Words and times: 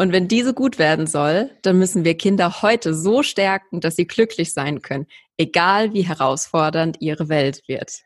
Und 0.00 0.12
wenn 0.12 0.28
diese 0.28 0.54
gut 0.54 0.78
werden 0.78 1.06
soll, 1.06 1.50
dann 1.60 1.78
müssen 1.78 2.06
wir 2.06 2.16
Kinder 2.16 2.62
heute 2.62 2.94
so 2.94 3.22
stärken, 3.22 3.82
dass 3.82 3.96
sie 3.96 4.06
glücklich 4.06 4.54
sein 4.54 4.80
können, 4.80 5.06
egal 5.36 5.92
wie 5.92 6.00
herausfordernd 6.00 6.96
ihre 7.00 7.28
Welt 7.28 7.60
wird. 7.68 8.00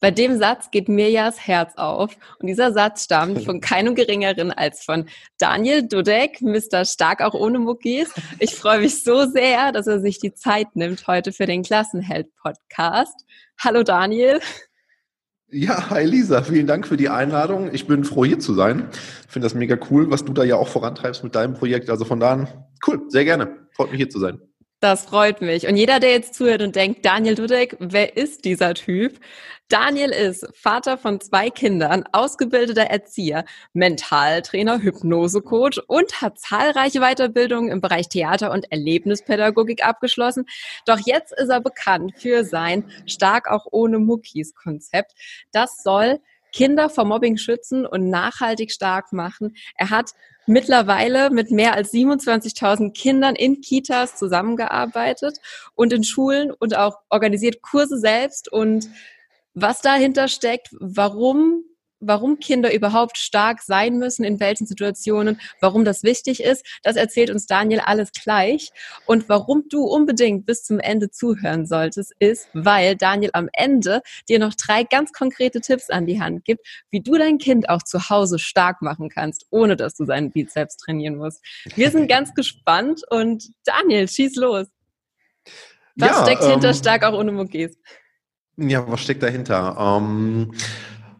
Bei 0.00 0.10
dem 0.10 0.36
Satz 0.36 0.72
geht 0.72 0.88
mir 0.88 1.08
ja 1.08 1.26
das 1.26 1.46
Herz 1.46 1.74
auf. 1.76 2.16
Und 2.40 2.48
dieser 2.48 2.72
Satz 2.72 3.04
stammt 3.04 3.44
von 3.44 3.60
keinem 3.60 3.94
Geringeren 3.94 4.50
als 4.50 4.82
von 4.82 5.08
Daniel 5.38 5.86
Dudek, 5.86 6.42
Mr. 6.42 6.84
Stark 6.84 7.22
auch 7.22 7.34
ohne 7.34 7.60
Muckis. 7.60 8.12
Ich 8.40 8.56
freue 8.56 8.80
mich 8.80 9.04
so 9.04 9.24
sehr, 9.26 9.70
dass 9.70 9.86
er 9.86 10.00
sich 10.00 10.18
die 10.18 10.34
Zeit 10.34 10.74
nimmt 10.74 11.06
heute 11.06 11.32
für 11.32 11.46
den 11.46 11.62
Klassenheld-Podcast. 11.62 13.24
Hallo 13.56 13.84
Daniel. 13.84 14.40
Ja, 15.54 15.90
hi 15.90 16.04
Lisa, 16.04 16.42
vielen 16.42 16.66
Dank 16.66 16.86
für 16.86 16.96
die 16.96 17.10
Einladung. 17.10 17.68
Ich 17.74 17.86
bin 17.86 18.04
froh 18.04 18.24
hier 18.24 18.38
zu 18.38 18.54
sein. 18.54 18.88
Ich 19.26 19.32
finde 19.32 19.44
das 19.44 19.54
mega 19.54 19.76
cool, 19.90 20.10
was 20.10 20.24
du 20.24 20.32
da 20.32 20.44
ja 20.44 20.56
auch 20.56 20.68
vorantreibst 20.68 21.22
mit 21.24 21.34
deinem 21.34 21.52
Projekt. 21.52 21.90
Also 21.90 22.06
von 22.06 22.20
da 22.20 22.32
an, 22.32 22.48
cool, 22.86 23.02
sehr 23.08 23.26
gerne. 23.26 23.68
Freut 23.72 23.90
mich 23.90 23.98
hier 23.98 24.08
zu 24.08 24.18
sein. 24.18 24.40
Das 24.82 25.04
freut 25.04 25.42
mich. 25.42 25.68
Und 25.68 25.76
jeder, 25.76 26.00
der 26.00 26.10
jetzt 26.10 26.34
zuhört 26.34 26.60
und 26.60 26.74
denkt, 26.74 27.06
Daniel 27.06 27.36
Dudek, 27.36 27.76
wer 27.78 28.16
ist 28.16 28.44
dieser 28.44 28.74
Typ? 28.74 29.20
Daniel 29.68 30.10
ist 30.10 30.44
Vater 30.54 30.98
von 30.98 31.20
zwei 31.20 31.50
Kindern, 31.50 32.02
ausgebildeter 32.10 32.90
Erzieher, 32.90 33.44
Mentaltrainer, 33.74 34.82
Hypnosecoach 34.82 35.78
und 35.86 36.20
hat 36.20 36.40
zahlreiche 36.40 36.98
Weiterbildungen 36.98 37.70
im 37.70 37.80
Bereich 37.80 38.08
Theater 38.08 38.50
und 38.50 38.72
Erlebnispädagogik 38.72 39.86
abgeschlossen. 39.86 40.46
Doch 40.84 40.98
jetzt 40.98 41.32
ist 41.32 41.48
er 41.48 41.60
bekannt 41.60 42.14
für 42.16 42.42
sein 42.42 42.90
Stark 43.06 43.48
auch 43.48 43.66
ohne 43.70 44.00
Muckis 44.00 44.52
Konzept. 44.52 45.12
Das 45.52 45.84
soll 45.84 46.18
Kinder 46.52 46.88
vor 46.88 47.04
Mobbing 47.04 47.36
schützen 47.36 47.86
und 47.86 48.08
nachhaltig 48.08 48.70
stark 48.70 49.12
machen. 49.12 49.56
Er 49.76 49.90
hat 49.90 50.10
mittlerweile 50.46 51.30
mit 51.30 51.50
mehr 51.50 51.74
als 51.74 51.92
27.000 51.92 52.92
Kindern 52.92 53.34
in 53.34 53.60
Kitas 53.60 54.16
zusammengearbeitet 54.16 55.38
und 55.74 55.92
in 55.92 56.04
Schulen 56.04 56.50
und 56.50 56.76
auch 56.76 56.98
organisiert 57.10 57.62
Kurse 57.62 57.98
selbst 57.98 58.52
und 58.52 58.88
was 59.54 59.80
dahinter 59.80 60.28
steckt, 60.28 60.68
warum 60.80 61.64
warum 62.02 62.38
Kinder 62.38 62.74
überhaupt 62.74 63.16
stark 63.16 63.62
sein 63.62 63.98
müssen, 63.98 64.24
in 64.24 64.40
welchen 64.40 64.66
Situationen, 64.66 65.40
warum 65.60 65.84
das 65.84 66.02
wichtig 66.02 66.42
ist, 66.42 66.66
das 66.82 66.96
erzählt 66.96 67.30
uns 67.30 67.46
Daniel 67.46 67.80
alles 67.80 68.12
gleich. 68.12 68.70
Und 69.06 69.28
warum 69.28 69.64
du 69.68 69.84
unbedingt 69.84 70.44
bis 70.46 70.64
zum 70.64 70.80
Ende 70.80 71.10
zuhören 71.10 71.66
solltest, 71.66 72.12
ist, 72.18 72.48
weil 72.52 72.96
Daniel 72.96 73.30
am 73.32 73.48
Ende 73.52 74.02
dir 74.28 74.38
noch 74.38 74.54
drei 74.54 74.84
ganz 74.84 75.12
konkrete 75.12 75.60
Tipps 75.60 75.90
an 75.90 76.06
die 76.06 76.20
Hand 76.20 76.44
gibt, 76.44 76.66
wie 76.90 77.00
du 77.00 77.16
dein 77.16 77.38
Kind 77.38 77.68
auch 77.68 77.82
zu 77.82 78.10
Hause 78.10 78.38
stark 78.38 78.82
machen 78.82 79.08
kannst, 79.08 79.46
ohne 79.50 79.76
dass 79.76 79.94
du 79.94 80.04
seinen 80.04 80.32
Bizeps 80.32 80.76
trainieren 80.76 81.16
musst. 81.16 81.40
Wir 81.74 81.90
sind 81.90 82.08
ganz 82.08 82.34
gespannt 82.34 83.02
und 83.10 83.48
Daniel, 83.64 84.08
schieß 84.08 84.36
los. 84.36 84.66
Was 85.96 86.10
ja, 86.10 86.22
steckt 86.24 86.44
hinter 86.44 86.68
ähm, 86.68 86.74
stark 86.74 87.04
auch 87.04 87.18
ohne 87.18 87.32
Muckis? 87.32 87.76
Ja, 88.56 88.86
was 88.90 89.00
steckt 89.00 89.22
dahinter? 89.22 89.76
Ähm, 89.78 90.52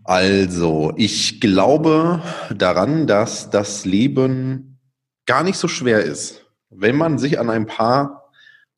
also, 0.05 0.93
ich 0.97 1.41
glaube 1.41 2.23
daran, 2.55 3.07
dass 3.07 3.51
das 3.51 3.85
Leben 3.85 4.81
gar 5.27 5.45
nicht 5.45 5.57
so 5.57 5.69
schwer 5.69 6.03
ist, 6.03 6.45
wenn 6.71 6.97
man 6.97 7.19
sich 7.19 7.39
an 7.39 7.51
ein 7.51 7.67
paar 7.67 8.31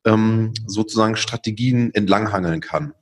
ähm, 0.05 0.53
sozusagen 0.67 1.17
Strategien 1.17 1.95
entlanghangeln 1.95 2.61
kann. 2.61 2.93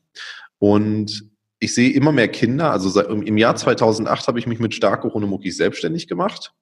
Und 0.58 1.24
ich 1.58 1.74
sehe 1.74 1.90
immer 1.90 2.12
mehr 2.12 2.28
Kinder, 2.28 2.70
also 2.70 2.88
seit, 2.88 3.08
im 3.08 3.36
Jahr 3.36 3.56
2008 3.56 4.28
habe 4.28 4.38
ich 4.38 4.46
mich 4.46 4.60
mit 4.60 4.74
Starke 4.74 5.12
Honomokis 5.12 5.56
selbstständig 5.56 6.06
gemacht. 6.08 6.52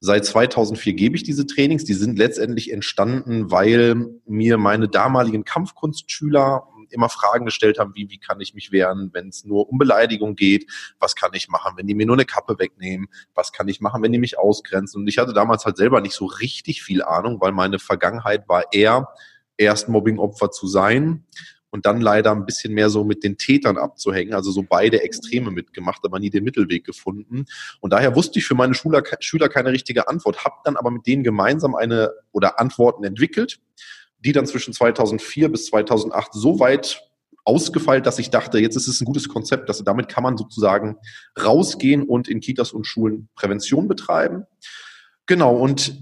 Seit 0.00 0.24
2004 0.24 0.94
gebe 0.94 1.14
ich 1.16 1.22
diese 1.22 1.46
Trainings. 1.46 1.84
Die 1.84 1.94
sind 1.94 2.18
letztendlich 2.18 2.72
entstanden, 2.72 3.52
weil 3.52 4.06
mir 4.26 4.58
meine 4.58 4.88
damaligen 4.88 5.44
Kampfkunstschüler 5.44 6.66
immer 6.92 7.08
Fragen 7.08 7.44
gestellt 7.44 7.78
haben, 7.78 7.94
wie, 7.94 8.10
wie 8.10 8.18
kann 8.18 8.40
ich 8.40 8.54
mich 8.54 8.72
wehren, 8.72 9.10
wenn 9.12 9.28
es 9.28 9.44
nur 9.44 9.68
um 9.68 9.78
Beleidigung 9.78 10.36
geht, 10.36 10.70
was 10.98 11.14
kann 11.14 11.32
ich 11.34 11.48
machen, 11.48 11.74
wenn 11.76 11.86
die 11.86 11.94
mir 11.94 12.06
nur 12.06 12.16
eine 12.16 12.24
Kappe 12.24 12.58
wegnehmen, 12.58 13.08
was 13.34 13.52
kann 13.52 13.68
ich 13.68 13.80
machen, 13.80 14.02
wenn 14.02 14.12
die 14.12 14.18
mich 14.18 14.38
ausgrenzen. 14.38 15.02
Und 15.02 15.08
ich 15.08 15.18
hatte 15.18 15.32
damals 15.32 15.64
halt 15.64 15.76
selber 15.76 16.00
nicht 16.00 16.14
so 16.14 16.26
richtig 16.26 16.82
viel 16.82 17.02
Ahnung, 17.02 17.40
weil 17.40 17.52
meine 17.52 17.78
Vergangenheit 17.78 18.48
war 18.48 18.72
eher, 18.72 19.08
erst 19.56 19.88
Mobbingopfer 19.88 20.50
zu 20.50 20.66
sein 20.66 21.24
und 21.72 21.86
dann 21.86 22.00
leider 22.00 22.32
ein 22.32 22.44
bisschen 22.44 22.74
mehr 22.74 22.90
so 22.90 23.02
mit 23.02 23.24
den 23.24 23.38
Tätern 23.38 23.78
abzuhängen, 23.78 24.34
also 24.34 24.50
so 24.50 24.62
beide 24.62 25.02
Extreme 25.02 25.50
mitgemacht, 25.50 26.02
aber 26.04 26.18
nie 26.18 26.30
den 26.30 26.44
Mittelweg 26.44 26.84
gefunden. 26.84 27.46
Und 27.80 27.92
daher 27.92 28.14
wusste 28.14 28.38
ich 28.38 28.44
für 28.44 28.54
meine 28.54 28.74
Schüler, 28.74 29.02
Schüler 29.20 29.48
keine 29.48 29.72
richtige 29.72 30.06
Antwort, 30.06 30.44
habe 30.44 30.56
dann 30.64 30.76
aber 30.76 30.90
mit 30.90 31.06
denen 31.06 31.24
gemeinsam 31.24 31.74
eine 31.74 32.12
oder 32.30 32.60
Antworten 32.60 33.04
entwickelt 33.04 33.58
die 34.24 34.32
dann 34.32 34.46
zwischen 34.46 34.72
2004 34.72 35.50
bis 35.50 35.66
2008 35.66 36.32
so 36.32 36.60
weit 36.60 37.02
ausgefeilt, 37.44 38.06
dass 38.06 38.18
ich 38.18 38.30
dachte, 38.30 38.58
jetzt 38.58 38.76
ist 38.76 38.86
es 38.86 39.00
ein 39.00 39.04
gutes 39.04 39.28
Konzept, 39.28 39.68
dass 39.68 39.82
damit 39.82 40.08
kann 40.08 40.22
man 40.22 40.36
sozusagen 40.36 40.96
rausgehen 41.42 42.02
und 42.04 42.28
in 42.28 42.40
Kitas 42.40 42.72
und 42.72 42.86
Schulen 42.86 43.28
Prävention 43.34 43.88
betreiben. 43.88 44.44
Genau, 45.26 45.56
und 45.56 45.98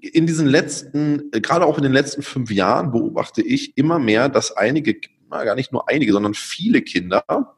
in 0.00 0.26
diesen 0.26 0.46
letzten, 0.46 1.30
gerade 1.30 1.66
auch 1.66 1.76
in 1.76 1.82
den 1.82 1.92
letzten 1.92 2.22
fünf 2.22 2.50
Jahren 2.50 2.92
beobachte 2.92 3.42
ich 3.42 3.76
immer 3.76 3.98
mehr, 3.98 4.28
dass 4.28 4.56
einige, 4.56 4.96
gar 5.28 5.54
nicht 5.54 5.72
nur 5.72 5.88
einige, 5.88 6.12
sondern 6.12 6.34
viele 6.34 6.82
Kinder 6.82 7.56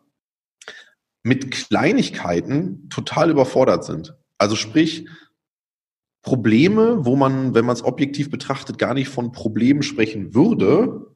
mit 1.23 1.51
Kleinigkeiten 1.51 2.89
total 2.89 3.31
überfordert 3.31 3.85
sind. 3.85 4.15
Also 4.39 4.57
sprich, 4.57 5.07
Probleme, 6.22 7.05
wo 7.05 7.16
man, 7.16 7.55
wenn 7.55 7.65
man 7.65 7.75
es 7.75 7.84
objektiv 7.84 8.31
betrachtet, 8.31 8.78
gar 8.78 8.94
nicht 8.94 9.09
von 9.09 9.33
Problemen 9.33 9.83
sprechen 9.83 10.34
würde, 10.34 11.12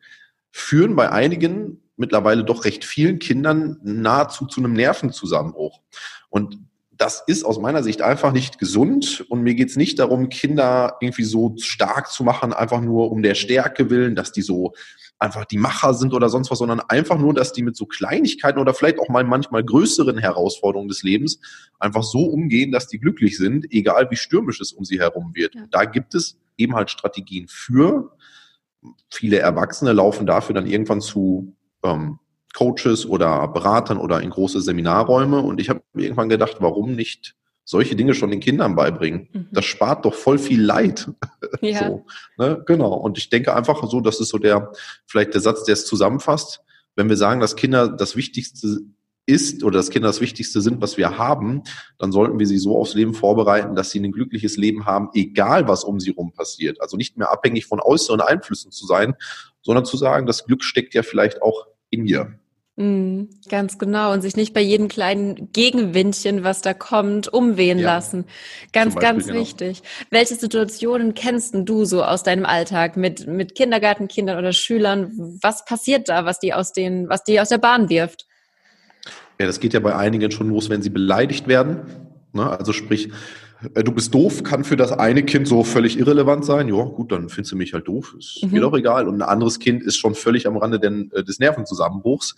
führen 0.51 0.97
bei 0.97 1.11
einigen, 1.11 1.83
mittlerweile 1.97 2.45
doch 2.45 2.65
recht 2.65 2.85
vielen 2.85 3.19
Kindern 3.19 3.79
nahezu 3.83 4.47
zu 4.47 4.61
einem 4.61 4.73
Nervenzusammenbruch. 4.73 5.81
Und 6.29 6.59
das 6.99 7.23
ist 7.27 7.45
aus 7.45 7.59
meiner 7.59 7.83
Sicht 7.83 8.01
einfach 8.01 8.33
nicht 8.33 8.59
gesund 8.59 9.25
und 9.29 9.43
mir 9.43 9.55
geht 9.55 9.69
es 9.69 9.77
nicht 9.77 9.99
darum, 9.99 10.29
Kinder 10.29 10.97
irgendwie 11.01 11.25
so 11.25 11.55
stark 11.59 12.11
zu 12.11 12.25
machen, 12.25 12.53
einfach 12.53 12.81
nur 12.81 13.11
um 13.11 13.23
der 13.23 13.35
Stärke 13.35 13.91
willen, 13.91 14.15
dass 14.15 14.33
die 14.33 14.43
so 14.43 14.73
einfach 15.19 15.45
die 15.45 15.59
Macher 15.59 15.95
sind 15.95 16.15
oder 16.15 16.29
sonst 16.29 16.51
was, 16.51 16.59
sondern 16.59 16.81
einfach 16.81 17.19
nur, 17.19 17.35
dass 17.35 17.53
die 17.53 17.63
mit 17.63 17.77
so 17.77 17.87
Kleinigkeiten 17.87 18.59
oder 18.59 18.75
vielleicht 18.75 18.99
auch 18.99 19.09
mal 19.09 19.25
manchmal 19.25 19.65
größeren 19.65 20.19
Herausforderungen 20.19 20.89
des 20.89 21.03
Lebens 21.03 21.39
einfach 21.79 22.03
so 22.03 22.25
umgehen, 22.25 22.73
dass 22.73 22.89
die 22.89 22.99
glücklich 22.99 23.37
sind, 23.37 23.67
egal 23.73 24.11
wie 24.11 24.17
stürmisch 24.17 24.61
es 24.61 24.73
um 24.73 24.85
sie 24.85 25.01
herum 25.01 25.33
wird. 25.35 25.55
Ja. 25.55 25.67
Da 25.71 25.85
gibt 25.85 26.15
es 26.15 26.39
eben 26.57 26.75
halt 26.75 26.91
Strategien 26.91 27.47
für. 27.49 28.13
Viele 29.11 29.39
Erwachsene 29.39 29.93
laufen 29.93 30.27
dafür 30.27 30.55
dann 30.55 30.67
irgendwann 30.67 31.01
zu 31.01 31.55
ähm, 31.83 32.19
Coaches 32.57 33.05
oder 33.05 33.49
Beratern 33.49 33.99
oder 33.99 34.23
in 34.23 34.31
große 34.31 34.63
Seminarräume 34.63 35.41
und 35.41 35.61
ich 35.61 35.69
habe 35.69 35.83
mir 35.93 36.05
irgendwann 36.05 36.31
gedacht, 36.31 36.57
warum 36.61 36.95
nicht 36.95 37.37
solche 37.65 37.97
Dinge 37.97 38.15
schon 38.15 38.31
den 38.31 38.41
Kindern 38.41 38.77
beibringen. 38.77 39.29
Mhm. 39.33 39.49
Das 39.53 39.67
spart 39.67 40.05
doch 40.07 40.15
voll 40.15 40.39
viel 40.39 40.63
Leid. 40.63 41.11
Ja. 41.63 41.89
so, 41.89 42.05
ne? 42.39 42.63
Genau. 42.67 42.93
Und 42.93 43.17
ich 43.17 43.31
denke 43.31 43.55
einfach 43.55 43.83
so, 43.89 44.01
das 44.01 44.21
ist 44.21 44.29
so 44.29 44.39
der, 44.39 44.73
vielleicht 45.07 45.33
der 45.33 45.41
Satz, 45.41 45.65
der 45.65 45.73
es 45.73 45.87
zusammenfasst. 45.87 46.61
Wenn 46.97 47.09
wir 47.09 47.17
sagen, 47.17 47.41
dass 47.41 47.57
Kinder 47.57 47.89
das 47.89 48.15
Wichtigste 48.15 48.81
ist 49.25 49.65
oder 49.65 49.79
dass 49.79 49.89
Kinder 49.89 50.09
das 50.09 50.21
Wichtigste 50.21 50.61
sind, 50.61 50.83
was 50.83 50.99
wir 50.99 51.17
haben, 51.17 51.63
dann 51.99 52.13
sollten 52.13 52.39
wir 52.39 52.47
sie 52.47 52.59
so 52.59 52.77
aufs 52.77 52.95
Leben 52.95 53.15
vorbereiten, 53.15 53.75
dass 53.75 53.91
sie 53.91 54.01
ein 54.01 54.13
glückliches 54.13 54.57
Leben 54.57 54.85
haben, 54.85 55.09
egal 55.15 55.67
was 55.67 55.83
um 55.83 55.99
sie 55.99 56.11
rum 56.11 56.33
passiert. 56.33 56.81
Also 56.83 56.97
nicht 56.97 57.17
mehr 57.17 57.33
abhängig 57.33 57.65
von 57.67 57.81
äußeren 57.81 58.21
Einflüssen 58.21 58.71
zu 58.71 58.87
sein, 58.87 59.15
sondern 59.63 59.87
zu 59.87 59.97
sagen, 59.97 60.27
das 60.27 60.45
Glück 60.45 60.63
steckt 60.63 60.95
ja 60.95 61.03
vielleicht 61.03 61.41
auch 61.41 61.67
in 61.91 62.03
mir. 62.03 62.39
Mm, 62.77 63.25
ganz 63.49 63.79
genau. 63.79 64.13
Und 64.13 64.21
sich 64.21 64.37
nicht 64.37 64.53
bei 64.53 64.61
jedem 64.61 64.89
kleinen 64.89 65.51
Gegenwindchen, 65.53 66.45
was 66.45 66.61
da 66.61 66.75
kommt, 66.75 67.33
umwehen 67.33 67.79
ja. 67.79 67.95
lassen. 67.95 68.27
Ganz, 68.73 68.95
Beispiel, 68.95 69.13
ganz 69.13 69.27
genau. 69.27 69.41
wichtig. 69.41 69.83
Welche 70.11 70.35
Situationen 70.35 71.15
kennst 71.15 71.55
du 71.57 71.85
so 71.87 72.05
aus 72.05 72.23
deinem 72.23 72.45
Alltag 72.45 72.99
mit, 72.99 73.27
mit 73.27 73.55
Kindergartenkindern 73.55 74.39
oder 74.39 74.53
Schülern? 74.53 75.39
Was 75.43 75.65
passiert 75.65 76.11
da, 76.11 76.27
was 76.27 76.39
die 76.39 76.53
aus 76.53 76.73
den, 76.73 77.09
was 77.09 77.25
die 77.25 77.41
aus 77.41 77.49
der 77.49 77.59
Bahn 77.59 77.89
wirft? 77.89 78.27
Ja, 79.39 79.47
das 79.47 79.61
geht 79.61 79.73
ja 79.73 79.81
bei 79.81 79.95
einigen 79.97 80.31
schon 80.31 80.51
los, 80.51 80.69
wenn 80.69 80.83
sie 80.83 80.91
beleidigt 80.91 81.49
werden. 81.49 81.81
Ne? 82.33 82.51
Also 82.51 82.73
sprich, 82.73 83.11
du 83.75 83.93
bist 83.93 84.15
doof, 84.15 84.43
kann 84.43 84.65
für 84.65 84.77
das 84.77 84.93
eine 84.93 85.23
Kind 85.25 85.49
so 85.49 85.65
völlig 85.65 85.99
irrelevant 85.99 86.45
sein. 86.45 86.69
Ja, 86.69 86.83
gut, 86.85 87.13
dann 87.13 87.29
findest 87.29 87.53
du 87.53 87.57
mich 87.57 87.73
halt 87.73 87.89
doof. 87.89 88.15
Ist 88.19 88.43
mhm. 88.43 88.51
mir 88.53 88.61
doch 88.61 88.75
egal. 88.75 89.09
Und 89.09 89.17
ein 89.17 89.23
anderes 89.23 89.59
Kind 89.59 89.83
ist 89.83 89.97
schon 89.97 90.15
völlig 90.15 90.47
am 90.47 90.57
Rande 90.57 90.79
äh, 90.85 91.25
des 91.25 91.39
Nervenzusammenbruchs. 91.39 92.35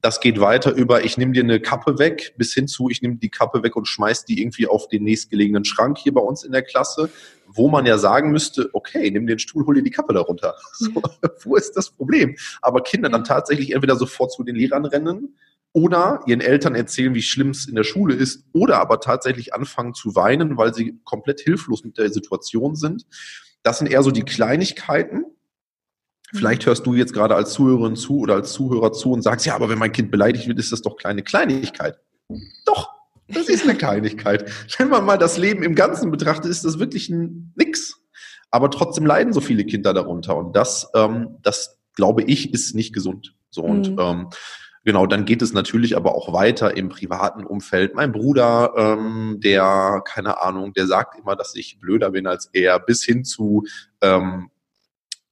Das 0.00 0.20
geht 0.20 0.40
weiter 0.40 0.72
über, 0.72 1.04
ich 1.04 1.18
nehme 1.18 1.32
dir 1.32 1.42
eine 1.42 1.60
Kappe 1.60 1.98
weg, 1.98 2.34
bis 2.38 2.54
hin 2.54 2.68
zu, 2.68 2.88
ich 2.88 3.02
nehme 3.02 3.16
die 3.16 3.28
Kappe 3.28 3.62
weg 3.62 3.76
und 3.76 3.86
schmeiß 3.86 4.24
die 4.24 4.40
irgendwie 4.40 4.66
auf 4.66 4.88
den 4.88 5.04
nächstgelegenen 5.04 5.64
Schrank 5.64 5.98
hier 5.98 6.14
bei 6.14 6.22
uns 6.22 6.42
in 6.42 6.52
der 6.52 6.62
Klasse, 6.62 7.10
wo 7.46 7.68
man 7.68 7.84
ja 7.84 7.98
sagen 7.98 8.30
müsste, 8.30 8.70
okay, 8.72 9.10
nimm 9.10 9.26
den 9.26 9.38
Stuhl, 9.38 9.66
hol 9.66 9.74
dir 9.74 9.82
die 9.82 9.90
Kappe 9.90 10.14
darunter. 10.14 10.54
So, 10.72 10.90
mhm. 10.90 11.02
wo 11.42 11.56
ist 11.56 11.76
das 11.76 11.90
Problem? 11.90 12.36
Aber 12.62 12.82
Kinder 12.82 13.10
dann 13.10 13.24
tatsächlich 13.24 13.72
entweder 13.72 13.96
sofort 13.96 14.32
zu 14.32 14.42
den 14.42 14.56
Lehrern 14.56 14.86
rennen, 14.86 15.36
oder 15.72 16.20
ihren 16.26 16.40
Eltern 16.40 16.74
erzählen, 16.74 17.14
wie 17.14 17.22
schlimm 17.22 17.50
es 17.50 17.68
in 17.68 17.76
der 17.76 17.84
Schule 17.84 18.14
ist, 18.14 18.44
oder 18.52 18.80
aber 18.80 19.00
tatsächlich 19.00 19.54
anfangen 19.54 19.94
zu 19.94 20.14
weinen, 20.14 20.56
weil 20.56 20.74
sie 20.74 20.98
komplett 21.04 21.40
hilflos 21.40 21.84
mit 21.84 21.98
der 21.98 22.10
Situation 22.10 22.74
sind. 22.74 23.06
Das 23.62 23.78
sind 23.78 23.88
eher 23.88 24.02
so 24.02 24.10
die 24.10 24.22
Kleinigkeiten. 24.22 25.24
Vielleicht 26.32 26.66
hörst 26.66 26.86
du 26.86 26.94
jetzt 26.94 27.12
gerade 27.12 27.34
als 27.34 27.52
Zuhörerin 27.52 27.96
zu 27.96 28.20
oder 28.20 28.34
als 28.34 28.52
Zuhörer 28.52 28.92
zu 28.92 29.12
und 29.12 29.22
sagst, 29.22 29.46
ja, 29.46 29.54
aber 29.54 29.68
wenn 29.68 29.78
mein 29.78 29.92
Kind 29.92 30.10
beleidigt 30.10 30.46
wird, 30.46 30.58
ist 30.58 30.72
das 30.72 30.82
doch 30.82 30.96
kleine 30.96 31.22
Kleinigkeit. 31.22 31.98
Doch, 32.64 32.90
das 33.28 33.48
ist 33.48 33.64
eine 33.64 33.76
Kleinigkeit. 33.76 34.50
Wenn 34.78 34.88
man 34.88 35.04
mal 35.04 35.18
das 35.18 35.38
Leben 35.38 35.62
im 35.62 35.74
Ganzen 35.74 36.10
betrachtet, 36.10 36.50
ist 36.50 36.64
das 36.64 36.78
wirklich 36.78 37.08
ein 37.08 37.52
nix. 37.56 38.00
Aber 38.50 38.70
trotzdem 38.70 39.06
leiden 39.06 39.32
so 39.32 39.40
viele 39.40 39.64
Kinder 39.64 39.94
darunter. 39.94 40.36
Und 40.36 40.54
das, 40.56 40.88
ähm, 40.94 41.36
das 41.42 41.78
glaube 41.94 42.22
ich, 42.22 42.52
ist 42.52 42.74
nicht 42.74 42.92
gesund. 42.92 43.34
So 43.50 43.62
und 43.62 43.92
mhm. 43.92 43.98
ähm, 44.00 44.30
Genau, 44.84 45.06
dann 45.06 45.26
geht 45.26 45.42
es 45.42 45.52
natürlich 45.52 45.94
aber 45.94 46.14
auch 46.14 46.32
weiter 46.32 46.74
im 46.74 46.88
privaten 46.88 47.44
Umfeld. 47.44 47.94
Mein 47.94 48.12
Bruder, 48.12 48.72
ähm, 48.76 49.38
der, 49.42 50.02
keine 50.06 50.40
Ahnung, 50.40 50.72
der 50.72 50.86
sagt 50.86 51.18
immer, 51.18 51.36
dass 51.36 51.54
ich 51.54 51.78
blöder 51.80 52.10
bin 52.10 52.26
als 52.26 52.48
er, 52.54 52.78
bis 52.78 53.04
hin 53.04 53.24
zu, 53.24 53.64
ähm, 54.00 54.50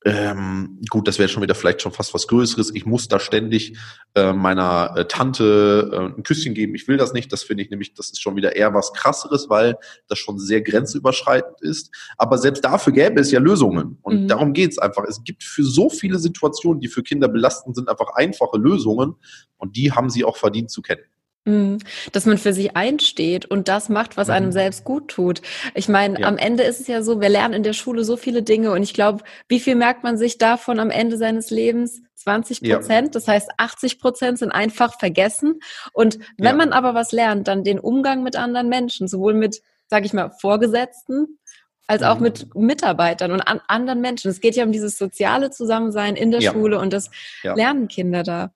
ähm, 0.08 0.80
gut, 0.88 1.06
das 1.06 1.18
wäre 1.18 1.28
schon 1.28 1.42
wieder 1.42 1.54
vielleicht 1.54 1.82
schon 1.82 1.92
fast 1.92 2.14
was 2.14 2.26
Größeres. 2.28 2.74
Ich 2.74 2.86
muss 2.86 3.08
da 3.08 3.20
ständig 3.20 3.76
äh, 4.14 4.32
meiner 4.32 4.94
äh, 4.96 5.04
Tante 5.06 5.90
äh, 5.92 6.18
ein 6.18 6.22
Küsschen 6.22 6.54
geben. 6.54 6.74
Ich 6.74 6.88
will 6.88 6.96
das 6.96 7.12
nicht. 7.12 7.30
Das 7.32 7.42
finde 7.42 7.62
ich 7.62 7.70
nämlich, 7.70 7.92
das 7.92 8.10
ist 8.10 8.22
schon 8.22 8.34
wieder 8.34 8.56
eher 8.56 8.72
was 8.72 8.92
Krasseres, 8.94 9.50
weil 9.50 9.76
das 10.08 10.18
schon 10.18 10.38
sehr 10.38 10.62
grenzüberschreitend 10.62 11.60
ist. 11.60 11.94
Aber 12.16 12.38
selbst 12.38 12.64
dafür 12.64 12.92
gäbe 12.92 13.20
es 13.20 13.30
ja 13.30 13.40
Lösungen. 13.40 13.98
Und 14.00 14.22
mhm. 14.22 14.28
darum 14.28 14.52
geht 14.54 14.72
es 14.72 14.78
einfach. 14.78 15.04
Es 15.04 15.22
gibt 15.24 15.44
für 15.44 15.64
so 15.64 15.90
viele 15.90 16.18
Situationen, 16.18 16.80
die 16.80 16.88
für 16.88 17.02
Kinder 17.02 17.28
belastend 17.28 17.76
sind, 17.76 17.88
einfach 17.88 18.14
einfache 18.14 18.56
Lösungen. 18.56 19.14
Und 19.58 19.76
die 19.76 19.92
haben 19.92 20.08
sie 20.08 20.24
auch 20.24 20.36
verdient 20.36 20.70
zu 20.70 20.80
kennen. 20.80 21.02
Mhm. 21.44 21.78
Dass 22.12 22.26
man 22.26 22.38
für 22.38 22.52
sich 22.52 22.76
einsteht 22.76 23.46
und 23.46 23.68
das 23.68 23.88
macht, 23.88 24.16
was 24.16 24.30
einem 24.30 24.46
mhm. 24.46 24.52
selbst 24.52 24.84
gut 24.84 25.08
tut. 25.08 25.42
Ich 25.74 25.88
meine, 25.88 26.20
ja. 26.20 26.26
am 26.26 26.36
Ende 26.36 26.62
ist 26.64 26.80
es 26.80 26.86
ja 26.86 27.02
so, 27.02 27.20
wir 27.20 27.28
lernen 27.28 27.54
in 27.54 27.62
der 27.62 27.72
Schule 27.72 28.04
so 28.04 28.16
viele 28.16 28.42
Dinge 28.42 28.72
und 28.72 28.82
ich 28.82 28.94
glaube, 28.94 29.24
wie 29.48 29.60
viel 29.60 29.74
merkt 29.74 30.02
man 30.02 30.18
sich 30.18 30.38
davon 30.38 30.78
am 30.80 30.90
Ende 30.90 31.16
seines 31.16 31.50
Lebens? 31.50 32.02
20 32.16 32.62
Prozent, 32.62 33.06
ja. 33.08 33.12
das 33.12 33.28
heißt 33.28 33.50
80 33.56 34.00
Prozent 34.00 34.38
sind 34.38 34.50
einfach 34.50 34.98
vergessen. 34.98 35.60
Und 35.92 36.18
wenn 36.36 36.46
ja. 36.46 36.54
man 36.54 36.72
aber 36.72 36.94
was 36.94 37.12
lernt, 37.12 37.48
dann 37.48 37.64
den 37.64 37.78
Umgang 37.78 38.22
mit 38.22 38.36
anderen 38.36 38.68
Menschen, 38.68 39.08
sowohl 39.08 39.34
mit, 39.34 39.62
sage 39.86 40.04
ich 40.04 40.12
mal, 40.12 40.30
Vorgesetzten 40.30 41.38
als 41.86 42.02
auch 42.02 42.16
mhm. 42.16 42.22
mit 42.22 42.54
Mitarbeitern 42.54 43.32
und 43.32 43.40
an 43.40 43.60
anderen 43.66 44.00
Menschen. 44.00 44.30
Es 44.30 44.40
geht 44.40 44.56
ja 44.56 44.64
um 44.64 44.72
dieses 44.72 44.98
soziale 44.98 45.50
Zusammensein 45.50 46.16
in 46.16 46.30
der 46.30 46.42
Schule 46.42 46.78
und 46.78 46.92
das 46.92 47.10
lernen 47.42 47.88
Kinder 47.88 48.22
da. 48.22 48.52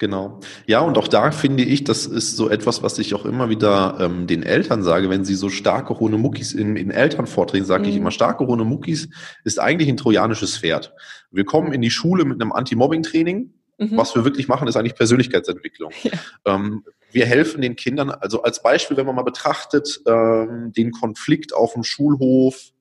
Genau. 0.00 0.40
Ja, 0.66 0.80
und 0.80 0.96
auch 0.96 1.08
da 1.08 1.30
finde 1.30 1.62
ich, 1.62 1.84
das 1.84 2.06
ist 2.06 2.34
so 2.34 2.48
etwas, 2.48 2.82
was 2.82 2.98
ich 2.98 3.14
auch 3.14 3.26
immer 3.26 3.50
wieder 3.50 3.98
ähm, 4.00 4.26
den 4.26 4.42
Eltern 4.42 4.82
sage, 4.82 5.10
wenn 5.10 5.26
sie 5.26 5.34
so 5.34 5.50
starke 5.50 6.00
hohe 6.00 6.16
Muckis 6.16 6.54
in, 6.54 6.76
in 6.76 6.90
Elternvorträgen, 6.90 7.66
sage 7.66 7.82
mhm. 7.82 7.88
ich 7.90 7.96
immer, 7.96 8.10
starke 8.10 8.46
hohe 8.46 8.64
Muckis 8.64 9.10
ist 9.44 9.60
eigentlich 9.60 9.90
ein 9.90 9.98
trojanisches 9.98 10.56
Pferd. 10.56 10.94
Wir 11.30 11.44
kommen 11.44 11.72
in 11.74 11.82
die 11.82 11.90
Schule 11.90 12.24
mit 12.24 12.40
einem 12.40 12.50
Anti-Mobbing-Training. 12.50 13.52
Mhm. 13.76 13.96
Was 13.96 14.14
wir 14.14 14.24
wirklich 14.24 14.48
machen, 14.48 14.68
ist 14.68 14.76
eigentlich 14.76 14.94
Persönlichkeitsentwicklung. 14.94 15.92
Ja. 16.02 16.12
Ähm, 16.46 16.84
wir 17.12 17.26
helfen 17.26 17.60
den 17.60 17.76
Kindern, 17.76 18.10
also 18.10 18.42
als 18.42 18.62
Beispiel, 18.62 18.96
wenn 18.96 19.06
man 19.06 19.16
mal 19.16 19.22
betrachtet, 19.22 20.00
ähm, 20.06 20.72
den 20.74 20.92
Konflikt 20.92 21.52
auf 21.54 21.74
dem 21.74 21.82
Schulhof, 21.82 22.72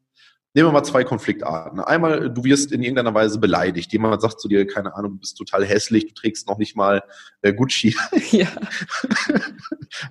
Nehmen 0.56 0.70
wir 0.70 0.72
mal 0.72 0.84
zwei 0.84 1.04
Konfliktarten. 1.04 1.80
Einmal, 1.80 2.32
du 2.32 2.44
wirst 2.44 2.72
in 2.72 2.82
irgendeiner 2.82 3.14
Weise 3.14 3.40
beleidigt. 3.40 3.94
Jemand 3.94 4.20
sagt 4.20 4.40
zu 4.40 4.48
dir, 4.48 4.66
keine 4.66 4.96
Ahnung, 4.96 5.12
du 5.12 5.20
bist 5.20 5.38
total 5.38 5.64
hässlich, 5.64 6.08
du 6.08 6.14
trägst 6.16 6.48
noch 6.48 6.58
nicht 6.58 6.76
mal 6.76 7.04
äh, 7.42 7.54
Gucci. 7.54 7.96
Ja. 8.32 8.48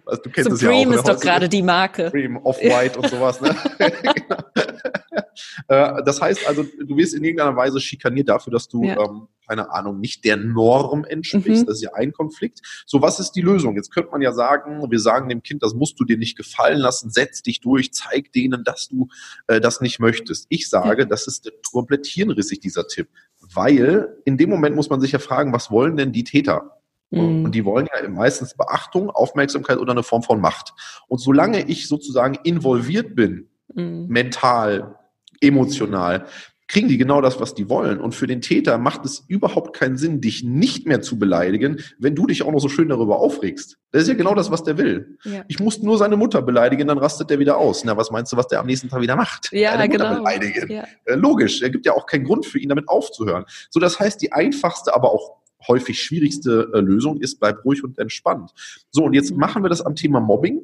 Was, 0.04 0.22
du 0.22 0.30
kennst 0.30 0.50
Supreme 0.50 0.96
das 0.96 1.04
ja 1.06 1.12
auch, 1.12 1.16
ist 1.16 1.18
doch 1.18 1.20
gerade 1.20 1.48
die 1.48 1.62
Marke. 1.62 2.06
Supreme, 2.06 2.40
Off-White 2.44 2.98
und 2.98 3.08
sowas. 3.08 3.40
Ne? 3.40 3.54
äh, 5.68 6.02
das 6.04 6.20
heißt 6.20 6.46
also, 6.46 6.64
du 6.64 6.96
wirst 6.96 7.14
in 7.14 7.24
irgendeiner 7.24 7.56
Weise 7.56 7.80
schikaniert 7.80 8.28
dafür, 8.28 8.52
dass 8.52 8.68
du 8.68 8.84
ja. 8.84 8.98
ähm, 8.98 9.28
keine 9.48 9.70
Ahnung, 9.72 10.00
nicht 10.00 10.24
der 10.24 10.36
Norm 10.36 11.04
entsprichst. 11.04 11.62
Mhm. 11.62 11.66
Das 11.66 11.76
ist 11.76 11.82
ja 11.82 11.94
ein 11.94 12.12
Konflikt. 12.12 12.60
So, 12.86 13.02
was 13.02 13.18
ist 13.18 13.32
die 13.32 13.40
Lösung? 13.40 13.76
Jetzt 13.76 13.92
könnte 13.92 14.10
man 14.10 14.20
ja 14.20 14.32
sagen, 14.32 14.88
wir 14.90 15.00
sagen 15.00 15.28
dem 15.28 15.42
Kind, 15.42 15.62
das 15.62 15.74
musst 15.74 15.98
du 15.98 16.04
dir 16.04 16.18
nicht 16.18 16.36
gefallen 16.36 16.78
lassen, 16.78 17.10
setz 17.10 17.42
dich 17.42 17.60
durch, 17.60 17.92
zeig 17.92 18.32
denen, 18.32 18.64
dass 18.64 18.88
du 18.88 19.08
äh, 19.46 19.60
das 19.60 19.80
nicht 19.80 20.00
möchtest. 20.00 20.46
Ich 20.48 20.68
sage, 20.68 21.06
das 21.06 21.26
ist 21.26 21.50
komplett 21.72 22.06
hirnrissig, 22.06 22.60
dieser 22.60 22.86
Tipp. 22.86 23.08
Weil 23.54 24.16
in 24.24 24.36
dem 24.36 24.50
Moment 24.50 24.76
muss 24.76 24.90
man 24.90 25.00
sich 25.00 25.12
ja 25.12 25.18
fragen, 25.18 25.52
was 25.52 25.70
wollen 25.70 25.96
denn 25.96 26.12
die 26.12 26.24
Täter? 26.24 26.78
Mhm. 27.10 27.44
Und 27.44 27.54
die 27.54 27.64
wollen 27.64 27.88
ja 27.94 28.08
meistens 28.08 28.54
Beachtung, 28.54 29.10
Aufmerksamkeit 29.10 29.78
oder 29.78 29.92
eine 29.92 30.02
Form 30.02 30.22
von 30.22 30.40
Macht. 30.40 30.74
Und 31.08 31.18
solange 31.18 31.66
ich 31.68 31.88
sozusagen 31.88 32.38
involviert 32.44 33.14
bin, 33.14 33.48
mhm. 33.74 34.06
mental, 34.08 34.98
emotional, 35.40 36.26
kriegen 36.68 36.86
die 36.86 36.98
genau 36.98 37.20
das, 37.22 37.40
was 37.40 37.54
die 37.54 37.68
wollen. 37.68 37.98
Und 37.98 38.14
für 38.14 38.26
den 38.26 38.42
Täter 38.42 38.78
macht 38.78 39.04
es 39.04 39.24
überhaupt 39.26 39.74
keinen 39.74 39.96
Sinn, 39.96 40.20
dich 40.20 40.44
nicht 40.44 40.86
mehr 40.86 41.00
zu 41.00 41.18
beleidigen, 41.18 41.80
wenn 41.98 42.14
du 42.14 42.26
dich 42.26 42.42
auch 42.42 42.52
noch 42.52 42.60
so 42.60 42.68
schön 42.68 42.90
darüber 42.90 43.18
aufregst. 43.18 43.78
Das 43.90 44.02
ist 44.02 44.08
ja 44.08 44.14
genau 44.14 44.34
das, 44.34 44.50
was 44.50 44.62
der 44.62 44.76
will. 44.76 45.18
Ja. 45.24 45.44
Ich 45.48 45.58
muss 45.60 45.82
nur 45.82 45.96
seine 45.96 46.16
Mutter 46.16 46.42
beleidigen, 46.42 46.86
dann 46.86 46.98
rastet 46.98 47.30
der 47.30 47.38
wieder 47.38 47.56
aus. 47.56 47.84
Na, 47.84 47.96
was 47.96 48.10
meinst 48.10 48.32
du, 48.32 48.36
was 48.36 48.46
der 48.48 48.60
am 48.60 48.66
nächsten 48.66 48.90
Tag 48.90 49.00
wieder 49.00 49.16
macht? 49.16 49.50
Ja, 49.50 49.76
Deine 49.76 49.92
Mutter 49.92 50.08
genau. 50.08 50.16
beleidigen. 50.18 50.70
Ja. 50.70 50.84
Äh, 51.06 51.14
logisch, 51.14 51.62
er 51.62 51.70
gibt 51.70 51.86
ja 51.86 51.94
auch 51.94 52.04
keinen 52.04 52.24
Grund 52.24 52.44
für 52.44 52.58
ihn, 52.58 52.68
damit 52.68 52.88
aufzuhören. 52.88 53.44
So, 53.70 53.80
das 53.80 53.98
heißt, 53.98 54.20
die 54.20 54.32
einfachste, 54.32 54.94
aber 54.94 55.10
auch 55.10 55.38
häufig 55.66 56.02
schwierigste 56.02 56.70
äh, 56.74 56.80
Lösung 56.80 57.18
ist, 57.18 57.40
bleib 57.40 57.64
ruhig 57.64 57.82
und 57.82 57.98
entspannt. 57.98 58.52
So, 58.90 59.04
und 59.04 59.14
jetzt 59.14 59.32
mhm. 59.32 59.38
machen 59.38 59.62
wir 59.62 59.70
das 59.70 59.80
am 59.80 59.94
Thema 59.94 60.20
Mobbing. 60.20 60.60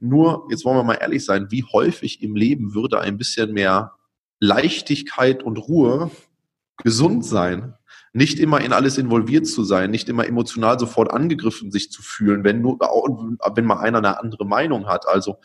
Nur, 0.00 0.48
jetzt 0.50 0.64
wollen 0.64 0.76
wir 0.76 0.82
mal 0.82 0.98
ehrlich 1.00 1.24
sein, 1.24 1.46
wie 1.50 1.64
häufig 1.72 2.22
im 2.22 2.34
Leben 2.34 2.74
würde 2.74 3.00
ein 3.00 3.16
bisschen 3.16 3.52
mehr 3.52 3.92
Leichtigkeit 4.44 5.42
und 5.42 5.56
Ruhe, 5.56 6.10
gesund 6.82 7.24
sein, 7.24 7.74
nicht 8.12 8.38
immer 8.38 8.60
in 8.60 8.72
alles 8.72 8.98
involviert 8.98 9.46
zu 9.46 9.64
sein, 9.64 9.90
nicht 9.90 10.08
immer 10.08 10.26
emotional 10.26 10.78
sofort 10.78 11.12
angegriffen 11.12 11.72
sich 11.72 11.90
zu 11.90 12.02
fühlen, 12.02 12.44
wenn 12.44 12.60
nur, 12.60 12.78
wenn 12.78 13.64
mal 13.64 13.80
einer 13.80 13.98
eine 13.98 14.20
andere 14.20 14.46
Meinung 14.46 14.86
hat. 14.86 15.08
Also 15.08 15.38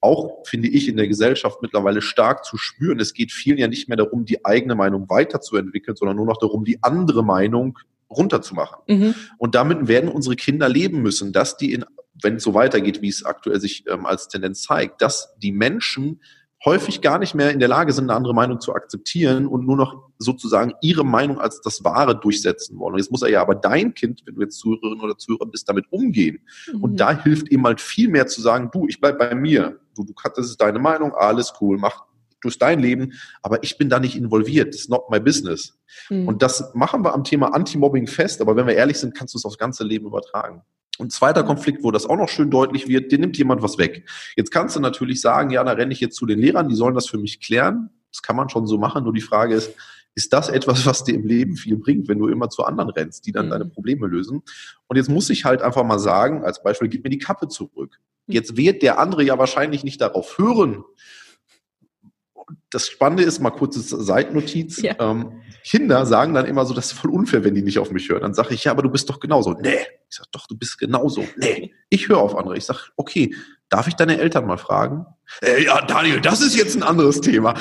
auch 0.00 0.46
finde 0.46 0.68
ich 0.68 0.88
in 0.88 0.96
der 0.96 1.08
Gesellschaft 1.08 1.60
mittlerweile 1.60 2.00
stark 2.00 2.44
zu 2.44 2.56
spüren. 2.56 3.00
Es 3.00 3.12
geht 3.12 3.32
vielen 3.32 3.58
ja 3.58 3.68
nicht 3.68 3.88
mehr 3.88 3.96
darum, 3.96 4.24
die 4.24 4.44
eigene 4.44 4.74
Meinung 4.74 5.08
weiterzuentwickeln, 5.10 5.96
sondern 5.96 6.16
nur 6.16 6.26
noch 6.26 6.38
darum, 6.38 6.64
die 6.64 6.82
andere 6.82 7.24
Meinung 7.24 7.78
runterzumachen. 8.08 8.78
Mhm. 8.86 9.14
Und 9.38 9.54
damit 9.54 9.88
werden 9.88 10.08
unsere 10.08 10.36
Kinder 10.36 10.68
leben 10.68 11.02
müssen, 11.02 11.32
dass 11.32 11.56
die 11.56 11.72
in, 11.72 11.84
wenn 12.22 12.36
es 12.36 12.44
so 12.44 12.54
weitergeht, 12.54 13.02
wie 13.02 13.08
es 13.08 13.24
aktuell 13.24 13.60
sich 13.60 13.84
ähm, 13.88 14.06
als 14.06 14.28
Tendenz 14.28 14.62
zeigt, 14.62 15.02
dass 15.02 15.34
die 15.38 15.52
Menschen 15.52 16.20
häufig 16.66 17.00
gar 17.00 17.18
nicht 17.18 17.34
mehr 17.34 17.52
in 17.52 17.60
der 17.60 17.68
Lage 17.68 17.92
sind, 17.92 18.10
eine 18.10 18.16
andere 18.16 18.34
Meinung 18.34 18.60
zu 18.60 18.74
akzeptieren 18.74 19.46
und 19.46 19.64
nur 19.64 19.76
noch 19.76 20.10
sozusagen 20.18 20.74
ihre 20.82 21.04
Meinung 21.04 21.40
als 21.40 21.60
das 21.60 21.84
Wahre 21.84 22.18
durchsetzen 22.18 22.78
wollen. 22.78 22.94
Und 22.94 22.98
jetzt 22.98 23.12
muss 23.12 23.22
er 23.22 23.30
ja 23.30 23.40
aber 23.40 23.54
dein 23.54 23.94
Kind, 23.94 24.22
wenn 24.26 24.34
du 24.34 24.42
jetzt 24.42 24.58
Zuhörerin 24.58 25.00
oder 25.00 25.16
Zuhörer 25.16 25.46
bist, 25.46 25.68
damit 25.68 25.86
umgehen. 25.90 26.40
Mhm. 26.72 26.82
Und 26.82 27.00
da 27.00 27.22
hilft 27.22 27.50
ihm 27.50 27.64
halt 27.64 27.80
viel 27.80 28.08
mehr 28.08 28.26
zu 28.26 28.42
sagen, 28.42 28.70
du, 28.72 28.88
ich 28.88 29.00
bleib 29.00 29.18
bei 29.18 29.34
mir. 29.34 29.78
Du, 29.94 30.04
du 30.04 30.12
das 30.34 30.46
ist 30.46 30.60
deine 30.60 30.80
Meinung, 30.80 31.14
alles 31.14 31.54
cool, 31.60 31.78
mach 31.78 32.04
durch 32.42 32.58
dein 32.58 32.80
Leben, 32.80 33.12
aber 33.42 33.62
ich 33.62 33.78
bin 33.78 33.88
da 33.88 33.98
nicht 33.98 34.16
involviert. 34.16 34.74
It's 34.74 34.88
not 34.88 35.08
my 35.08 35.20
business. 35.20 35.78
Mhm. 36.10 36.28
Und 36.28 36.42
das 36.42 36.74
machen 36.74 37.04
wir 37.04 37.14
am 37.14 37.24
Thema 37.24 37.54
Anti-Mobbing 37.54 38.08
fest, 38.08 38.40
aber 38.40 38.56
wenn 38.56 38.66
wir 38.66 38.74
ehrlich 38.74 38.98
sind, 38.98 39.14
kannst 39.14 39.34
du 39.34 39.38
es 39.38 39.44
aufs 39.44 39.58
ganze 39.58 39.84
Leben 39.84 40.06
übertragen. 40.06 40.62
Und 40.98 41.12
zweiter 41.12 41.44
Konflikt, 41.44 41.82
wo 41.84 41.90
das 41.90 42.06
auch 42.06 42.16
noch 42.16 42.28
schön 42.28 42.50
deutlich 42.50 42.88
wird, 42.88 43.12
dir 43.12 43.18
nimmt 43.18 43.36
jemand 43.36 43.62
was 43.62 43.78
weg. 43.78 44.08
Jetzt 44.36 44.50
kannst 44.50 44.76
du 44.76 44.80
natürlich 44.80 45.20
sagen, 45.20 45.50
ja, 45.50 45.62
da 45.62 45.72
renne 45.72 45.92
ich 45.92 46.00
jetzt 46.00 46.16
zu 46.16 46.26
den 46.26 46.38
Lehrern, 46.38 46.68
die 46.68 46.74
sollen 46.74 46.94
das 46.94 47.08
für 47.08 47.18
mich 47.18 47.40
klären. 47.40 47.90
Das 48.10 48.22
kann 48.22 48.36
man 48.36 48.48
schon 48.48 48.66
so 48.66 48.78
machen, 48.78 49.04
nur 49.04 49.12
die 49.12 49.20
Frage 49.20 49.54
ist, 49.54 49.74
ist 50.16 50.32
das 50.32 50.48
etwas, 50.48 50.86
was 50.86 51.04
dir 51.04 51.14
im 51.14 51.26
Leben 51.26 51.56
viel 51.56 51.76
bringt, 51.76 52.08
wenn 52.08 52.18
du 52.18 52.28
immer 52.28 52.48
zu 52.48 52.64
anderen 52.64 52.90
rennst, 52.90 53.26
die 53.26 53.32
dann 53.32 53.46
mhm. 53.46 53.50
deine 53.50 53.66
Probleme 53.66 54.06
lösen. 54.06 54.42
Und 54.86 54.96
jetzt 54.96 55.10
muss 55.10 55.30
ich 55.30 55.44
halt 55.44 55.62
einfach 55.62 55.84
mal 55.84 55.98
sagen, 55.98 56.42
als 56.42 56.62
Beispiel, 56.62 56.88
gib 56.88 57.04
mir 57.04 57.10
die 57.10 57.18
Kappe 57.18 57.48
zurück. 57.48 58.00
Mhm. 58.26 58.34
Jetzt 58.34 58.56
wird 58.56 58.82
der 58.82 58.98
andere 58.98 59.22
ja 59.22 59.38
wahrscheinlich 59.38 59.84
nicht 59.84 60.00
darauf 60.00 60.38
hören, 60.38 60.82
das 62.70 62.88
Spannende 62.88 63.22
ist, 63.22 63.40
mal 63.40 63.50
kurze 63.50 63.80
Seitennotiz. 63.80 64.80
Ja. 64.82 64.94
Ähm, 64.98 65.42
Kinder 65.64 66.06
sagen 66.06 66.34
dann 66.34 66.46
immer 66.46 66.64
so, 66.64 66.74
das 66.74 66.86
ist 66.86 66.98
voll 66.98 67.10
unfair, 67.10 67.42
wenn 67.44 67.54
die 67.54 67.62
nicht 67.62 67.78
auf 67.78 67.90
mich 67.90 68.08
hören. 68.08 68.22
Dann 68.22 68.34
sage 68.34 68.54
ich, 68.54 68.64
ja, 68.64 68.72
aber 68.72 68.82
du 68.82 68.90
bist 68.90 69.08
doch 69.10 69.18
genauso. 69.18 69.52
Nee. 69.54 69.78
Ich 70.08 70.16
sage, 70.16 70.28
doch, 70.32 70.46
du 70.46 70.56
bist 70.56 70.78
genauso. 70.78 71.24
Nee. 71.36 71.74
Ich 71.88 72.08
höre 72.08 72.18
auf 72.18 72.36
andere. 72.36 72.56
Ich 72.56 72.64
sage, 72.64 72.80
okay, 72.96 73.34
darf 73.68 73.88
ich 73.88 73.94
deine 73.94 74.18
Eltern 74.18 74.46
mal 74.46 74.58
fragen? 74.58 75.06
Äh, 75.42 75.64
ja, 75.64 75.84
Daniel, 75.84 76.20
das 76.20 76.40
ist 76.40 76.56
jetzt 76.56 76.76
ein 76.76 76.82
anderes 76.82 77.20
Thema. 77.20 77.54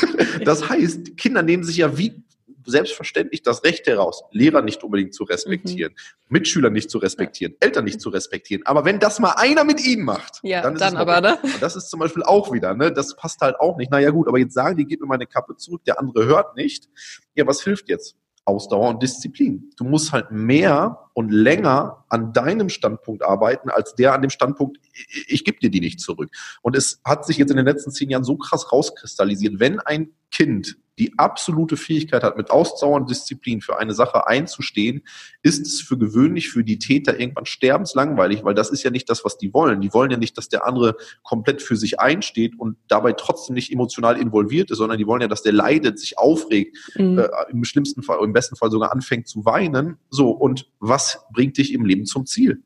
das 0.44 0.68
heißt, 0.68 1.16
Kinder 1.16 1.42
nehmen 1.42 1.62
sich 1.62 1.76
ja 1.76 1.96
wie 1.96 2.24
selbstverständlich 2.66 3.42
das 3.42 3.64
Recht 3.64 3.86
heraus, 3.86 4.22
Lehrer 4.30 4.62
nicht 4.62 4.82
unbedingt 4.82 5.14
zu 5.14 5.24
respektieren, 5.24 5.92
mhm. 5.92 6.26
Mitschüler 6.28 6.70
nicht 6.70 6.90
zu 6.90 6.98
respektieren, 6.98 7.52
ja. 7.52 7.66
Eltern 7.66 7.84
nicht 7.84 8.00
zu 8.00 8.08
respektieren. 8.10 8.64
Aber 8.66 8.84
wenn 8.84 8.98
das 8.98 9.18
mal 9.18 9.34
einer 9.36 9.64
mit 9.64 9.84
ihnen 9.84 10.04
macht, 10.04 10.40
ja, 10.42 10.62
dann, 10.62 10.76
dann 10.76 10.96
aber, 10.96 11.20
ne? 11.20 11.38
Und 11.42 11.62
das 11.62 11.76
ist 11.76 11.90
zum 11.90 12.00
Beispiel 12.00 12.22
auch 12.22 12.52
wieder, 12.52 12.74
ne? 12.74 12.92
Das 12.92 13.16
passt 13.16 13.40
halt 13.40 13.58
auch 13.60 13.76
nicht. 13.76 13.90
Naja, 13.90 14.10
gut, 14.10 14.28
aber 14.28 14.38
jetzt 14.38 14.54
sagen 14.54 14.76
die, 14.76 14.84
gib 14.84 15.00
mir 15.00 15.06
meine 15.06 15.26
Kappe 15.26 15.56
zurück, 15.56 15.82
der 15.84 15.98
andere 15.98 16.26
hört 16.26 16.56
nicht. 16.56 16.88
Ja, 17.34 17.46
was 17.46 17.62
hilft 17.62 17.88
jetzt? 17.88 18.16
Ausdauer 18.44 18.88
und 18.88 19.02
Disziplin. 19.02 19.70
Du 19.76 19.84
musst 19.84 20.12
halt 20.12 20.32
mehr 20.32 21.08
und 21.14 21.30
länger 21.30 22.04
an 22.08 22.32
deinem 22.32 22.68
Standpunkt 22.68 23.22
arbeiten, 23.22 23.70
als 23.70 23.94
der 23.94 24.14
an 24.14 24.22
dem 24.22 24.30
Standpunkt, 24.30 24.78
ich, 24.92 25.26
ich 25.28 25.44
gebe 25.44 25.58
dir 25.60 25.70
die 25.70 25.80
nicht 25.80 26.00
zurück. 26.00 26.30
Und 26.60 26.76
es 26.76 27.00
hat 27.04 27.24
sich 27.24 27.36
jetzt 27.36 27.50
in 27.50 27.56
den 27.56 27.66
letzten 27.66 27.92
zehn 27.92 28.10
Jahren 28.10 28.24
so 28.24 28.36
krass 28.36 28.72
rauskristallisiert, 28.72 29.60
wenn 29.60 29.78
ein 29.78 30.10
Kind 30.30 30.76
die 30.98 31.18
absolute 31.18 31.76
Fähigkeit 31.76 32.22
hat, 32.22 32.36
mit 32.36 32.50
Ausdauer 32.50 32.96
und 32.96 33.10
Disziplin 33.10 33.60
für 33.60 33.78
eine 33.78 33.94
Sache 33.94 34.26
einzustehen, 34.26 35.02
ist 35.42 35.66
es 35.66 35.80
für 35.80 35.96
gewöhnlich 35.96 36.50
für 36.50 36.64
die 36.64 36.78
Täter 36.78 37.18
irgendwann 37.18 37.46
sterbenslangweilig, 37.46 38.44
weil 38.44 38.54
das 38.54 38.70
ist 38.70 38.82
ja 38.82 38.90
nicht 38.90 39.08
das, 39.08 39.24
was 39.24 39.38
die 39.38 39.54
wollen. 39.54 39.80
Die 39.80 39.92
wollen 39.92 40.10
ja 40.10 40.18
nicht, 40.18 40.36
dass 40.36 40.48
der 40.48 40.66
andere 40.66 40.96
komplett 41.22 41.62
für 41.62 41.76
sich 41.76 42.00
einsteht 42.00 42.58
und 42.58 42.76
dabei 42.88 43.12
trotzdem 43.12 43.54
nicht 43.54 43.72
emotional 43.72 44.20
involviert 44.20 44.70
ist, 44.70 44.78
sondern 44.78 44.98
die 44.98 45.06
wollen 45.06 45.22
ja, 45.22 45.28
dass 45.28 45.42
der 45.42 45.52
leidet, 45.52 45.98
sich 45.98 46.18
aufregt, 46.18 46.76
mhm. 46.96 47.18
äh, 47.18 47.28
im 47.50 47.64
schlimmsten 47.64 48.02
Fall, 48.02 48.22
im 48.22 48.32
besten 48.32 48.56
Fall 48.56 48.70
sogar 48.70 48.92
anfängt 48.92 49.28
zu 49.28 49.44
weinen. 49.44 49.98
So, 50.10 50.30
und 50.30 50.70
was 50.78 51.20
bringt 51.32 51.56
dich 51.58 51.72
im 51.72 51.84
Leben 51.84 52.04
zum 52.04 52.26
Ziel? 52.26 52.62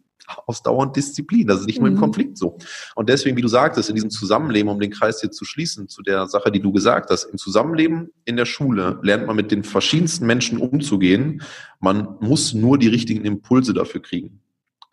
Ausdauernd 0.46 0.96
Disziplin. 0.96 1.46
Das 1.46 1.60
ist 1.60 1.66
nicht 1.66 1.78
nur 1.78 1.88
im 1.88 1.94
mhm. 1.94 2.00
Konflikt 2.00 2.38
so. 2.38 2.58
Und 2.94 3.08
deswegen, 3.08 3.36
wie 3.36 3.42
du 3.42 3.48
sagtest, 3.48 3.88
in 3.88 3.94
diesem 3.94 4.10
Zusammenleben, 4.10 4.70
um 4.70 4.80
den 4.80 4.90
Kreis 4.90 5.20
hier 5.20 5.30
zu 5.30 5.44
schließen, 5.44 5.88
zu 5.88 6.02
der 6.02 6.26
Sache, 6.26 6.50
die 6.50 6.60
du 6.60 6.72
gesagt 6.72 7.10
hast, 7.10 7.24
im 7.24 7.38
Zusammenleben 7.38 8.10
in 8.24 8.36
der 8.36 8.46
Schule 8.46 8.98
lernt 9.02 9.26
man 9.26 9.36
mit 9.36 9.50
den 9.50 9.64
verschiedensten 9.64 10.26
Menschen 10.26 10.58
umzugehen. 10.58 11.42
Man 11.80 12.16
muss 12.20 12.54
nur 12.54 12.78
die 12.78 12.88
richtigen 12.88 13.24
Impulse 13.24 13.74
dafür 13.74 14.02
kriegen. 14.02 14.40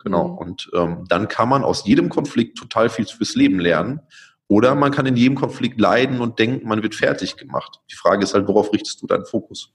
Genau. 0.02 0.28
Mhm. 0.28 0.38
Und 0.38 0.70
ähm, 0.74 1.04
dann 1.08 1.28
kann 1.28 1.48
man 1.48 1.64
aus 1.64 1.86
jedem 1.86 2.08
Konflikt 2.08 2.58
total 2.58 2.88
viel 2.88 3.06
fürs 3.06 3.34
Leben 3.34 3.58
lernen. 3.58 4.00
Oder 4.46 4.74
man 4.74 4.92
kann 4.92 5.06
in 5.06 5.16
jedem 5.16 5.36
Konflikt 5.36 5.80
leiden 5.80 6.20
und 6.20 6.38
denken, 6.38 6.68
man 6.68 6.82
wird 6.82 6.94
fertig 6.94 7.36
gemacht. 7.36 7.80
Die 7.90 7.96
Frage 7.96 8.22
ist 8.22 8.34
halt, 8.34 8.46
worauf 8.46 8.72
richtest 8.72 9.00
du 9.00 9.06
deinen 9.06 9.24
Fokus? 9.24 9.72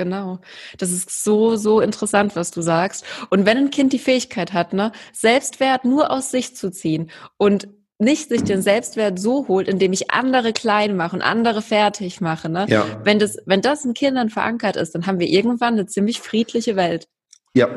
Genau. 0.00 0.38
Das 0.78 0.92
ist 0.92 1.22
so, 1.22 1.56
so 1.56 1.82
interessant, 1.82 2.34
was 2.34 2.50
du 2.50 2.62
sagst. 2.62 3.04
Und 3.28 3.44
wenn 3.44 3.58
ein 3.58 3.70
Kind 3.70 3.92
die 3.92 3.98
Fähigkeit 3.98 4.54
hat, 4.54 4.72
ne, 4.72 4.92
Selbstwert 5.12 5.84
nur 5.84 6.10
aus 6.10 6.30
sich 6.30 6.56
zu 6.56 6.70
ziehen 6.70 7.10
und 7.36 7.68
nicht 7.98 8.30
sich 8.30 8.42
den 8.42 8.62
Selbstwert 8.62 9.18
so 9.18 9.46
holt, 9.46 9.68
indem 9.68 9.92
ich 9.92 10.10
andere 10.10 10.54
klein 10.54 10.96
mache 10.96 11.16
und 11.16 11.20
andere 11.20 11.60
fertig 11.60 12.22
mache, 12.22 12.48
ne? 12.48 12.64
Ja. 12.70 12.86
Wenn 13.04 13.18
das, 13.18 13.36
wenn 13.44 13.60
das 13.60 13.84
in 13.84 13.92
Kindern 13.92 14.30
verankert 14.30 14.76
ist, 14.76 14.94
dann 14.94 15.04
haben 15.04 15.18
wir 15.18 15.28
irgendwann 15.28 15.74
eine 15.74 15.84
ziemlich 15.84 16.18
friedliche 16.18 16.76
Welt. 16.76 17.06
Ja, 17.52 17.68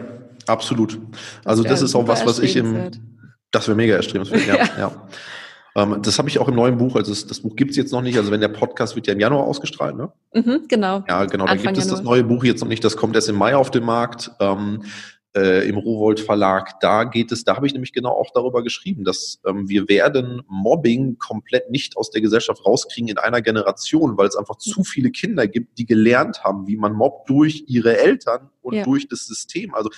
absolut. 0.48 0.98
Also 1.44 1.62
das, 1.62 1.74
das 1.74 1.82
ist 1.82 1.96
auch 1.96 2.08
was, 2.08 2.25
was 2.25 2.39
ich 2.39 2.56
im, 2.56 2.89
das 3.51 3.68
wäre 3.68 3.75
mega 3.75 3.96
erstrebenswert, 3.96 4.48
ja. 4.48 4.56
ja. 4.56 4.70
ja. 4.77 5.08
Ähm, 5.75 6.01
das 6.01 6.20
habe 6.20 6.30
ich 6.30 6.39
auch 6.39 6.48
im 6.48 6.56
neuen 6.56 6.77
Buch, 6.77 6.96
also 6.96 7.12
das, 7.12 7.25
das 7.25 7.39
Buch 7.39 7.56
gibt's 7.56 7.75
jetzt 7.75 7.92
noch 7.92 8.01
nicht, 8.01 8.18
also 8.18 8.32
wenn 8.32 8.42
der 8.42 8.50
Podcast 8.50 8.96
wird 8.96 9.08
ja 9.08 9.13
im 9.13 9.20
Januar 9.20 9.46
ausgestrahlt, 9.46 9.96
ne? 9.96 10.12
Mhm, 10.34 10.65
genau. 10.68 11.03
Ja, 11.08 11.25
genau, 11.25 11.46
dann 11.48 11.62
gibt 11.62 11.77
es 11.77 11.88
das 11.88 12.03
neue 12.03 12.24
Buch 12.24 12.44
jetzt 12.44 12.62
noch 12.62 12.68
nicht, 12.68 12.84
das 12.84 12.96
kommt 12.96 13.15
erst 13.15 13.30
im 13.30 13.36
Mai 13.36 13.56
auf 13.56 13.72
den 13.72 13.84
Markt. 13.84 14.32
Ähm, 14.39 14.84
äh, 15.36 15.68
im 15.68 15.77
Rowold 15.77 16.20
Verlag, 16.20 16.80
da 16.80 17.06
geht 17.06 17.32
es, 17.32 17.44
da 17.44 17.56
habe 17.56 17.65
ich 17.65 17.74
nämlich 17.74 17.94
genau 17.94 18.12
auch 18.12 18.30
darüber 18.34 18.63
geschrieben, 18.63 19.03
dass 19.03 19.39
ähm, 19.48 19.68
wir 19.68 19.89
werden 19.89 20.44
Mobbing 20.48 21.18
komplett 21.18 21.72
nicht 21.72 21.98
aus 21.98 22.12
der 22.12 22.22
Gesellschaft 22.22 22.63
rauskriegen 22.65 23.10
in 23.10 23.18
einer 23.18 23.42
Generation, 23.42 24.18
weil 24.18 24.27
es 24.27 24.36
einfach 24.36 24.58
zu 24.58 24.84
viele 24.84 25.10
Kinder 25.10 25.48
gibt, 25.48 25.80
die 25.80 25.86
gelernt 25.86 26.44
haben, 26.44 26.68
wie 26.68 26.77
man 26.77 26.94
mobbt 26.94 27.30
durch 27.30 27.63
ihre 27.68 27.98
Eltern 27.98 28.50
und 28.62 28.75
ja. 28.75 28.84
durch 28.84 29.08
das 29.08 29.25
System. 29.25 29.74
Also 29.74 29.89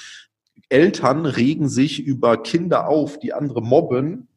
Eltern 0.69 1.25
regen 1.25 1.67
sich 1.67 2.01
über 2.01 2.41
Kinder 2.41 2.87
auf, 2.87 3.19
die 3.19 3.33
andere 3.33 3.61
mobben, 3.61 4.29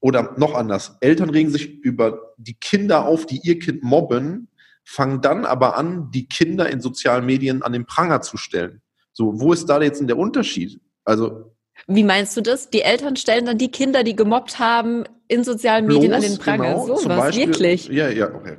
oder 0.00 0.34
noch 0.38 0.54
anders, 0.54 0.96
Eltern 1.00 1.30
regen 1.30 1.50
sich 1.50 1.68
über 1.82 2.34
die 2.36 2.54
Kinder 2.54 3.06
auf, 3.06 3.26
die 3.26 3.40
ihr 3.42 3.58
Kind 3.58 3.82
mobben, 3.82 4.48
fangen 4.84 5.20
dann 5.20 5.44
aber 5.44 5.76
an, 5.76 6.10
die 6.10 6.26
Kinder 6.26 6.70
in 6.70 6.80
sozialen 6.80 7.26
Medien 7.26 7.62
an 7.62 7.72
den 7.72 7.86
Pranger 7.86 8.22
zu 8.22 8.36
stellen. 8.36 8.80
So, 9.12 9.38
wo 9.40 9.52
ist 9.52 9.66
da 9.66 9.80
jetzt 9.80 10.00
denn 10.00 10.06
der 10.06 10.18
Unterschied? 10.18 10.80
Also. 11.04 11.54
Wie 11.86 12.04
meinst 12.04 12.36
du 12.36 12.40
das? 12.40 12.70
Die 12.70 12.82
Eltern 12.82 13.16
stellen 13.16 13.46
dann 13.46 13.58
die 13.58 13.70
Kinder, 13.70 14.04
die 14.04 14.16
gemobbt 14.16 14.58
haben, 14.58 15.04
in 15.28 15.44
sozialen 15.44 15.86
Medien 15.86 16.12
an 16.12 16.22
den 16.22 16.38
Pranger. 16.38 16.74
Genau, 16.74 16.96
so 16.96 17.08
was, 17.08 17.36
wirklich? 17.36 17.88
Ja, 17.88 18.08
ja, 18.08 18.34
okay, 18.34 18.56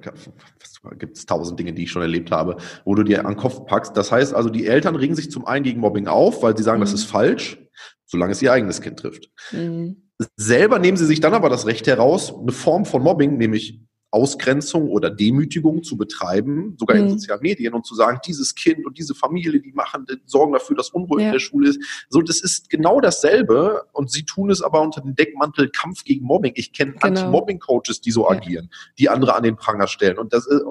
gibt 0.98 1.18
es 1.18 1.26
tausend 1.26 1.60
Dinge, 1.60 1.74
die 1.74 1.84
ich 1.84 1.92
schon 1.92 2.02
erlebt 2.02 2.32
habe, 2.32 2.58
wo 2.86 2.96
du 2.96 3.04
dir 3.04 3.26
an 3.26 3.34
den 3.34 3.38
Kopf 3.38 3.66
packst. 3.66 3.96
Das 3.96 4.12
heißt 4.12 4.34
also, 4.34 4.50
die 4.50 4.66
Eltern 4.66 4.96
regen 4.96 5.16
sich 5.16 5.30
zum 5.30 5.46
einen 5.46 5.64
gegen 5.64 5.80
Mobbing 5.80 6.08
auf, 6.08 6.42
weil 6.42 6.58
sie 6.58 6.64
sagen, 6.64 6.80
mhm. 6.80 6.86
das 6.86 6.94
ist 6.94 7.06
falsch, 7.06 7.60
solange 8.06 8.32
es 8.32 8.42
ihr 8.42 8.52
eigenes 8.52 8.82
Kind 8.82 9.00
trifft. 9.00 9.30
Mhm. 9.52 10.10
Selber 10.36 10.80
nehmen 10.80 10.98
sie 10.98 11.06
sich 11.06 11.20
dann 11.20 11.34
aber 11.34 11.50
das 11.50 11.66
Recht 11.66 11.88
heraus, 11.88 12.34
eine 12.34 12.52
Form 12.52 12.86
von 12.86 13.02
Mobbing, 13.02 13.38
nämlich 13.38 13.82
Ausgrenzung 14.14 14.90
oder 14.90 15.10
Demütigung 15.10 15.84
zu 15.84 15.96
betreiben, 15.96 16.76
sogar 16.78 16.98
mhm. 16.98 17.04
in 17.04 17.10
sozialen 17.12 17.42
Medien 17.42 17.74
und 17.74 17.86
zu 17.86 17.96
sagen, 17.96 18.20
dieses 18.28 18.56
Kind 18.56 18.86
und 18.86 18.98
diese 18.98 19.16
Familie, 19.16 19.62
die 19.62 19.72
machen, 19.72 20.06
die 20.06 20.18
sorgen 20.26 20.52
dafür, 20.52 20.76
dass 20.76 20.90
Unruhe 20.90 21.22
ja. 21.22 21.28
in 21.28 21.32
der 21.32 21.40
Schule 21.40 21.70
ist. 21.70 21.80
So, 22.10 22.22
das 22.22 22.42
ist 22.42 22.70
genau 22.70 23.00
dasselbe 23.00 23.84
und 23.94 24.12
sie 24.12 24.26
tun 24.26 24.52
es 24.52 24.62
aber 24.62 24.82
unter 24.82 25.00
dem 25.00 25.16
Deckmantel 25.16 25.70
Kampf 25.70 26.04
gegen 26.04 26.26
Mobbing. 26.26 26.52
Ich 26.56 26.74
kenne 26.74 26.92
genau. 26.92 27.08
Anti-Mobbing-Coaches, 27.08 28.02
die 28.02 28.12
so 28.12 28.24
ja. 28.24 28.36
agieren, 28.36 28.70
die 29.00 29.08
andere 29.08 29.34
an 29.34 29.44
den 29.44 29.56
Pranger 29.56 29.88
stellen. 29.88 30.18
Und 30.18 30.34
das 30.34 30.46
ist, 30.46 30.62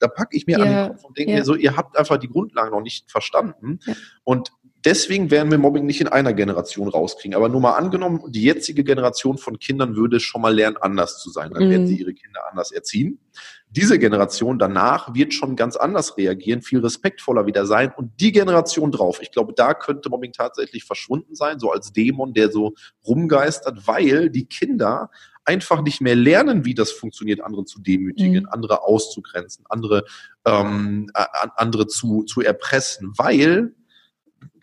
da 0.00 0.08
packe 0.08 0.36
ich 0.36 0.48
mir 0.48 0.58
ja. 0.58 0.64
an 0.64 0.68
den 0.68 0.88
Kopf 0.88 1.04
und 1.04 1.16
denke 1.16 1.34
mir 1.34 1.44
so, 1.44 1.54
ihr 1.54 1.76
habt 1.76 1.96
einfach 1.96 2.16
die 2.16 2.28
Grundlagen 2.28 2.72
noch 2.72 2.82
nicht 2.82 3.08
verstanden. 3.12 3.78
Und 4.24 4.50
deswegen 4.88 5.30
werden 5.30 5.50
wir 5.50 5.58
Mobbing 5.58 5.84
nicht 5.84 6.00
in 6.00 6.08
einer 6.08 6.32
Generation 6.32 6.88
rauskriegen. 6.88 7.36
Aber 7.36 7.50
nur 7.50 7.60
mal 7.60 7.74
angenommen, 7.74 8.22
die 8.28 8.42
jetzige 8.42 8.84
Generation 8.84 9.36
von 9.36 9.58
Kindern 9.58 9.96
würde 9.96 10.18
schon 10.18 10.40
mal 10.40 10.54
lernen, 10.54 10.78
anders 10.78 11.18
zu 11.22 11.28
sein. 11.28 11.52
Dann 11.52 11.66
mhm. 11.66 11.70
werden 11.70 11.86
sie 11.86 11.98
ihre 11.98 12.14
Kinder 12.14 12.40
anders 12.50 12.72
erziehen. 12.72 13.20
Diese 13.68 13.98
Generation 13.98 14.58
danach 14.58 15.14
wird 15.14 15.34
schon 15.34 15.56
ganz 15.56 15.76
anders 15.76 16.16
reagieren, 16.16 16.62
viel 16.62 16.78
respektvoller 16.78 17.44
wieder 17.44 17.66
sein. 17.66 17.92
Und 17.94 18.12
die 18.18 18.32
Generation 18.32 18.90
drauf, 18.90 19.20
ich 19.20 19.30
glaube, 19.30 19.52
da 19.54 19.74
könnte 19.74 20.08
Mobbing 20.08 20.32
tatsächlich 20.32 20.84
verschwunden 20.84 21.34
sein, 21.34 21.58
so 21.58 21.70
als 21.70 21.92
Dämon, 21.92 22.32
der 22.32 22.50
so 22.50 22.72
rumgeistert, 23.06 23.86
weil 23.86 24.30
die 24.30 24.46
Kinder 24.46 25.10
einfach 25.44 25.82
nicht 25.82 26.00
mehr 26.00 26.16
lernen, 26.16 26.64
wie 26.64 26.74
das 26.74 26.92
funktioniert, 26.92 27.42
andere 27.42 27.66
zu 27.66 27.80
demütigen, 27.82 28.44
mhm. 28.44 28.48
andere 28.50 28.82
auszugrenzen, 28.84 29.66
andere, 29.68 30.04
ähm, 30.46 31.10
andere 31.56 31.86
zu, 31.86 32.22
zu 32.22 32.40
erpressen, 32.40 33.12
weil 33.18 33.74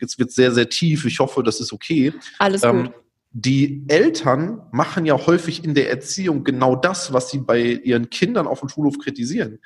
jetzt 0.00 0.18
wird 0.18 0.32
sehr, 0.32 0.52
sehr 0.52 0.68
tief. 0.68 1.04
Ich 1.04 1.18
hoffe, 1.18 1.42
das 1.42 1.60
ist 1.60 1.72
okay. 1.72 2.12
Alles 2.38 2.62
ähm, 2.62 2.84
gut. 2.84 2.92
Die 3.32 3.84
Eltern 3.88 4.62
machen 4.72 5.04
ja 5.04 5.26
häufig 5.26 5.62
in 5.62 5.74
der 5.74 5.90
Erziehung 5.90 6.42
genau 6.42 6.74
das, 6.74 7.12
was 7.12 7.30
sie 7.30 7.38
bei 7.38 7.60
ihren 7.60 8.08
Kindern 8.08 8.46
auf 8.46 8.60
dem 8.60 8.68
Schulhof 8.68 8.98
kritisieren. 8.98 9.58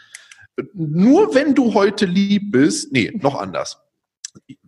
Nur 0.74 1.34
wenn 1.34 1.54
du 1.54 1.74
heute 1.74 2.06
lieb 2.06 2.50
bist, 2.50 2.92
nee, 2.92 3.12
noch 3.22 3.36
anders. 3.40 3.78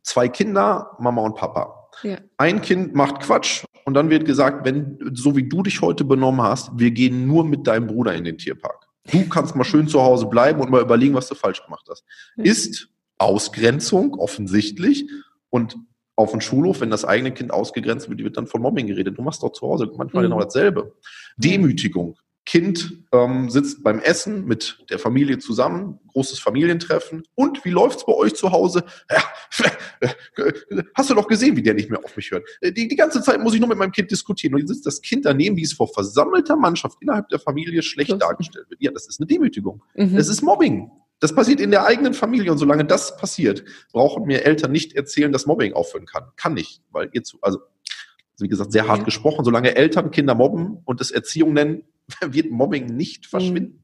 Zwei 0.03 0.29
Kinder, 0.29 0.97
Mama 1.01 1.23
und 1.23 1.35
Papa. 1.35 1.89
Ja. 2.03 2.19
Ein 2.37 2.61
Kind 2.63 2.95
macht 2.95 3.21
Quatsch 3.21 3.65
und 3.85 3.95
dann 3.95 4.11
wird 4.11 4.25
gesagt, 4.25 4.65
wenn, 4.65 4.99
so 5.13 5.37
wie 5.37 5.49
du 5.49 5.63
dich 5.63 5.81
heute 5.81 6.05
benommen 6.05 6.41
hast, 6.41 6.71
wir 6.77 6.91
gehen 6.91 7.27
nur 7.27 7.45
mit 7.45 7.67
deinem 7.67 7.89
Bruder 7.89 8.15
in 8.15 8.25
den 8.25 8.39
Tierpark. 8.39 8.87
Du 9.11 9.29
kannst 9.29 9.57
mal 9.57 9.65
schön 9.65 9.89
zu 9.89 10.01
Hause 10.01 10.27
bleiben 10.27 10.61
und 10.61 10.71
mal 10.71 10.81
überlegen, 10.81 11.15
was 11.15 11.29
du 11.29 11.35
falsch 11.35 11.63
gemacht 11.65 11.87
hast. 11.91 12.05
Ist 12.37 12.89
Ausgrenzung 13.19 14.15
offensichtlich 14.15 15.09
und 15.53 15.77
auf 16.17 16.31
dem 16.31 16.41
Schulhof, 16.41 16.81
wenn 16.81 16.91
das 16.91 17.05
eigene 17.05 17.33
Kind 17.33 17.53
ausgegrenzt 17.53 18.09
wird, 18.09 18.21
wird 18.21 18.37
dann 18.37 18.47
von 18.47 18.63
Mobbing 18.63 18.87
geredet. 18.87 19.19
Du 19.19 19.23
machst 19.23 19.43
doch 19.43 19.53
zu 19.53 19.69
Hause 19.69 19.91
manchmal 19.97 20.23
mhm. 20.23 20.31
genau 20.31 20.43
dasselbe. 20.43 20.95
Demütigung. 21.37 22.17
Kind 22.45 23.05
ähm, 23.13 23.51
sitzt 23.51 23.85
beim 23.85 24.01
Essen 24.01 24.47
mit 24.47 24.85
der 24.91 24.99
Familie 24.99 25.39
zusammen, 25.39 26.01
großes 26.09 26.41
Familientreffen. 26.41 27.23
Und 27.35 27.65
wie 27.65 27.71
läuft's 27.71 28.05
bei 28.05 28.15
euch 28.15 28.35
zu 28.35 28.51
Hause? 28.51 28.85
Ja, 29.11 29.23
hast 30.97 31.11
du 31.11 31.15
doch 31.15 31.29
gesehen, 31.29 31.57
wie 31.57 31.63
der 31.63 31.75
nicht 31.75 31.89
mehr 31.89 32.03
auf 32.03 32.17
mich 32.17 32.31
hört. 32.31 32.49
Äh, 32.61 32.73
die, 32.73 32.89
die 32.89 32.97
ganze 32.97 33.23
Zeit 33.23 33.41
muss 33.41 33.55
ich 33.55 33.61
nur 33.61 33.69
mit 33.69 33.79
meinem 33.79 33.93
Kind 33.93 34.11
diskutieren. 34.11 34.55
Und 34.55 34.61
jetzt 34.61 34.71
sitzt 34.71 34.87
das 34.87 35.03
Kind 35.03 35.25
daneben, 35.25 35.57
wie 35.57 35.63
es 35.63 35.75
vor 35.75 35.87
versammelter 35.87 36.57
Mannschaft 36.57 36.99
innerhalb 37.01 37.29
der 37.29 37.39
Familie 37.39 37.83
schlecht 37.83 38.21
dargestellt 38.21 38.69
wird. 38.71 38.83
Ja, 38.83 38.91
das 38.91 39.07
ist 39.07 39.21
eine 39.21 39.27
Demütigung. 39.27 39.83
Mhm. 39.95 40.17
Das 40.17 40.29
ist 40.29 40.43
Mobbing. 40.43 40.91
Das 41.23 41.33
passiert 41.33 41.61
in 41.61 41.71
der 41.71 41.87
eigenen 41.87 42.15
Familie 42.15 42.51
und 42.51 42.59
solange 42.59 42.85
das 42.85 43.17
passiert, 43.17 43.63
brauchen 43.93 44.25
mir 44.25 44.45
Eltern 44.45 44.73
nicht 44.73 44.95
erzählen, 44.95 45.31
dass 45.31 45.47
Mobbing 45.47 45.73
aufhören 45.73 46.05
kann. 46.05 46.25
Kann 46.35 46.55
nicht, 46.55 46.83
weil 46.91 47.11
ihr 47.13 47.23
zu, 47.23 47.39
also 47.43 47.61
wie 48.41 48.49
gesagt, 48.49 48.73
sehr 48.73 48.89
hart 48.89 48.99
ja. 48.99 49.05
gesprochen, 49.05 49.45
solange 49.45 49.77
Eltern 49.77 50.11
Kinder 50.11 50.35
mobben 50.35 50.79
und 50.85 51.01
es 51.01 51.13
Erziehung 51.13 51.53
nennen, 51.53 51.85
wird 52.27 52.51
Mobbing 52.51 52.87
nicht 52.87 53.27
verschwinden. 53.27 53.82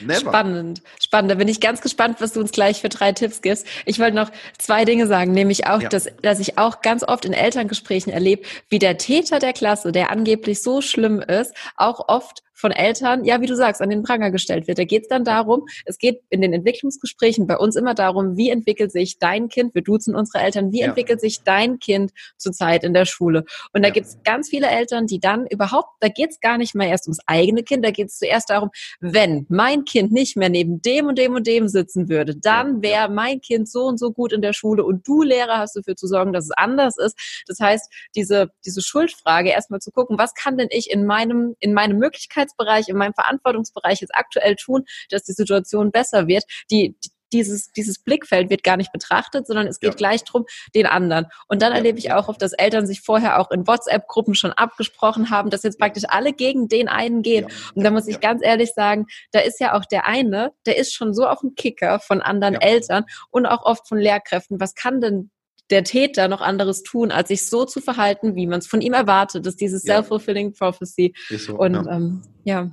Never. 0.00 0.20
Spannend, 0.20 0.82
spannend. 1.00 1.30
Da 1.30 1.34
bin 1.34 1.48
ich 1.48 1.60
ganz 1.60 1.80
gespannt, 1.80 2.20
was 2.20 2.32
du 2.32 2.40
uns 2.40 2.52
gleich 2.52 2.80
für 2.80 2.88
drei 2.88 3.12
Tipps 3.12 3.42
gibst. 3.42 3.66
Ich 3.84 3.98
wollte 3.98 4.16
noch 4.16 4.30
zwei 4.58 4.84
Dinge 4.84 5.06
sagen, 5.06 5.32
nämlich 5.32 5.66
auch, 5.66 5.82
ja. 5.82 5.88
dass, 5.88 6.08
dass 6.22 6.40
ich 6.40 6.58
auch 6.58 6.82
ganz 6.82 7.02
oft 7.02 7.24
in 7.24 7.32
Elterngesprächen 7.32 8.12
erlebe, 8.12 8.42
wie 8.68 8.78
der 8.78 8.98
Täter 8.98 9.38
der 9.38 9.52
Klasse, 9.52 9.92
der 9.92 10.10
angeblich 10.10 10.62
so 10.62 10.80
schlimm 10.80 11.20
ist, 11.20 11.54
auch 11.76 12.08
oft 12.08 12.42
von 12.56 12.72
Eltern, 12.72 13.24
ja, 13.24 13.40
wie 13.42 13.46
du 13.46 13.54
sagst, 13.54 13.82
an 13.82 13.90
den 13.90 14.02
Pranger 14.02 14.30
gestellt 14.30 14.66
wird. 14.66 14.78
Da 14.78 14.84
geht 14.84 15.02
es 15.02 15.08
dann 15.08 15.24
darum, 15.24 15.66
es 15.84 15.98
geht 15.98 16.22
in 16.30 16.40
den 16.40 16.54
Entwicklungsgesprächen 16.54 17.46
bei 17.46 17.58
uns 17.58 17.76
immer 17.76 17.94
darum, 17.94 18.38
wie 18.38 18.48
entwickelt 18.48 18.90
sich 18.90 19.18
dein 19.18 19.48
Kind, 19.48 19.74
wir 19.74 19.82
duzen 19.82 20.16
unsere 20.16 20.42
Eltern, 20.42 20.72
wie 20.72 20.80
ja. 20.80 20.86
entwickelt 20.86 21.20
sich 21.20 21.42
dein 21.44 21.78
Kind 21.78 22.12
zurzeit 22.38 22.82
in 22.82 22.94
der 22.94 23.04
Schule? 23.04 23.44
Und 23.74 23.82
da 23.82 23.88
ja. 23.88 23.94
gibt 23.94 24.06
es 24.06 24.18
ganz 24.24 24.48
viele 24.48 24.68
Eltern, 24.68 25.06
die 25.06 25.20
dann 25.20 25.46
überhaupt, 25.46 25.90
da 26.00 26.08
geht 26.08 26.30
es 26.30 26.40
gar 26.40 26.56
nicht 26.56 26.74
mehr 26.74 26.88
erst 26.88 27.06
ums 27.06 27.20
eigene 27.26 27.62
Kind, 27.62 27.84
da 27.84 27.90
geht 27.90 28.08
es 28.08 28.18
zuerst 28.18 28.48
darum, 28.48 28.70
wenn 29.00 29.44
mein 29.50 29.75
Kind 29.84 30.12
nicht 30.12 30.36
mehr 30.36 30.48
neben 30.48 30.80
dem 30.80 31.06
und 31.06 31.18
dem 31.18 31.34
und 31.34 31.46
dem 31.46 31.68
sitzen 31.68 32.08
würde, 32.08 32.36
dann 32.36 32.82
wäre 32.82 33.10
mein 33.10 33.40
Kind 33.40 33.68
so 33.68 33.84
und 33.84 33.98
so 33.98 34.12
gut 34.12 34.32
in 34.32 34.42
der 34.42 34.52
Schule 34.52 34.84
und 34.84 35.06
du 35.06 35.22
Lehrer 35.22 35.58
hast 35.58 35.76
dafür 35.76 35.96
zu 35.96 36.06
sorgen, 36.06 36.32
dass 36.32 36.44
es 36.44 36.52
anders 36.52 36.96
ist. 36.96 37.16
Das 37.46 37.60
heißt, 37.60 37.92
diese, 38.14 38.50
diese 38.64 38.82
Schuldfrage 38.82 39.50
erstmal 39.50 39.80
zu 39.80 39.90
gucken, 39.90 40.18
was 40.18 40.34
kann 40.34 40.56
denn 40.56 40.68
ich 40.70 40.90
in 40.90 41.06
meinem, 41.06 41.54
in 41.60 41.74
meinem 41.74 41.98
Möglichkeit 41.98 42.36
Tätigkeitsbereich, 42.36 42.88
in 42.88 42.96
meinem 42.96 43.14
Verantwortungsbereich 43.14 44.00
jetzt 44.00 44.14
aktuell 44.14 44.56
tun, 44.56 44.84
dass 45.10 45.24
die 45.24 45.32
Situation 45.32 45.90
besser 45.90 46.26
wird, 46.26 46.44
die, 46.70 46.96
dieses, 47.32 47.72
dieses 47.72 47.98
Blickfeld 47.98 48.50
wird 48.50 48.62
gar 48.62 48.76
nicht 48.76 48.92
betrachtet, 48.92 49.46
sondern 49.46 49.66
es 49.66 49.80
geht 49.80 49.90
ja. 49.90 49.96
gleich 49.96 50.24
drum 50.24 50.46
den 50.74 50.86
anderen. 50.86 51.26
Und 51.48 51.62
dann 51.62 51.72
ja. 51.72 51.78
erlebe 51.78 51.98
ich 51.98 52.12
auch 52.12 52.28
oft, 52.28 52.40
dass 52.40 52.52
Eltern 52.52 52.86
sich 52.86 53.00
vorher 53.00 53.40
auch 53.40 53.50
in 53.50 53.66
WhatsApp-Gruppen 53.66 54.34
schon 54.34 54.52
abgesprochen 54.52 55.30
haben, 55.30 55.50
dass 55.50 55.62
jetzt 55.62 55.78
praktisch 55.78 56.04
alle 56.08 56.32
gegen 56.32 56.68
den 56.68 56.88
einen 56.88 57.22
gehen. 57.22 57.46
Und 57.74 57.84
da 57.84 57.90
muss 57.90 58.06
ich 58.06 58.20
ganz 58.20 58.42
ehrlich 58.44 58.72
sagen, 58.72 59.06
da 59.32 59.40
ist 59.40 59.60
ja 59.60 59.74
auch 59.74 59.84
der 59.84 60.06
eine, 60.06 60.52
der 60.66 60.76
ist 60.76 60.94
schon 60.94 61.14
so 61.14 61.26
auf 61.26 61.40
dem 61.40 61.54
Kicker 61.54 61.98
von 62.00 62.20
anderen 62.20 62.54
Eltern 62.54 63.04
und 63.30 63.46
auch 63.46 63.64
oft 63.64 63.88
von 63.88 63.98
Lehrkräften. 63.98 64.60
Was 64.60 64.74
kann 64.74 65.00
denn 65.00 65.30
der 65.70 65.84
Täter 65.84 66.28
noch 66.28 66.40
anderes 66.40 66.82
tun, 66.82 67.10
als 67.10 67.28
sich 67.28 67.48
so 67.48 67.64
zu 67.64 67.80
verhalten, 67.80 68.36
wie 68.36 68.46
man 68.46 68.60
es 68.60 68.66
von 68.66 68.80
ihm 68.80 68.92
erwartet. 68.92 69.46
Das 69.46 69.54
ist 69.54 69.60
dieses 69.60 69.84
ja. 69.84 69.96
self-fulfilling 69.96 70.52
prophecy. 70.52 71.14
So, 71.30 71.58
und 71.58 71.74
ja. 71.74 71.86
Ähm, 71.90 72.22
ja. 72.44 72.70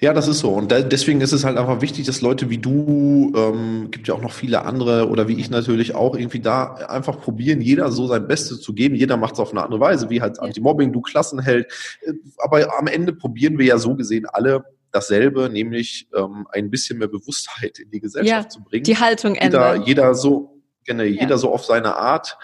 Ja, 0.00 0.14
das 0.14 0.28
ist 0.28 0.38
so. 0.38 0.50
Und 0.50 0.72
da, 0.72 0.80
deswegen 0.80 1.20
ist 1.20 1.32
es 1.32 1.44
halt 1.44 1.58
einfach 1.58 1.82
wichtig, 1.82 2.06
dass 2.06 2.22
Leute 2.22 2.48
wie 2.48 2.56
du, 2.56 3.32
ähm, 3.36 3.90
gibt 3.90 4.08
ja 4.08 4.14
auch 4.14 4.22
noch 4.22 4.32
viele 4.32 4.64
andere 4.64 5.10
oder 5.10 5.28
wie 5.28 5.38
ich 5.38 5.50
natürlich 5.50 5.94
auch 5.94 6.16
irgendwie 6.16 6.40
da 6.40 6.74
einfach 6.74 7.20
probieren, 7.20 7.60
jeder 7.60 7.92
so 7.92 8.06
sein 8.06 8.26
Bestes 8.26 8.62
zu 8.62 8.72
geben. 8.72 8.94
Jeder 8.94 9.18
macht 9.18 9.34
es 9.34 9.40
auf 9.40 9.50
eine 9.50 9.62
andere 9.62 9.80
Weise, 9.80 10.08
wie 10.08 10.22
halt 10.22 10.40
Anti-Mobbing, 10.40 10.92
du 10.92 11.02
Klassenheld. 11.02 11.66
Äh, 12.00 12.12
aber 12.38 12.78
am 12.78 12.86
Ende 12.86 13.12
probieren 13.12 13.58
wir 13.58 13.66
ja 13.66 13.76
so 13.76 13.94
gesehen 13.94 14.24
alle 14.26 14.64
dasselbe, 14.92 15.48
nämlich 15.50 16.08
ähm, 16.16 16.46
ein 16.50 16.70
bisschen 16.70 16.98
mehr 16.98 17.08
Bewusstheit 17.08 17.78
in 17.78 17.90
die 17.90 18.00
Gesellschaft 18.00 18.44
ja, 18.44 18.48
zu 18.48 18.64
bringen. 18.64 18.84
Die 18.84 18.96
Haltung 18.96 19.34
ändern. 19.34 19.80
Jeder, 19.80 19.86
jeder 19.86 20.14
so, 20.14 20.49
Genau, 20.84 21.02
ja. 21.02 21.22
jeder 21.22 21.38
so 21.38 21.52
auf 21.52 21.64
seine 21.64 21.96
Art. 21.96 22.38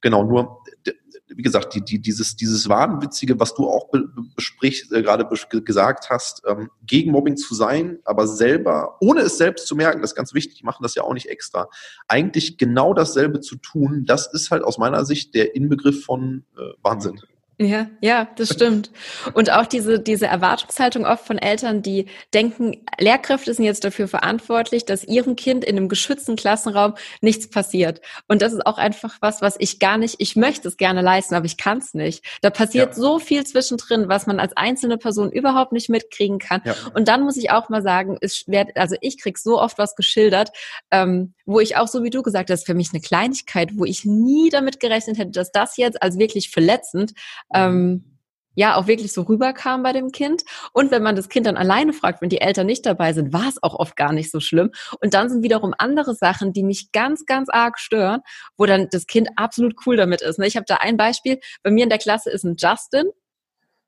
Genau, 0.00 0.24
nur 0.24 0.62
wie 1.28 1.42
gesagt, 1.42 1.74
die, 1.74 1.82
die, 1.82 1.98
dieses, 1.98 2.36
dieses 2.36 2.68
Wahnwitzige, 2.68 3.38
was 3.40 3.54
du 3.54 3.68
auch 3.68 3.88
besprichst, 4.36 4.92
äh, 4.92 5.02
gerade 5.02 5.26
gesagt 5.62 6.10
hast, 6.10 6.42
ähm, 6.46 6.70
gegen 6.86 7.12
Mobbing 7.12 7.36
zu 7.36 7.54
sein, 7.54 7.98
aber 8.04 8.26
selber, 8.26 8.96
ohne 9.00 9.22
es 9.22 9.38
selbst 9.38 9.66
zu 9.66 9.74
merken, 9.74 10.02
das 10.02 10.12
ist 10.12 10.16
ganz 10.16 10.34
wichtig, 10.34 10.58
die 10.58 10.64
machen 10.64 10.82
das 10.82 10.94
ja 10.94 11.02
auch 11.02 11.14
nicht 11.14 11.28
extra, 11.28 11.68
eigentlich 12.08 12.58
genau 12.58 12.94
dasselbe 12.94 13.40
zu 13.40 13.56
tun, 13.56 14.04
das 14.06 14.32
ist 14.32 14.50
halt 14.50 14.62
aus 14.62 14.78
meiner 14.78 15.04
Sicht 15.04 15.34
der 15.34 15.54
Inbegriff 15.56 16.04
von 16.04 16.44
äh, 16.56 16.60
Wahnsinn. 16.82 17.20
Ja, 17.58 17.86
ja, 18.00 18.28
das 18.36 18.48
stimmt. 18.48 18.90
Und 19.32 19.52
auch 19.52 19.66
diese, 19.66 20.00
diese 20.00 20.26
Erwartungshaltung 20.26 21.06
oft 21.06 21.24
von 21.24 21.38
Eltern, 21.38 21.82
die 21.82 22.06
denken, 22.32 22.84
Lehrkräfte 22.98 23.54
sind 23.54 23.64
jetzt 23.64 23.84
dafür 23.84 24.08
verantwortlich, 24.08 24.84
dass 24.84 25.04
ihrem 25.04 25.36
Kind 25.36 25.64
in 25.64 25.76
einem 25.76 25.88
geschützten 25.88 26.34
Klassenraum 26.34 26.94
nichts 27.20 27.48
passiert. 27.48 28.00
Und 28.26 28.42
das 28.42 28.52
ist 28.52 28.66
auch 28.66 28.76
einfach 28.76 29.18
was, 29.20 29.40
was 29.40 29.54
ich 29.60 29.78
gar 29.78 29.98
nicht, 29.98 30.16
ich 30.18 30.34
möchte 30.34 30.66
es 30.66 30.76
gerne 30.76 31.00
leisten, 31.00 31.36
aber 31.36 31.46
ich 31.46 31.56
kann 31.56 31.78
es 31.78 31.94
nicht. 31.94 32.24
Da 32.42 32.50
passiert 32.50 32.96
ja. 32.96 33.00
so 33.00 33.20
viel 33.20 33.44
zwischendrin, 33.46 34.08
was 34.08 34.26
man 34.26 34.40
als 34.40 34.56
einzelne 34.56 34.98
Person 34.98 35.30
überhaupt 35.30 35.72
nicht 35.72 35.88
mitkriegen 35.88 36.40
kann. 36.40 36.60
Ja. 36.64 36.74
Und 36.94 37.06
dann 37.06 37.22
muss 37.22 37.36
ich 37.36 37.52
auch 37.52 37.68
mal 37.68 37.82
sagen, 37.82 38.18
es 38.20 38.44
wird, 38.48 38.76
also 38.76 38.96
ich 39.00 39.20
krieg 39.20 39.38
so 39.38 39.60
oft 39.60 39.78
was 39.78 39.94
geschildert, 39.94 40.50
ähm, 40.90 41.34
wo 41.46 41.60
ich 41.60 41.76
auch 41.76 41.86
so 41.86 42.02
wie 42.02 42.10
du 42.10 42.22
gesagt 42.22 42.50
hast, 42.50 42.66
für 42.66 42.74
mich 42.74 42.90
eine 42.92 43.00
Kleinigkeit, 43.00 43.70
wo 43.74 43.84
ich 43.84 44.04
nie 44.04 44.50
damit 44.50 44.80
gerechnet 44.80 45.18
hätte, 45.18 45.30
dass 45.30 45.52
das 45.52 45.76
jetzt 45.76 46.02
als 46.02 46.18
wirklich 46.18 46.50
verletzend 46.50 47.12
ähm, 47.52 48.14
ja 48.54 48.76
auch 48.76 48.86
wirklich 48.86 49.12
so 49.12 49.22
rüberkam 49.22 49.82
bei 49.82 49.92
dem 49.92 50.12
Kind. 50.12 50.42
Und 50.72 50.90
wenn 50.90 51.02
man 51.02 51.16
das 51.16 51.28
Kind 51.28 51.46
dann 51.46 51.56
alleine 51.56 51.92
fragt, 51.92 52.22
wenn 52.22 52.28
die 52.28 52.40
Eltern 52.40 52.66
nicht 52.66 52.86
dabei 52.86 53.12
sind, 53.12 53.32
war 53.32 53.48
es 53.48 53.62
auch 53.62 53.74
oft 53.74 53.96
gar 53.96 54.12
nicht 54.12 54.30
so 54.30 54.40
schlimm. 54.40 54.70
Und 55.00 55.14
dann 55.14 55.28
sind 55.28 55.42
wiederum 55.42 55.74
andere 55.76 56.14
Sachen, 56.14 56.52
die 56.52 56.62
mich 56.62 56.92
ganz, 56.92 57.26
ganz 57.26 57.48
arg 57.48 57.78
stören, 57.78 58.20
wo 58.56 58.66
dann 58.66 58.88
das 58.90 59.06
Kind 59.06 59.28
absolut 59.36 59.74
cool 59.86 59.96
damit 59.96 60.22
ist. 60.22 60.38
Ne? 60.38 60.46
Ich 60.46 60.56
habe 60.56 60.66
da 60.66 60.76
ein 60.76 60.96
Beispiel. 60.96 61.40
Bei 61.62 61.70
mir 61.70 61.84
in 61.84 61.90
der 61.90 61.98
Klasse 61.98 62.30
ist 62.30 62.44
ein 62.44 62.56
Justin, 62.58 63.10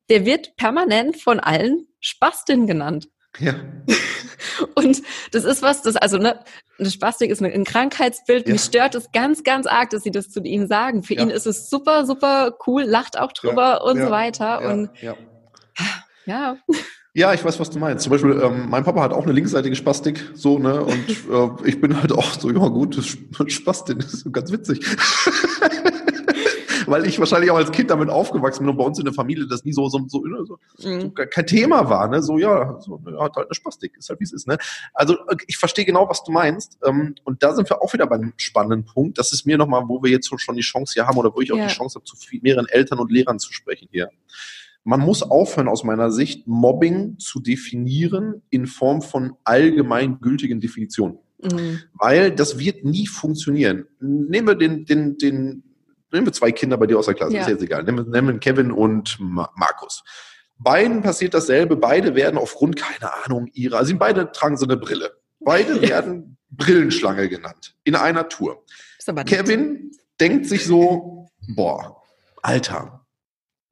der 0.09 0.25
wird 0.25 0.57
permanent 0.57 1.21
von 1.21 1.41
allen 1.41 1.87
Spastin 2.01 2.67
genannt. 2.67 3.09
Ja. 3.39 3.55
Und 4.75 5.03
das 5.33 5.45
ist 5.45 5.63
was, 5.63 5.83
das, 5.83 5.97
also, 5.97 6.19
ne, 6.19 6.41
eine 6.79 6.91
Spastik 6.91 7.31
ist 7.31 7.43
ein 7.43 7.65
Krankheitsbild. 7.65 8.47
Ja. 8.47 8.53
Mich 8.53 8.63
stört 8.63 8.95
es 8.95 9.13
ganz, 9.13 9.45
ganz 9.45 9.67
arg, 9.67 9.91
dass 9.91 10.03
sie 10.03 10.11
das 10.11 10.31
zu 10.31 10.41
ihm 10.41 10.67
sagen. 10.67 11.03
Für 11.03 11.15
ja. 11.15 11.23
ihn 11.23 11.31
ist 11.31 11.47
es 11.47 11.69
super, 11.69 12.07
super 12.07 12.57
cool, 12.67 12.83
lacht 12.83 13.19
auch 13.19 13.33
drüber 13.33 13.81
ja. 13.81 13.83
und 13.83 13.99
so 13.99 14.11
weiter. 14.11 14.71
Und 14.71 14.91
ja. 16.27 16.57
Ja, 17.17 17.33
ich 17.33 17.43
weiß, 17.43 17.59
was 17.59 17.71
du 17.71 17.79
meinst. 17.79 18.05
Zum 18.05 18.11
Beispiel, 18.11 18.39
ähm, 18.43 18.69
mein 18.69 18.85
Papa 18.85 19.01
hat 19.01 19.13
auch 19.15 19.23
eine 19.23 19.33
linksseitige 19.33 19.75
Spastik, 19.75 20.23
so, 20.35 20.59
ne, 20.59 20.83
und 20.83 21.09
äh, 21.09 21.51
ich 21.65 21.81
bin 21.81 21.99
halt 21.99 22.13
auch 22.13 22.39
so, 22.39 22.51
ja 22.51 22.69
gut, 22.69 22.99
das 22.99 23.17
Spastin 23.51 24.01
ist 24.01 24.31
ganz 24.33 24.53
witzig. 24.53 24.81
weil 26.87 27.07
ich 27.07 27.19
wahrscheinlich 27.19 27.51
auch 27.51 27.57
als 27.57 27.73
Kind 27.73 27.91
damit 27.91 28.09
aufgewachsen 28.09 28.61
bin 28.61 28.71
und 28.71 28.77
bei 28.77 28.85
uns 28.85 28.99
in 28.99 29.05
der 29.05 29.15
Familie 29.15 29.47
das 29.47 29.65
nie 29.65 29.73
so, 29.73 29.89
so, 29.89 29.99
so, 30.09 30.23
so, 30.45 30.89
mhm. 30.89 31.01
so 31.01 31.11
kein 31.13 31.47
Thema 31.47 31.89
war. 31.89 32.09
Ne? 32.09 32.23
So, 32.23 32.39
ja, 32.39 32.79
so, 32.81 33.01
ja, 33.07 33.23
hat 33.23 33.37
halt 33.37 33.49
eine 33.49 33.55
Spastik, 33.55 33.97
ist 33.97 34.09
halt 34.09 34.21
wie 34.21 34.25
es 34.25 34.33
ist. 34.33 34.47
Ne? 34.47 34.59
Also 34.95 35.17
ich 35.47 35.57
verstehe 35.57 35.85
genau, 35.85 36.09
was 36.09 36.25
du 36.25 36.33
meinst. 36.33 36.79
Ähm, 36.85 37.15
und 37.25 37.43
da 37.43 37.55
sind 37.55 37.69
wir 37.71 37.83
auch 37.83 37.93
wieder 37.93 38.07
beim 38.07 38.33
spannenden 38.37 38.85
Punkt. 38.85 39.19
Das 39.19 39.33
ist 39.33 39.47
mir 39.47 39.59
nochmal, 39.59 39.83
wo 39.87 40.03
wir 40.03 40.11
jetzt 40.11 40.29
schon 40.41 40.57
die 40.57 40.63
Chance 40.63 40.95
hier 40.95 41.07
haben 41.07 41.19
oder 41.19 41.35
wo 41.35 41.41
ich 41.41 41.53
auch 41.53 41.57
ja. 41.57 41.67
die 41.67 41.75
Chance 41.75 41.97
habe, 41.97 42.05
zu 42.05 42.17
viel, 42.17 42.41
mehreren 42.43 42.67
Eltern 42.69 42.99
und 42.99 43.11
Lehrern 43.11 43.39
zu 43.39 43.53
sprechen 43.53 43.89
hier. 43.91 44.11
Man 44.85 45.01
muss 45.01 45.25
aufhören, 45.25 45.67
aus 45.67 45.83
meiner 45.83 46.13
Sicht, 46.13 46.47
Mobbing 46.47 47.19
zu 47.19 47.41
definieren 47.41 48.43
in 48.51 48.67
Form 48.67 49.03
von 49.03 49.33
allgemein 49.43 50.21
gültigen 50.21 50.61
Definitionen. 50.61 51.19
Mhm. 51.43 51.81
Weil 51.95 52.31
das 52.31 52.59
wird 52.59 52.85
nie 52.85 53.07
funktionieren. 53.07 53.87
Nehmen 54.01 54.47
wir 54.47 54.55
den, 54.55 54.85
den, 54.85 55.19
den 55.19 55.65
nehmen 56.13 56.27
wir 56.27 56.33
zwei 56.33 56.53
Kinder 56.53 56.77
bei 56.77 56.87
dir 56.87 56.99
aus 56.99 57.07
der 57.07 57.15
Klasse, 57.15 57.35
ja. 57.35 57.43
ist 57.43 57.49
jetzt 57.49 57.63
egal. 57.63 57.83
Nehmen, 57.85 58.13
wir 58.13 58.39
Kevin 58.39 58.71
und 58.71 59.19
Markus. 59.21 60.05
Beiden 60.59 61.03
passiert 61.03 61.35
dasselbe, 61.35 61.77
beide 61.77 62.15
werden 62.15 62.39
aufgrund, 62.39 62.77
keine 62.77 63.13
Ahnung, 63.25 63.49
ihrer, 63.53 63.79
also 63.79 63.95
beide 63.97 64.33
tragen 64.33 64.57
so 64.57 64.65
eine 64.65 64.77
Brille. 64.77 65.13
Beide 65.41 65.83
werden 65.83 66.39
Brillenschlange 66.51 67.29
genannt, 67.29 67.77
in 67.85 67.95
einer 67.95 68.29
Tour. 68.29 68.65
Kevin 69.27 69.91
denkt 70.21 70.47
sich 70.47 70.65
so, 70.65 71.29
boah, 71.55 72.03
Alter, 72.43 73.07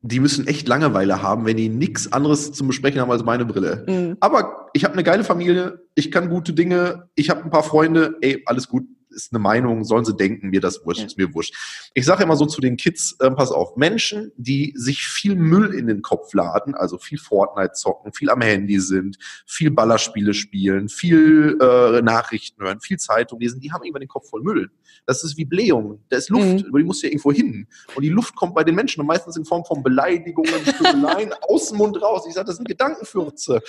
die 0.06 0.20
müssen 0.20 0.46
echt 0.46 0.68
Langeweile 0.68 1.22
haben, 1.22 1.46
wenn 1.46 1.56
die 1.56 1.70
nichts 1.70 2.12
anderes 2.12 2.52
zum 2.52 2.66
Besprechen 2.66 3.00
haben 3.00 3.10
als 3.10 3.24
meine 3.24 3.46
Brille. 3.46 3.84
Mhm. 3.88 4.16
Aber 4.20 4.68
ich 4.74 4.84
habe 4.84 4.92
eine 4.92 5.02
geile 5.02 5.24
Familie, 5.24 5.80
ich 5.94 6.10
kann 6.12 6.28
gute 6.28 6.52
Dinge, 6.52 7.08
ich 7.14 7.30
habe 7.30 7.42
ein 7.42 7.50
paar 7.50 7.62
Freunde, 7.62 8.16
ey, 8.20 8.42
alles 8.44 8.68
gut, 8.68 8.84
ist 9.14 9.32
eine 9.32 9.38
Meinung, 9.38 9.84
sollen 9.84 10.04
sie 10.04 10.16
denken, 10.16 10.50
mir 10.50 10.60
das 10.60 10.84
wurscht, 10.84 11.00
ja. 11.00 11.06
ist 11.06 11.18
mir 11.18 11.32
wurscht. 11.34 11.54
Ich 11.94 12.04
sage 12.04 12.24
immer 12.24 12.36
so 12.36 12.46
zu 12.46 12.60
den 12.60 12.76
Kids, 12.76 13.16
äh, 13.20 13.30
pass 13.30 13.50
auf, 13.50 13.76
Menschen, 13.76 14.32
die 14.36 14.72
sich 14.76 15.04
viel 15.04 15.36
Müll 15.36 15.74
in 15.74 15.86
den 15.86 16.02
Kopf 16.02 16.34
laden, 16.34 16.74
also 16.74 16.98
viel 16.98 17.18
Fortnite 17.18 17.72
zocken, 17.72 18.12
viel 18.12 18.30
am 18.30 18.40
Handy 18.40 18.80
sind, 18.80 19.16
viel 19.46 19.70
Ballerspiele 19.70 20.34
spielen, 20.34 20.88
viel 20.88 21.58
äh, 21.60 22.02
Nachrichten 22.02 22.62
hören, 22.62 22.80
viel 22.80 22.98
Zeitung 22.98 23.40
lesen, 23.40 23.60
die 23.60 23.72
haben 23.72 23.82
irgendwann 23.82 24.00
den 24.00 24.08
Kopf 24.08 24.28
voll 24.28 24.42
Müll. 24.42 24.70
Das 25.06 25.22
ist 25.24 25.36
wie 25.36 25.44
Blähung. 25.44 26.02
Da 26.08 26.16
ist 26.16 26.30
Luft, 26.30 26.44
mhm. 26.44 26.64
aber 26.68 26.78
die 26.78 26.84
muss 26.84 27.02
ja 27.02 27.08
irgendwo 27.08 27.32
hin. 27.32 27.66
Und 27.94 28.02
die 28.02 28.08
Luft 28.08 28.34
kommt 28.34 28.54
bei 28.54 28.64
den 28.64 28.74
Menschen 28.74 29.00
und 29.00 29.06
meistens 29.06 29.36
in 29.36 29.44
Form 29.44 29.64
von 29.64 29.82
Beleidigungen, 29.82 30.52
Pöbeleien 30.64 31.32
aus 31.48 31.68
dem 31.68 31.78
Mund 31.78 32.00
raus. 32.00 32.24
Ich 32.26 32.34
sage, 32.34 32.46
das 32.46 32.56
sind 32.56 32.68
Gedankenfürze. 32.68 33.60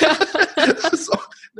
Ja. 0.00 0.16
so, 0.96 1.12
ne, 1.12 1.18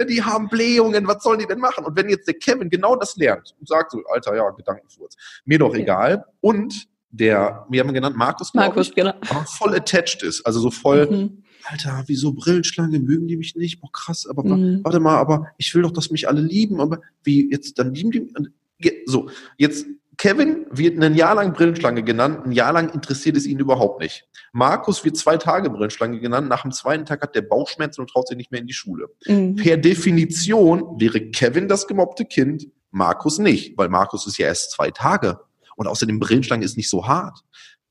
die 0.08 0.22
haben 0.22 0.48
Blähungen, 0.48 1.06
was 1.06 1.22
sollen 1.22 1.38
die 1.38 1.46
denn 1.46 1.58
machen? 1.58 1.84
Und 1.84 1.96
wenn 1.96 2.08
jetzt 2.08 2.26
der 2.26 2.34
Kevin 2.34 2.70
genau 2.70 2.96
das 2.96 3.16
lernt 3.16 3.54
und 3.60 3.68
sagt 3.68 3.92
so, 3.92 4.02
Alter, 4.12 4.34
ja, 4.34 4.50
Gedankenfurz, 4.50 5.16
mir 5.44 5.58
doch 5.58 5.74
egal. 5.74 6.24
Und 6.40 6.88
der, 7.10 7.66
wir 7.68 7.80
haben 7.80 7.88
ihn 7.88 7.94
genannt 7.94 8.16
Markus, 8.16 8.54
Markus, 8.54 8.88
ich, 8.88 8.94
genau. 8.94 9.14
voll 9.46 9.74
attached 9.74 10.22
ist. 10.22 10.44
Also 10.44 10.60
so 10.60 10.70
voll, 10.70 11.06
mhm. 11.08 11.44
Alter, 11.64 12.02
wieso 12.06 12.32
Brillenschlange, 12.32 12.98
mögen 12.98 13.28
die 13.28 13.36
mich 13.36 13.54
nicht? 13.54 13.80
Boah, 13.80 13.90
krass, 13.92 14.26
aber 14.26 14.42
mhm. 14.44 14.80
warte 14.82 15.00
mal, 15.00 15.16
aber 15.16 15.46
ich 15.56 15.74
will 15.74 15.82
doch, 15.82 15.92
dass 15.92 16.10
mich 16.10 16.28
alle 16.28 16.40
lieben, 16.40 16.80
aber 16.80 17.00
wie, 17.22 17.50
jetzt, 17.50 17.78
dann 17.78 17.94
lieben 17.94 18.10
die, 18.10 18.32
so, 19.06 19.30
jetzt 19.56 19.86
Kevin 20.18 20.66
wird 20.70 21.02
ein 21.02 21.14
Jahr 21.14 21.34
lang 21.34 21.52
Brillenschlange 21.52 22.02
genannt, 22.02 22.46
ein 22.46 22.52
Jahr 22.52 22.72
lang 22.72 22.90
interessiert 22.90 23.36
es 23.36 23.46
ihn 23.46 23.58
überhaupt 23.58 24.00
nicht. 24.00 24.26
Markus 24.52 25.04
wird 25.04 25.16
zwei 25.16 25.36
Tage 25.36 25.70
Brillenschlange 25.70 26.20
genannt, 26.20 26.48
nach 26.48 26.62
dem 26.62 26.72
zweiten 26.72 27.04
Tag 27.04 27.22
hat 27.22 27.34
der 27.34 27.42
Bauchschmerzen 27.42 28.00
und 28.00 28.10
traut 28.10 28.28
sich 28.28 28.36
nicht 28.36 28.52
mehr 28.52 28.60
in 28.60 28.66
die 28.66 28.74
Schule. 28.74 29.08
Mhm. 29.26 29.56
Per 29.56 29.76
Definition 29.76 31.00
wäre 31.00 31.20
Kevin 31.30 31.68
das 31.68 31.86
gemobbte 31.86 32.24
Kind, 32.24 32.68
Markus 32.90 33.38
nicht, 33.38 33.76
weil 33.76 33.88
Markus 33.88 34.26
ist 34.26 34.38
ja 34.38 34.46
erst 34.46 34.70
zwei 34.70 34.90
Tage. 34.90 35.40
Und 35.76 35.88
außerdem 35.88 36.20
Brillenschlange 36.20 36.64
ist 36.64 36.76
nicht 36.76 36.88
so 36.88 37.06
hart. 37.06 37.40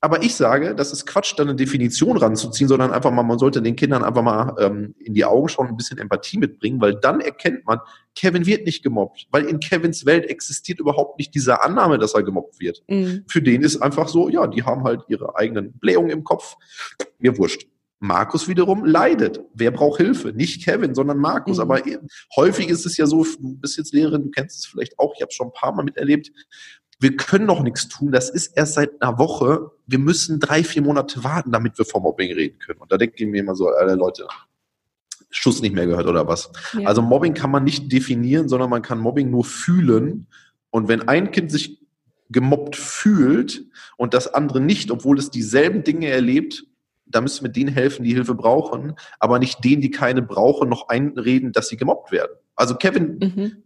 Aber 0.04 0.22
ich 0.22 0.34
sage, 0.34 0.74
das 0.74 0.92
ist 0.92 1.06
Quatsch, 1.06 1.32
da 1.34 1.44
eine 1.44 1.54
Definition 1.54 2.18
ranzuziehen, 2.18 2.68
sondern 2.68 2.92
einfach 2.92 3.10
mal, 3.10 3.22
man 3.22 3.38
sollte 3.38 3.62
den 3.62 3.74
Kindern 3.74 4.04
einfach 4.04 4.20
mal 4.20 4.54
ähm, 4.58 4.94
in 4.98 5.14
die 5.14 5.24
Augen 5.24 5.48
schauen, 5.48 5.68
ein 5.68 5.78
bisschen 5.78 5.96
Empathie 5.96 6.36
mitbringen, 6.36 6.78
weil 6.78 6.96
dann 6.96 7.22
erkennt 7.22 7.64
man, 7.64 7.78
Kevin 8.14 8.44
wird 8.44 8.66
nicht 8.66 8.82
gemobbt, 8.82 9.28
weil 9.30 9.46
in 9.46 9.60
Kevins 9.60 10.04
Welt 10.04 10.26
existiert 10.26 10.78
überhaupt 10.78 11.18
nicht 11.18 11.34
diese 11.34 11.62
Annahme, 11.62 11.96
dass 11.96 12.12
er 12.12 12.22
gemobbt 12.22 12.60
wird. 12.60 12.82
Mhm. 12.86 13.24
Für 13.28 13.40
den 13.40 13.62
ist 13.62 13.80
einfach 13.80 14.08
so, 14.08 14.28
ja, 14.28 14.46
die 14.46 14.62
haben 14.62 14.84
halt 14.84 15.00
ihre 15.08 15.36
eigenen 15.36 15.72
Blähungen 15.78 16.10
im 16.10 16.22
Kopf, 16.22 16.56
mir 17.18 17.38
wurscht. 17.38 17.66
Markus 17.98 18.48
wiederum 18.48 18.84
leidet. 18.84 19.40
Wer 19.54 19.70
braucht 19.70 19.96
Hilfe? 19.96 20.34
Nicht 20.34 20.62
Kevin, 20.62 20.94
sondern 20.94 21.16
Markus. 21.16 21.56
Mhm. 21.56 21.62
Aber 21.62 21.80
häufig 22.36 22.68
ist 22.68 22.84
es 22.84 22.98
ja 22.98 23.06
so, 23.06 23.24
du 23.24 23.56
bist 23.56 23.78
jetzt 23.78 23.94
Lehrerin, 23.94 24.24
du 24.24 24.30
kennst 24.30 24.58
es 24.58 24.66
vielleicht 24.66 24.98
auch, 24.98 25.14
ich 25.16 25.22
habe 25.22 25.32
schon 25.32 25.46
ein 25.46 25.52
paar 25.54 25.74
Mal 25.74 25.84
miterlebt, 25.84 26.30
wir 27.00 27.16
können 27.16 27.46
noch 27.46 27.62
nichts 27.62 27.88
tun, 27.88 28.12
das 28.12 28.30
ist 28.30 28.56
erst 28.56 28.74
seit 28.74 29.02
einer 29.02 29.18
Woche, 29.18 29.70
wir 29.86 29.98
müssen 29.98 30.40
drei, 30.40 30.62
vier 30.64 30.82
Monate 30.82 31.24
warten, 31.24 31.52
damit 31.52 31.76
wir 31.78 31.84
vom 31.84 32.02
Mobbing 32.02 32.32
reden 32.32 32.58
können. 32.58 32.80
Und 32.80 32.92
da 32.92 32.96
denke 32.96 33.16
ich 33.16 33.26
mir 33.26 33.40
immer 33.40 33.54
so, 33.54 33.68
alle 33.68 33.94
Leute, 33.94 34.26
Schuss 35.30 35.60
nicht 35.60 35.74
mehr 35.74 35.86
gehört 35.86 36.06
oder 36.06 36.28
was. 36.28 36.50
Ja. 36.78 36.88
Also 36.88 37.02
Mobbing 37.02 37.34
kann 37.34 37.50
man 37.50 37.64
nicht 37.64 37.90
definieren, 37.92 38.48
sondern 38.48 38.70
man 38.70 38.82
kann 38.82 39.00
Mobbing 39.00 39.30
nur 39.30 39.44
fühlen. 39.44 40.28
Und 40.70 40.88
wenn 40.88 41.08
ein 41.08 41.32
Kind 41.32 41.50
sich 41.50 41.80
gemobbt 42.30 42.76
fühlt 42.76 43.64
und 43.96 44.14
das 44.14 44.32
andere 44.32 44.60
nicht, 44.60 44.90
obwohl 44.90 45.18
es 45.18 45.30
dieselben 45.30 45.82
Dinge 45.82 46.08
erlebt, 46.08 46.64
da 47.06 47.20
müssen 47.20 47.44
wir 47.44 47.50
denen 47.50 47.72
helfen, 47.72 48.04
die 48.04 48.14
Hilfe 48.14 48.34
brauchen, 48.34 48.94
aber 49.18 49.38
nicht 49.38 49.62
denen, 49.64 49.82
die 49.82 49.90
keine 49.90 50.22
brauchen, 50.22 50.68
noch 50.68 50.88
einreden, 50.88 51.52
dass 51.52 51.68
sie 51.68 51.76
gemobbt 51.76 52.12
werden. 52.12 52.32
Also 52.56 52.76
Kevin, 52.76 53.18
mhm. 53.18 53.62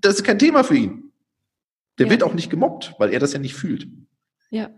das 0.00 0.16
ist 0.16 0.24
kein 0.24 0.38
Thema 0.38 0.64
für 0.64 0.76
ihn. 0.76 1.07
Der 1.98 2.06
ja. 2.06 2.12
wird 2.12 2.22
auch 2.22 2.34
nicht 2.34 2.50
gemobbt, 2.50 2.94
weil 2.98 3.12
er 3.12 3.20
das 3.20 3.32
ja 3.32 3.38
nicht 3.38 3.54
fühlt. 3.54 3.88
Ja. 4.50 4.70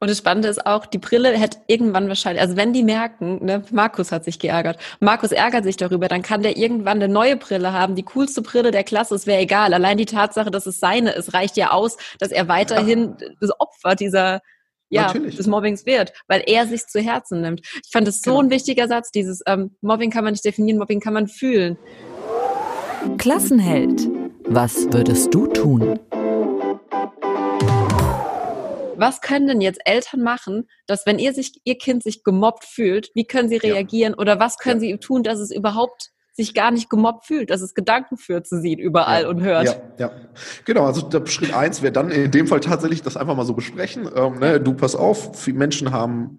Und 0.00 0.10
das 0.10 0.18
Spannende 0.18 0.48
ist 0.48 0.66
auch, 0.66 0.86
die 0.86 0.98
Brille 0.98 1.30
hätte 1.30 1.58
irgendwann 1.68 2.08
wahrscheinlich, 2.08 2.42
also 2.42 2.56
wenn 2.56 2.72
die 2.72 2.82
merken, 2.82 3.44
ne, 3.44 3.62
Markus 3.70 4.12
hat 4.12 4.24
sich 4.24 4.38
geärgert, 4.38 4.78
Markus 5.00 5.32
ärgert 5.32 5.64
sich 5.64 5.76
darüber, 5.76 6.08
dann 6.08 6.22
kann 6.22 6.42
der 6.42 6.56
irgendwann 6.56 7.02
eine 7.02 7.12
neue 7.12 7.36
Brille 7.36 7.72
haben, 7.72 7.94
die 7.94 8.02
coolste 8.02 8.42
Brille 8.42 8.70
der 8.70 8.84
Klasse, 8.84 9.14
es 9.14 9.26
wäre 9.26 9.40
egal. 9.40 9.72
Allein 9.72 9.96
die 9.96 10.04
Tatsache, 10.04 10.50
dass 10.50 10.66
es 10.66 10.80
seine 10.80 11.12
ist, 11.12 11.32
reicht 11.32 11.56
ja 11.56 11.70
aus, 11.70 11.96
dass 12.18 12.30
er 12.30 12.48
weiterhin 12.48 13.16
ja. 13.18 13.28
das 13.40 13.58
Opfer 13.58 13.94
dieser, 13.94 14.40
ja, 14.90 15.06
Natürlich. 15.06 15.36
des 15.36 15.46
Mobbings 15.46 15.86
wird, 15.86 16.12
weil 16.28 16.42
er 16.46 16.66
sich 16.66 16.86
zu 16.86 17.00
Herzen 17.00 17.40
nimmt. 17.40 17.60
Ich 17.84 17.90
fand 17.90 18.06
das 18.06 18.20
so 18.20 18.32
genau. 18.32 18.42
ein 18.42 18.50
wichtiger 18.50 18.88
Satz, 18.88 19.10
dieses 19.10 19.42
ähm, 19.46 19.76
Mobbing 19.80 20.10
kann 20.10 20.24
man 20.24 20.32
nicht 20.32 20.44
definieren, 20.44 20.78
Mobbing 20.78 21.00
kann 21.00 21.14
man 21.14 21.28
fühlen. 21.28 21.78
Klassenheld, 23.18 24.08
was 24.46 24.92
würdest 24.92 25.32
du 25.32 25.46
tun? 25.46 25.98
Was 28.96 29.20
können 29.20 29.46
denn 29.46 29.60
jetzt 29.60 29.80
Eltern 29.84 30.22
machen, 30.22 30.68
dass 30.86 31.06
wenn 31.06 31.18
ihr 31.18 31.32
sich, 31.32 31.60
ihr 31.64 31.76
Kind 31.76 32.02
sich 32.02 32.24
gemobbt 32.24 32.64
fühlt, 32.64 33.10
wie 33.14 33.26
können 33.26 33.48
sie 33.48 33.56
reagieren 33.56 34.12
ja. 34.12 34.18
oder 34.18 34.40
was 34.40 34.58
können 34.58 34.82
ja. 34.82 34.92
sie 34.92 34.98
tun, 34.98 35.22
dass 35.22 35.38
es 35.38 35.50
überhaupt 35.50 36.10
sich 36.36 36.52
gar 36.52 36.72
nicht 36.72 36.90
gemobbt 36.90 37.26
fühlt, 37.26 37.50
dass 37.50 37.60
es 37.60 37.74
Gedankenfürze 37.74 38.60
sieht 38.60 38.80
überall 38.80 39.22
ja, 39.22 39.28
und 39.28 39.40
hört. 39.40 39.66
Ja, 39.66 39.76
ja. 39.98 40.10
Genau, 40.64 40.84
also 40.84 41.02
der 41.02 41.24
Schritt 41.26 41.54
eins 41.54 41.80
wäre 41.80 41.92
dann 41.92 42.10
in 42.10 42.30
dem 42.32 42.48
Fall 42.48 42.58
tatsächlich 42.58 43.02
das 43.02 43.16
einfach 43.16 43.36
mal 43.36 43.46
so 43.46 43.54
besprechen. 43.54 44.10
Ähm, 44.14 44.40
ne, 44.40 44.60
du 44.60 44.74
pass 44.74 44.96
auf, 44.96 45.38
viele 45.38 45.58
Menschen 45.58 45.92
haben 45.92 46.38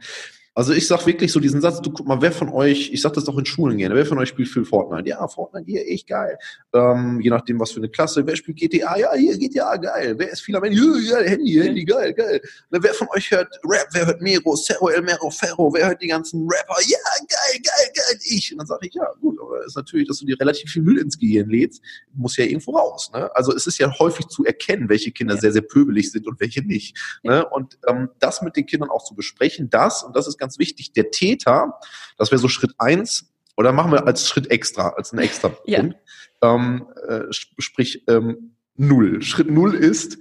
also 0.57 0.71
ich 0.71 0.87
sag 0.87 1.05
wirklich 1.05 1.33
so 1.33 1.41
diesen 1.41 1.59
Satz, 1.59 1.81
du 1.81 1.91
guck 1.91 2.07
mal, 2.07 2.21
wer 2.21 2.31
von 2.31 2.47
euch, 2.47 2.89
ich 2.93 3.01
sag 3.01 3.11
das 3.11 3.27
auch 3.27 3.37
in 3.37 3.45
Schulen 3.45 3.77
gerne, 3.77 3.93
wer 3.93 4.05
von 4.05 4.17
euch 4.17 4.29
spielt 4.29 4.47
viel 4.47 4.63
Fortnite? 4.63 5.09
Ja, 5.09 5.27
Fortnite, 5.27 5.65
hier, 5.65 5.85
echt 5.85 6.07
geil. 6.07 6.37
Ähm, 6.73 7.19
je 7.19 7.29
nachdem, 7.29 7.59
was 7.59 7.71
für 7.71 7.81
eine 7.81 7.89
Klasse, 7.89 8.25
wer 8.25 8.37
spielt 8.37 8.57
GTA? 8.57 8.97
Ja, 8.97 9.13
hier, 9.15 9.37
GTA, 9.37 9.75
geil. 9.75 10.15
Wer 10.17 10.31
ist 10.31 10.39
viel 10.39 10.55
am 10.55 10.63
Handy? 10.63 10.79
Ja, 11.09 11.17
Handy, 11.17 11.53
Handy, 11.55 11.83
geil, 11.83 12.13
geil. 12.13 12.41
Wer 12.69 12.93
von 12.93 13.09
euch 13.13 13.29
hört 13.31 13.49
Rap? 13.65 13.87
Wer 13.91 14.05
hört 14.05 14.21
Mero, 14.21 14.55
Cerro, 14.55 14.87
El 14.87 15.01
Mero, 15.01 15.29
Ferro? 15.29 15.73
Wer 15.73 15.89
hört 15.89 16.01
die 16.01 16.07
ganzen 16.07 16.47
Rapper? 16.49 16.79
Ja, 16.87 16.97
geil, 17.27 17.61
geil, 17.61 17.91
geil, 17.93 18.19
ich. 18.23 18.53
Und 18.53 18.59
dann 18.59 18.67
sage 18.67 18.87
ich, 18.87 18.93
ja, 18.93 19.11
gut, 19.19 19.37
aber 19.41 19.65
ist 19.65 19.75
natürlich, 19.75 20.07
dass 20.07 20.19
du 20.19 20.25
dir 20.25 20.39
relativ 20.39 20.71
viel 20.71 20.83
Müll 20.83 20.99
ins 20.99 21.19
Gehirn 21.19 21.49
lädst, 21.49 21.81
muss 22.13 22.37
ja 22.37 22.45
irgendwo 22.45 22.77
raus. 22.77 23.11
Ne? 23.13 23.29
Also 23.35 23.53
es 23.53 23.67
ist 23.67 23.77
ja 23.77 23.91
häufig 23.99 24.27
zu 24.27 24.45
erkennen, 24.45 24.87
welche 24.87 25.11
Kinder 25.11 25.35
ja. 25.35 25.41
sehr, 25.41 25.51
sehr 25.51 25.63
pöbelig 25.63 26.11
sind 26.11 26.27
und 26.27 26.39
welche 26.39 26.61
nicht. 26.61 26.97
Ja. 27.23 27.31
Ne? 27.31 27.49
Und 27.49 27.77
ähm, 27.87 28.09
das 28.19 28.41
mit 28.41 28.55
den 28.55 28.65
Kindern 28.65 28.89
auch 28.89 29.03
zu 29.03 29.15
besprechen, 29.15 29.69
das, 29.69 30.03
und 30.03 30.15
das 30.15 30.27
ist 30.27 30.37
ganz 30.37 30.44
wichtig, 30.60 30.93
der 30.93 31.12
Täter, 31.12 31.79
das 32.17 32.31
wäre 32.31 32.39
so 32.39 32.47
Schritt 32.47 32.73
eins, 32.77 33.31
oder 33.58 33.71
machen 33.71 33.91
wir 33.91 34.05
als 34.05 34.27
Schritt 34.27 34.51
extra, 34.51 34.89
als 34.89 35.13
ein 35.13 35.19
extra 35.19 35.55
ja. 35.65 35.79
Punkt, 35.79 35.97
ähm, 36.41 36.88
äh, 37.08 37.21
sprich 37.31 38.03
ähm, 38.08 38.55
null. 38.75 39.21
Schritt 39.21 39.49
null 39.49 39.73
ist, 39.73 40.17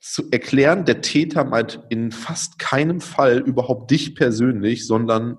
zu 0.00 0.30
erklären, 0.30 0.84
der 0.84 1.00
Täter 1.00 1.44
meint 1.44 1.80
in 1.88 2.12
fast 2.12 2.58
keinem 2.58 3.00
Fall 3.00 3.38
überhaupt 3.40 3.90
dich 3.90 4.14
persönlich, 4.14 4.86
sondern 4.86 5.38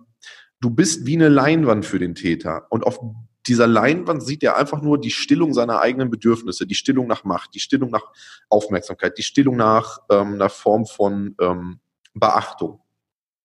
du 0.59 0.69
bist 0.69 1.05
wie 1.05 1.15
eine 1.15 1.29
Leinwand 1.29 1.85
für 1.85 1.99
den 1.99 2.13
Täter. 2.13 2.67
Und 2.69 2.85
auf 2.85 2.99
dieser 3.47 3.67
Leinwand 3.67 4.21
sieht 4.21 4.43
er 4.43 4.57
einfach 4.57 4.81
nur 4.81 4.99
die 4.99 5.11
Stillung 5.11 5.53
seiner 5.53 5.79
eigenen 5.79 6.09
Bedürfnisse, 6.09 6.67
die 6.67 6.75
Stillung 6.75 7.07
nach 7.07 7.23
Macht, 7.23 7.55
die 7.55 7.59
Stillung 7.59 7.89
nach 7.89 8.03
Aufmerksamkeit, 8.49 9.17
die 9.17 9.23
Stillung 9.23 9.55
nach 9.55 9.99
ähm, 10.11 10.33
einer 10.33 10.49
Form 10.49 10.85
von 10.85 11.35
ähm, 11.39 11.79
Beachtung. 12.13 12.81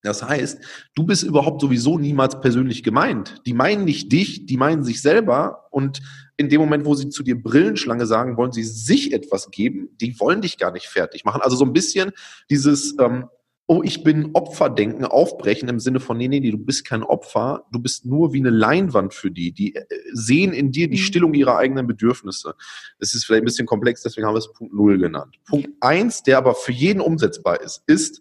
Das 0.05 0.23
heißt, 0.23 0.61
du 0.95 1.05
bist 1.05 1.23
überhaupt 1.23 1.63
sowieso 1.63 1.99
niemals 1.99 2.39
persönlich 2.41 2.83
gemeint. 2.83 3.41
Die 3.47 3.55
meinen 3.55 3.85
nicht 3.85 4.13
dich, 4.13 4.45
die 4.45 4.59
meinen 4.59 4.85
sich 4.85 5.01
selber. 5.01 5.65
Und 5.71 6.03
in 6.37 6.51
dem 6.51 6.61
Moment, 6.61 6.85
wo 6.85 6.95
sie 6.95 7.09
zu 7.09 7.23
dir 7.23 7.43
Brillenschlange 7.43 8.05
sagen, 8.05 8.37
wollen 8.37 8.53
sie 8.53 8.65
sich 8.65 9.15
etwas 9.15 9.51
geben, 9.51 9.89
die 10.01 10.21
wollen 10.21 10.43
dich 10.43 10.59
gar 10.59 10.73
nicht 10.73 10.87
fertig 10.87 11.25
machen. 11.25 11.41
Also 11.41 11.57
so 11.57 11.65
ein 11.65 11.73
bisschen 11.73 12.13
dieses, 12.51 12.95
ähm, 13.01 13.31
oh, 13.67 13.81
ich 13.83 14.05
bin 14.05 14.31
Opferdenken 14.35 15.07
aufbrechen 15.07 15.71
im 15.71 15.81
Sinne 15.81 16.01
von, 16.01 16.19
nee, 16.19 16.29
nee, 16.29 16.41
nee, 16.41 16.51
du 16.51 16.59
bist 16.59 16.85
kein 16.85 17.03
Opfer, 17.03 17.65
du 17.73 17.79
bist 17.79 18.05
nur 18.05 18.35
wie 18.35 18.41
eine 18.41 18.51
Leinwand 18.51 19.15
für 19.15 19.31
die. 19.31 19.53
Die 19.53 19.75
äh, 19.75 19.87
sehen 20.13 20.53
in 20.53 20.71
dir 20.71 20.89
die 20.89 20.99
mhm. 20.99 21.03
Stillung 21.03 21.33
ihrer 21.33 21.57
eigenen 21.57 21.87
Bedürfnisse. 21.87 22.55
Das 22.99 23.15
ist 23.15 23.25
vielleicht 23.25 23.43
ein 23.43 23.47
bisschen 23.47 23.67
komplex, 23.67 24.03
deswegen 24.03 24.27
haben 24.27 24.35
wir 24.35 24.41
es 24.41 24.53
Punkt 24.53 24.75
Null 24.75 24.99
genannt. 24.99 25.37
Punkt 25.47 25.71
eins, 25.81 26.23
der 26.23 26.37
aber 26.37 26.55
für 26.55 26.73
jeden 26.73 27.01
umsetzbar 27.01 27.63
ist, 27.63 27.83
ist, 27.87 28.21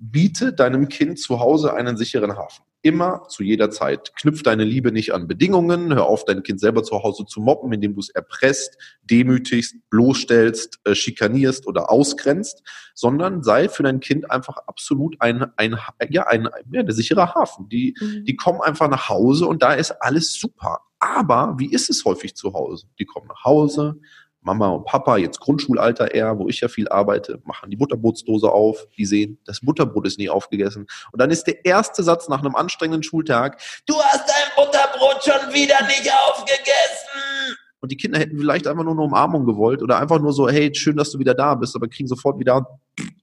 biete 0.00 0.52
deinem 0.52 0.88
Kind 0.88 1.18
zu 1.18 1.40
Hause 1.40 1.74
einen 1.74 1.96
sicheren 1.96 2.36
Hafen. 2.36 2.64
Immer, 2.80 3.24
zu 3.28 3.42
jeder 3.42 3.70
Zeit. 3.70 4.14
Knüpf 4.14 4.44
deine 4.44 4.62
Liebe 4.62 4.92
nicht 4.92 5.12
an 5.12 5.26
Bedingungen. 5.26 5.92
Hör 5.92 6.06
auf, 6.06 6.24
dein 6.24 6.44
Kind 6.44 6.60
selber 6.60 6.84
zu 6.84 7.02
Hause 7.02 7.26
zu 7.26 7.40
mobben, 7.40 7.72
indem 7.72 7.94
du 7.94 8.00
es 8.00 8.08
erpresst, 8.08 8.78
demütigst, 9.02 9.74
bloßstellst, 9.90 10.78
äh, 10.84 10.94
schikanierst 10.94 11.66
oder 11.66 11.90
ausgrenzt, 11.90 12.62
sondern 12.94 13.42
sei 13.42 13.68
für 13.68 13.82
dein 13.82 13.98
Kind 13.98 14.30
einfach 14.30 14.58
absolut 14.68 15.16
ein, 15.18 15.46
ein, 15.56 15.76
ja, 16.08 16.28
ein, 16.28 16.48
ja, 16.70 16.80
ein 16.80 16.90
sicherer 16.92 17.34
Hafen. 17.34 17.68
Die, 17.68 17.96
mhm. 18.00 18.24
die 18.24 18.36
kommen 18.36 18.60
einfach 18.60 18.88
nach 18.88 19.08
Hause 19.08 19.46
und 19.46 19.62
da 19.62 19.72
ist 19.72 19.90
alles 20.00 20.34
super. 20.34 20.80
Aber 21.00 21.56
wie 21.58 21.72
ist 21.72 21.90
es 21.90 22.04
häufig 22.04 22.36
zu 22.36 22.52
Hause? 22.52 22.86
Die 23.00 23.06
kommen 23.06 23.26
nach 23.26 23.44
Hause, 23.44 24.00
Mama 24.40 24.68
und 24.68 24.84
Papa, 24.84 25.16
jetzt 25.16 25.40
Grundschulalter 25.40 26.14
eher, 26.14 26.38
wo 26.38 26.48
ich 26.48 26.60
ja 26.60 26.68
viel 26.68 26.88
arbeite, 26.88 27.40
machen 27.44 27.70
die 27.70 27.76
Butterbrotsdose 27.76 28.50
auf, 28.50 28.86
die 28.96 29.04
sehen, 29.04 29.38
das 29.44 29.60
Butterbrot 29.60 30.06
ist 30.06 30.18
nie 30.18 30.30
aufgegessen. 30.30 30.86
Und 31.12 31.20
dann 31.20 31.30
ist 31.30 31.44
der 31.44 31.64
erste 31.64 32.02
Satz 32.02 32.28
nach 32.28 32.40
einem 32.40 32.54
anstrengenden 32.54 33.02
Schultag, 33.02 33.60
du 33.86 33.94
hast 34.00 34.28
dein 34.28 34.64
Butterbrot 34.64 35.22
schon 35.24 35.52
wieder 35.52 35.80
nicht 35.86 36.10
aufgegessen. 36.28 37.56
Und 37.80 37.92
die 37.92 37.96
Kinder 37.96 38.18
hätten 38.18 38.38
vielleicht 38.38 38.66
einfach 38.66 38.82
nur 38.82 38.92
eine 38.92 39.02
Umarmung 39.02 39.44
gewollt 39.44 39.82
oder 39.82 39.98
einfach 39.98 40.18
nur 40.18 40.32
so, 40.32 40.48
hey, 40.48 40.74
schön, 40.74 40.96
dass 40.96 41.12
du 41.12 41.18
wieder 41.18 41.34
da 41.34 41.54
bist, 41.54 41.76
aber 41.76 41.88
kriegen 41.88 42.08
sofort 42.08 42.38
wieder 42.40 42.80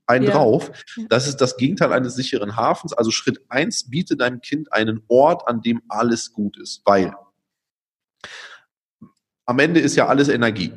einen 0.07 0.25
ja. 0.25 0.31
drauf. 0.31 0.71
Das 1.09 1.27
ist 1.27 1.37
das 1.37 1.57
Gegenteil 1.57 1.91
eines 1.91 2.15
sicheren 2.15 2.55
Hafens. 2.55 2.93
Also 2.93 3.11
Schritt 3.11 3.41
eins, 3.49 3.89
biete 3.89 4.15
deinem 4.15 4.39
Kind 4.39 4.71
einen 4.71 5.03
Ort, 5.07 5.47
an 5.47 5.61
dem 5.61 5.81
alles 5.89 6.31
gut 6.31 6.57
ist, 6.57 6.81
weil 6.85 7.13
am 9.45 9.59
Ende 9.59 9.79
ist 9.79 9.95
ja 9.95 10.07
alles 10.07 10.29
Energie. 10.29 10.73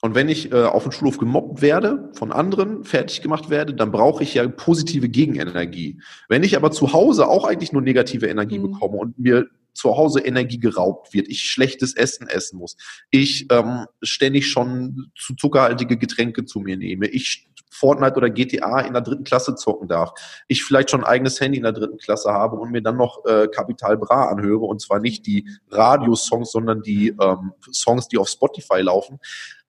Und 0.00 0.14
wenn 0.14 0.28
ich 0.28 0.52
äh, 0.52 0.62
auf 0.62 0.84
dem 0.84 0.92
Schulhof 0.92 1.18
gemobbt 1.18 1.60
werde, 1.60 2.10
von 2.12 2.30
anderen 2.30 2.84
fertig 2.84 3.20
gemacht 3.20 3.50
werde, 3.50 3.74
dann 3.74 3.90
brauche 3.90 4.22
ich 4.22 4.34
ja 4.34 4.46
positive 4.46 5.08
Gegenenergie. 5.08 6.00
Wenn 6.28 6.44
ich 6.44 6.56
aber 6.56 6.70
zu 6.70 6.92
Hause 6.92 7.26
auch 7.26 7.44
eigentlich 7.44 7.72
nur 7.72 7.82
negative 7.82 8.26
Energie 8.26 8.58
mhm. 8.58 8.72
bekomme 8.72 8.98
und 8.98 9.18
mir 9.18 9.48
zu 9.74 9.96
Hause 9.96 10.20
Energie 10.20 10.58
geraubt 10.58 11.14
wird, 11.14 11.28
ich 11.28 11.42
schlechtes 11.42 11.94
Essen 11.94 12.26
essen 12.26 12.58
muss, 12.58 12.76
ich 13.10 13.46
ähm, 13.50 13.86
ständig 14.02 14.48
schon 14.48 15.10
zu 15.16 15.34
zuckerhaltige 15.34 15.96
Getränke 15.96 16.44
zu 16.44 16.60
mir 16.60 16.76
nehme, 16.76 17.06
ich 17.06 17.48
Fortnite 17.70 18.16
oder 18.16 18.30
GTA 18.30 18.80
in 18.80 18.92
der 18.94 19.02
dritten 19.02 19.24
Klasse 19.24 19.54
zocken 19.54 19.88
darf, 19.88 20.12
ich 20.48 20.64
vielleicht 20.64 20.90
schon 20.90 21.04
ein 21.04 21.10
eigenes 21.10 21.40
Handy 21.40 21.58
in 21.58 21.62
der 21.62 21.72
dritten 21.72 21.98
Klasse 21.98 22.32
habe 22.32 22.56
und 22.56 22.72
mir 22.72 22.82
dann 22.82 22.96
noch 22.96 23.24
äh, 23.24 23.46
Capital 23.48 23.96
Bra 23.96 24.28
anhöre 24.28 24.64
und 24.64 24.80
zwar 24.80 24.98
nicht 24.98 25.26
die 25.26 25.48
Radiosongs, 25.70 26.50
sondern 26.50 26.82
die 26.82 27.14
ähm, 27.20 27.52
Songs, 27.72 28.08
die 28.08 28.18
auf 28.18 28.28
Spotify 28.28 28.80
laufen, 28.80 29.20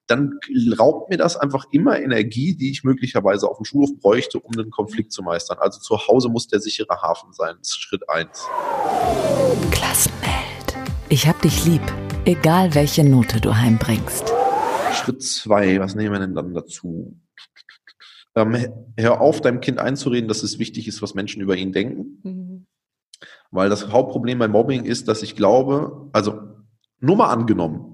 dann 0.10 0.40
raubt 0.78 1.10
mir 1.10 1.18
das 1.18 1.38
einfach 1.38 1.66
immer 1.72 2.00
Energie, 2.00 2.56
die 2.56 2.72
ich 2.72 2.84
möglicherweise 2.84 3.48
auf 3.48 3.58
dem 3.58 3.66
Schulhof 3.66 3.92
bräuchte, 4.00 4.40
um 4.40 4.52
den 4.54 4.72
Konflikt 4.72 5.12
zu 5.12 5.22
meistern. 5.22 5.60
Also 5.60 5.80
zu 5.80 6.08
Hause 6.08 6.30
muss 6.30 6.48
der 6.48 6.60
sichere 6.60 7.02
Hafen 7.02 7.32
sein. 7.32 7.56
Das 7.60 7.70
ist 7.70 7.82
Schritt 7.82 8.10
eins. 8.10 8.48
Klassenheld. 9.72 10.78
Ich 11.10 11.28
hab 11.28 11.40
dich 11.44 11.64
lieb, 11.66 11.82
egal 12.26 12.74
welche 12.74 13.04
Note 13.04 13.40
du 13.40 13.56
heimbringst. 13.56 14.34
Schritt 14.94 15.22
zwei, 15.22 15.80
was 15.80 15.94
nehmen 15.94 16.14
wir 16.14 16.20
denn 16.20 16.34
dann 16.34 16.54
dazu? 16.56 17.16
Ähm, 18.36 18.90
hör 18.98 19.22
auf, 19.22 19.42
deinem 19.42 19.62
Kind 19.62 19.80
einzureden, 19.80 20.28
dass 20.28 20.42
es 20.42 20.58
wichtig 20.58 20.88
ist, 20.88 21.02
was 21.04 21.14
Menschen 21.14 21.42
über 21.42 21.56
ihn 21.56 21.72
denken. 21.72 22.22
Mhm. 22.24 22.68
Weil 23.52 23.70
das 23.70 23.92
Hauptproblem 23.92 24.40
bei 24.40 24.48
Mobbing 24.48 24.86
ist, 24.86 25.08
dass 25.08 25.22
ich 25.22 25.36
glaube, 25.36 26.10
also 26.14 26.40
nur 27.00 27.16
mal 27.16 27.30
angenommen, 27.30 27.89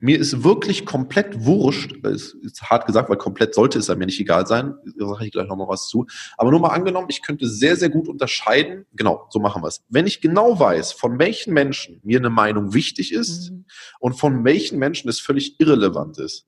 mir 0.00 0.18
ist 0.18 0.44
wirklich 0.44 0.86
komplett 0.86 1.44
wurscht, 1.44 1.92
ist, 2.04 2.34
ist 2.42 2.62
hart 2.62 2.86
gesagt, 2.86 3.08
weil 3.08 3.16
komplett 3.16 3.54
sollte 3.54 3.78
es 3.78 3.88
mir 3.88 4.06
nicht 4.06 4.20
egal 4.20 4.46
sein, 4.46 4.74
da 4.98 5.08
sage 5.08 5.26
ich 5.26 5.32
gleich 5.32 5.48
nochmal 5.48 5.68
was 5.68 5.88
zu, 5.88 6.06
aber 6.36 6.50
nur 6.50 6.60
mal 6.60 6.68
angenommen, 6.68 7.08
ich 7.10 7.22
könnte 7.22 7.48
sehr, 7.48 7.76
sehr 7.76 7.90
gut 7.90 8.08
unterscheiden, 8.08 8.86
genau, 8.94 9.26
so 9.30 9.40
machen 9.40 9.62
wir 9.62 9.68
es. 9.68 9.84
Wenn 9.88 10.06
ich 10.06 10.20
genau 10.20 10.58
weiß, 10.58 10.92
von 10.92 11.18
welchen 11.18 11.52
Menschen 11.54 12.00
mir 12.04 12.18
eine 12.18 12.30
Meinung 12.30 12.74
wichtig 12.74 13.12
ist 13.12 13.50
mhm. 13.50 13.64
und 14.00 14.14
von 14.14 14.44
welchen 14.44 14.78
Menschen 14.78 15.08
es 15.08 15.20
völlig 15.20 15.60
irrelevant 15.60 16.18
ist, 16.18 16.46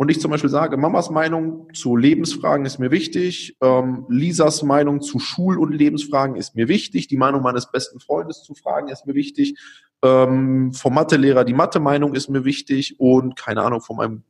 und 0.00 0.12
ich 0.12 0.20
zum 0.20 0.30
Beispiel 0.30 0.48
sage, 0.48 0.76
Mamas 0.76 1.10
Meinung 1.10 1.74
zu 1.74 1.96
Lebensfragen 1.96 2.64
ist 2.64 2.78
mir 2.78 2.92
wichtig, 2.92 3.56
ähm, 3.60 4.06
Lisas 4.08 4.62
Meinung 4.62 5.00
zu 5.00 5.18
Schul- 5.18 5.58
und 5.58 5.72
Lebensfragen 5.72 6.36
ist 6.36 6.54
mir 6.54 6.68
wichtig, 6.68 7.08
die 7.08 7.16
Meinung 7.16 7.42
meines 7.42 7.68
besten 7.72 7.98
Freundes 7.98 8.44
zu 8.44 8.54
Fragen 8.54 8.86
ist 8.88 9.08
mir 9.08 9.14
wichtig 9.14 9.58
ähm, 10.02 10.72
vom 10.72 10.94
Mathelehrer 10.94 11.44
die 11.44 11.54
Mathe-Meinung 11.54 12.14
ist 12.14 12.28
mir 12.28 12.44
wichtig 12.44 12.98
und 12.98 13.36
keine 13.36 13.62
Ahnung, 13.62 13.80
von 13.80 13.96
meinem 13.96 14.22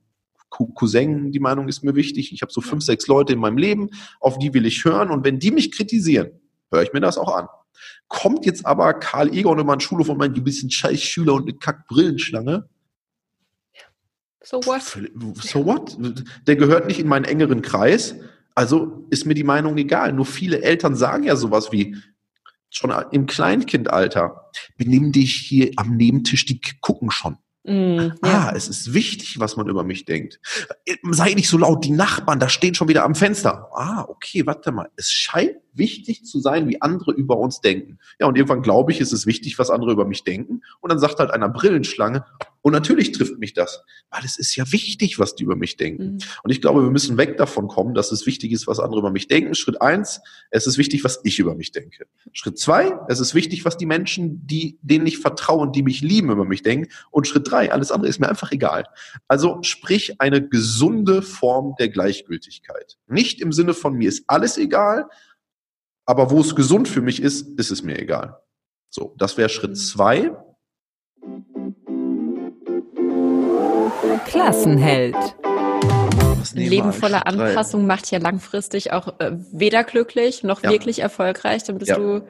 Cousin 0.50 1.30
die 1.30 1.40
Meinung 1.40 1.68
ist 1.68 1.84
mir 1.84 1.94
wichtig. 1.94 2.32
Ich 2.32 2.42
habe 2.42 2.52
so 2.52 2.60
fünf, 2.60 2.82
sechs 2.82 3.06
Leute 3.06 3.34
in 3.34 3.38
meinem 3.38 3.58
Leben, 3.58 3.90
auf 4.20 4.38
die 4.38 4.54
will 4.54 4.66
ich 4.66 4.84
hören 4.84 5.10
und 5.10 5.24
wenn 5.24 5.38
die 5.38 5.50
mich 5.50 5.72
kritisieren, 5.72 6.30
höre 6.70 6.82
ich 6.82 6.92
mir 6.92 7.00
das 7.00 7.18
auch 7.18 7.34
an. 7.34 7.48
Kommt 8.08 8.46
jetzt 8.46 8.64
aber 8.64 8.94
Karl 8.94 9.32
Egon 9.34 9.58
über 9.58 9.76
den 9.76 9.80
Schulhof 9.80 10.08
und 10.08 10.18
meint, 10.18 10.36
du 10.36 10.42
bist 10.42 10.64
ein 10.64 10.70
scheiß 10.70 11.00
Schüler 11.00 11.34
und 11.34 11.42
eine 11.42 11.54
Kack-Brillenschlange. 11.54 12.68
So 14.42 14.64
what? 14.64 14.82
So 15.42 15.66
what? 15.66 15.98
Der 16.46 16.56
gehört 16.56 16.86
nicht 16.86 16.98
in 16.98 17.08
meinen 17.08 17.26
engeren 17.26 17.60
Kreis. 17.60 18.14
Also 18.54 19.06
ist 19.10 19.26
mir 19.26 19.34
die 19.34 19.44
Meinung 19.44 19.76
egal. 19.76 20.14
Nur 20.14 20.24
viele 20.24 20.62
Eltern 20.62 20.96
sagen 20.96 21.24
ja 21.24 21.36
sowas 21.36 21.70
wie, 21.70 21.96
schon 22.70 22.92
im 23.12 23.26
Kleinkindalter, 23.26 24.50
benimm 24.76 25.12
dich 25.12 25.34
hier 25.34 25.70
am 25.76 25.96
Nebentisch, 25.96 26.44
die 26.44 26.60
gucken 26.80 27.10
schon. 27.10 27.38
Mm, 27.64 27.98
ja. 27.98 28.14
Ah, 28.22 28.52
es 28.54 28.68
ist 28.68 28.94
wichtig, 28.94 29.38
was 29.38 29.56
man 29.56 29.68
über 29.68 29.84
mich 29.84 30.04
denkt. 30.04 30.40
Sei 31.10 31.34
nicht 31.34 31.48
so 31.48 31.58
laut, 31.58 31.84
die 31.84 31.90
Nachbarn, 31.90 32.40
da 32.40 32.48
stehen 32.48 32.74
schon 32.74 32.88
wieder 32.88 33.04
am 33.04 33.14
Fenster. 33.14 33.68
Ah, 33.74 34.06
okay, 34.08 34.46
warte 34.46 34.72
mal. 34.72 34.90
Es 34.96 35.10
scheint 35.10 35.56
wichtig 35.78 36.24
zu 36.24 36.40
sein, 36.40 36.68
wie 36.68 36.82
andere 36.82 37.12
über 37.12 37.38
uns 37.38 37.60
denken. 37.60 37.98
Ja, 38.20 38.26
und 38.26 38.36
irgendwann 38.36 38.62
glaube 38.62 38.92
ich, 38.92 39.00
ist 39.00 39.12
es 39.12 39.26
wichtig, 39.26 39.58
was 39.58 39.70
andere 39.70 39.92
über 39.92 40.04
mich 40.04 40.24
denken. 40.24 40.62
Und 40.80 40.90
dann 40.90 40.98
sagt 40.98 41.18
halt 41.18 41.30
einer 41.30 41.48
Brillenschlange, 41.48 42.24
und 42.60 42.72
natürlich 42.72 43.12
trifft 43.12 43.38
mich 43.38 43.54
das, 43.54 43.82
weil 44.10 44.24
es 44.24 44.38
ist 44.38 44.54
ja 44.56 44.70
wichtig, 44.72 45.18
was 45.18 45.34
die 45.34 45.44
über 45.44 45.56
mich 45.56 45.76
denken. 45.76 46.14
Mhm. 46.14 46.18
Und 46.42 46.50
ich 46.50 46.60
glaube, 46.60 46.82
wir 46.82 46.90
müssen 46.90 47.16
weg 47.16 47.36
davon 47.36 47.68
kommen, 47.68 47.94
dass 47.94 48.12
es 48.12 48.26
wichtig 48.26 48.52
ist, 48.52 48.66
was 48.66 48.80
andere 48.80 49.00
über 49.00 49.10
mich 49.10 49.28
denken. 49.28 49.54
Schritt 49.54 49.80
eins, 49.80 50.20
es 50.50 50.66
ist 50.66 50.76
wichtig, 50.76 51.04
was 51.04 51.20
ich 51.24 51.38
über 51.38 51.54
mich 51.54 51.72
denke. 51.72 52.06
Schritt 52.32 52.58
zwei, 52.58 52.98
es 53.08 53.20
ist 53.20 53.34
wichtig, 53.34 53.64
was 53.64 53.76
die 53.76 53.86
Menschen, 53.86 54.46
die, 54.46 54.78
denen 54.82 55.06
ich 55.06 55.18
vertraue 55.18 55.60
und 55.60 55.76
die 55.76 55.82
mich 55.82 56.02
lieben, 56.02 56.30
über 56.30 56.44
mich 56.44 56.62
denken. 56.62 56.92
Und 57.10 57.26
Schritt 57.26 57.50
drei, 57.50 57.72
alles 57.72 57.92
andere 57.92 58.10
ist 58.10 58.18
mir 58.18 58.28
einfach 58.28 58.52
egal. 58.52 58.84
Also 59.28 59.58
sprich 59.62 60.20
eine 60.20 60.46
gesunde 60.46 61.22
Form 61.22 61.74
der 61.78 61.88
Gleichgültigkeit. 61.88 62.98
Nicht 63.06 63.40
im 63.40 63.52
Sinne 63.52 63.72
von 63.72 63.94
mir 63.94 64.08
ist 64.08 64.24
alles 64.26 64.58
egal, 64.58 65.06
aber 66.08 66.30
wo 66.30 66.40
es 66.40 66.56
gesund 66.56 66.88
für 66.88 67.02
mich 67.02 67.20
ist, 67.20 67.46
ist 67.58 67.70
es 67.70 67.82
mir 67.82 67.98
egal. 67.98 68.40
So, 68.88 69.14
das 69.18 69.36
wäre 69.36 69.50
Schritt 69.50 69.76
zwei. 69.76 70.34
Klassenheld. 74.24 75.14
Ein 75.14 76.46
Leben 76.54 76.94
voller 76.94 77.26
Anpassung 77.26 77.86
macht 77.86 78.10
ja 78.10 78.18
langfristig 78.20 78.90
auch 78.90 79.20
äh, 79.20 79.32
weder 79.52 79.84
glücklich 79.84 80.42
noch 80.42 80.62
ja. 80.62 80.70
wirklich 80.70 81.00
erfolgreich. 81.00 81.64
Dann 81.64 81.76
bist 81.76 81.90
ja. 81.90 81.98
du 81.98 82.26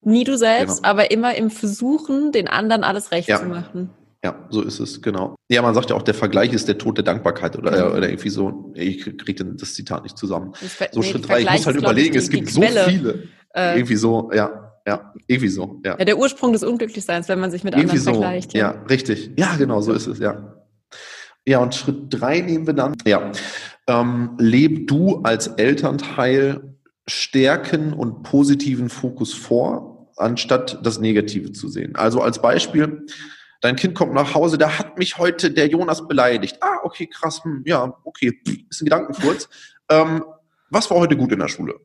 nie 0.00 0.24
du 0.24 0.36
selbst, 0.36 0.78
genau. 0.78 0.88
aber 0.88 1.12
immer 1.12 1.36
im 1.36 1.50
Versuchen, 1.50 2.32
den 2.32 2.48
anderen 2.48 2.82
alles 2.82 3.12
recht 3.12 3.28
ja. 3.28 3.38
zu 3.38 3.46
machen. 3.46 3.90
Ja, 4.24 4.46
so 4.48 4.62
ist 4.62 4.80
es, 4.80 5.02
genau. 5.02 5.36
Ja, 5.50 5.60
man 5.60 5.74
sagt 5.74 5.90
ja 5.90 5.96
auch, 5.96 6.02
der 6.02 6.14
Vergleich 6.14 6.54
ist 6.54 6.66
der 6.66 6.78
Tod 6.78 6.96
der 6.96 7.04
Dankbarkeit 7.04 7.58
oder, 7.58 7.90
mhm. 7.90 7.96
oder 7.96 8.08
irgendwie 8.08 8.30
so. 8.30 8.72
Ich 8.74 9.04
kriege 9.18 9.44
das 9.44 9.74
Zitat 9.74 10.02
nicht 10.02 10.16
zusammen. 10.16 10.54
so 10.92 11.00
nee, 11.00 11.06
Schritt 11.06 11.28
drei, 11.28 11.42
ich 11.42 11.50
muss 11.50 11.66
halt 11.66 11.76
überlegen, 11.76 12.16
es 12.16 12.30
gibt 12.30 12.48
so 12.48 12.62
viele. 12.62 13.28
Äh, 13.54 13.76
irgendwie 13.76 13.96
so, 13.96 14.30
ja, 14.32 14.72
ja, 14.86 15.12
irgendwie 15.26 15.48
so, 15.48 15.80
ja. 15.84 15.96
ja. 15.98 16.04
Der 16.04 16.18
Ursprung 16.18 16.54
des 16.54 16.64
Unglücklichseins, 16.64 17.28
wenn 17.28 17.38
man 17.38 17.50
sich 17.50 17.64
mit 17.64 17.74
irgendwie 17.74 17.98
anderen 17.98 18.14
so, 18.14 18.20
vergleicht. 18.20 18.54
Ja. 18.54 18.72
ja, 18.72 18.82
richtig. 18.88 19.30
Ja, 19.36 19.56
genau, 19.56 19.82
so 19.82 19.92
ist 19.92 20.06
es, 20.06 20.18
ja. 20.18 20.54
Ja, 21.46 21.58
und 21.58 21.74
Schritt 21.74 22.06
drei 22.08 22.40
nehmen 22.40 22.66
wir 22.66 22.74
dann. 22.74 22.94
Ja, 23.06 23.30
ähm, 23.86 24.30
leb 24.38 24.88
du 24.88 25.20
als 25.22 25.48
Elternteil 25.48 26.74
Stärken 27.06 27.92
und 27.92 28.22
positiven 28.22 28.88
Fokus 28.88 29.34
vor, 29.34 30.10
anstatt 30.16 30.80
das 30.82 30.98
Negative 30.98 31.52
zu 31.52 31.68
sehen. 31.68 31.94
Also 31.94 32.22
als 32.22 32.40
Beispiel, 32.40 33.04
Dein 33.64 33.76
Kind 33.76 33.94
kommt 33.94 34.12
nach 34.12 34.34
Hause, 34.34 34.58
da 34.58 34.78
hat 34.78 34.98
mich 34.98 35.16
heute 35.16 35.50
der 35.50 35.68
Jonas 35.68 36.06
beleidigt. 36.06 36.58
Ah, 36.60 36.80
okay, 36.82 37.06
krass, 37.06 37.42
hm, 37.44 37.62
ja, 37.64 37.96
okay, 38.04 38.38
ist 38.68 38.82
ein 38.82 38.84
Gedankenfurz. 38.84 39.48
Ähm, 39.88 40.22
was 40.68 40.90
war 40.90 40.98
heute 40.98 41.16
gut 41.16 41.32
in 41.32 41.38
der 41.38 41.48
Schule? 41.48 41.80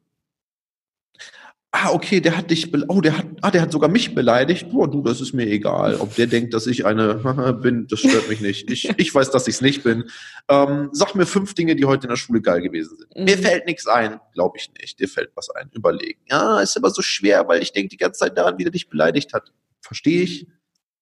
Ah, 1.72 1.92
okay, 1.92 2.20
der 2.20 2.36
hat 2.36 2.52
dich, 2.52 2.74
oh, 2.90 3.00
der 3.00 3.18
hat, 3.18 3.28
ah, 3.40 3.50
der 3.50 3.62
hat 3.62 3.72
sogar 3.72 3.90
mich 3.90 4.14
beleidigt. 4.14 4.70
Boah, 4.70 4.92
du, 4.92 5.02
das 5.02 5.22
ist 5.22 5.32
mir 5.32 5.48
egal. 5.48 5.96
Ob 6.02 6.14
der 6.16 6.28
denkt, 6.28 6.54
dass 6.54 6.68
ich 6.68 6.86
eine 6.86 7.14
bin, 7.64 7.88
das 7.88 8.02
stört 8.02 8.28
mich 8.28 8.42
nicht. 8.42 8.70
Ich, 8.70 8.90
ich 8.98 9.16
weiß, 9.16 9.32
dass 9.32 9.48
ich 9.48 9.56
es 9.56 9.62
nicht 9.62 9.82
bin. 9.82 10.04
Ähm, 10.50 10.90
sag 10.92 11.16
mir 11.16 11.26
fünf 11.26 11.54
Dinge, 11.54 11.78
die 11.78 11.86
heute 11.86 12.08
in 12.08 12.10
der 12.10 12.18
Schule 12.18 12.42
geil 12.42 12.60
gewesen 12.60 12.98
sind. 12.98 13.16
Mhm. 13.16 13.24
Mir 13.24 13.38
fällt 13.38 13.66
nichts 13.68 13.88
ein, 13.88 14.20
glaube 14.34 14.58
ich 14.58 14.70
nicht. 14.78 15.00
Dir 15.00 15.08
fällt 15.08 15.32
was 15.36 15.50
ein. 15.52 15.70
Überlegen. 15.72 16.20
Ja, 16.30 16.60
ist 16.60 16.76
aber 16.76 16.90
so 16.90 17.02
schwer, 17.02 17.48
weil 17.48 17.62
ich 17.62 17.72
denke 17.72 17.88
die 17.88 17.98
ganze 17.98 18.20
Zeit 18.20 18.38
daran, 18.38 18.58
wie 18.58 18.64
der 18.64 18.74
dich 18.74 18.90
beleidigt 18.90 19.32
hat. 19.32 19.54
Verstehe 19.80 20.24
ich. 20.24 20.46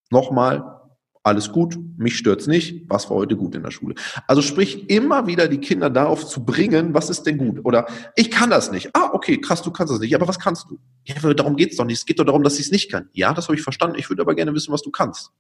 Nochmal, 0.09 0.77
alles 1.23 1.51
gut, 1.51 1.77
mich 1.97 2.17
stört's 2.17 2.47
nicht, 2.47 2.89
was 2.89 3.09
war 3.09 3.17
heute 3.17 3.35
gut 3.35 3.53
in 3.53 3.63
der 3.63 3.71
Schule. 3.71 3.95
Also 4.27 4.41
sprich 4.41 4.89
immer 4.89 5.27
wieder 5.27 5.49
die 5.49 5.57
Kinder 5.57 5.89
darauf 5.89 6.25
zu 6.25 6.45
bringen, 6.45 6.93
was 6.93 7.09
ist 7.09 7.23
denn 7.23 7.37
gut? 7.37 7.65
Oder 7.65 7.85
ich 8.15 8.31
kann 8.31 8.49
das 8.49 8.71
nicht. 8.71 8.89
Ah, 8.93 9.09
okay, 9.11 9.37
krass, 9.41 9.61
du 9.61 9.71
kannst 9.71 9.93
das 9.93 9.99
nicht, 9.99 10.15
aber 10.15 10.27
was 10.27 10.39
kannst 10.39 10.69
du? 10.69 10.79
Ja, 11.03 11.33
darum 11.33 11.57
geht's 11.57 11.75
doch 11.75 11.83
nicht. 11.83 11.97
Es 11.97 12.05
geht 12.05 12.19
doch 12.19 12.25
darum, 12.25 12.43
dass 12.43 12.59
ich 12.59 12.67
es 12.67 12.71
nicht 12.71 12.89
kann. 12.89 13.09
Ja, 13.11 13.33
das 13.33 13.47
habe 13.49 13.57
ich 13.57 13.61
verstanden. 13.61 13.97
Ich 13.99 14.09
würde 14.09 14.21
aber 14.21 14.35
gerne 14.35 14.53
wissen, 14.53 14.71
was 14.71 14.81
du 14.81 14.91
kannst. 14.91 15.31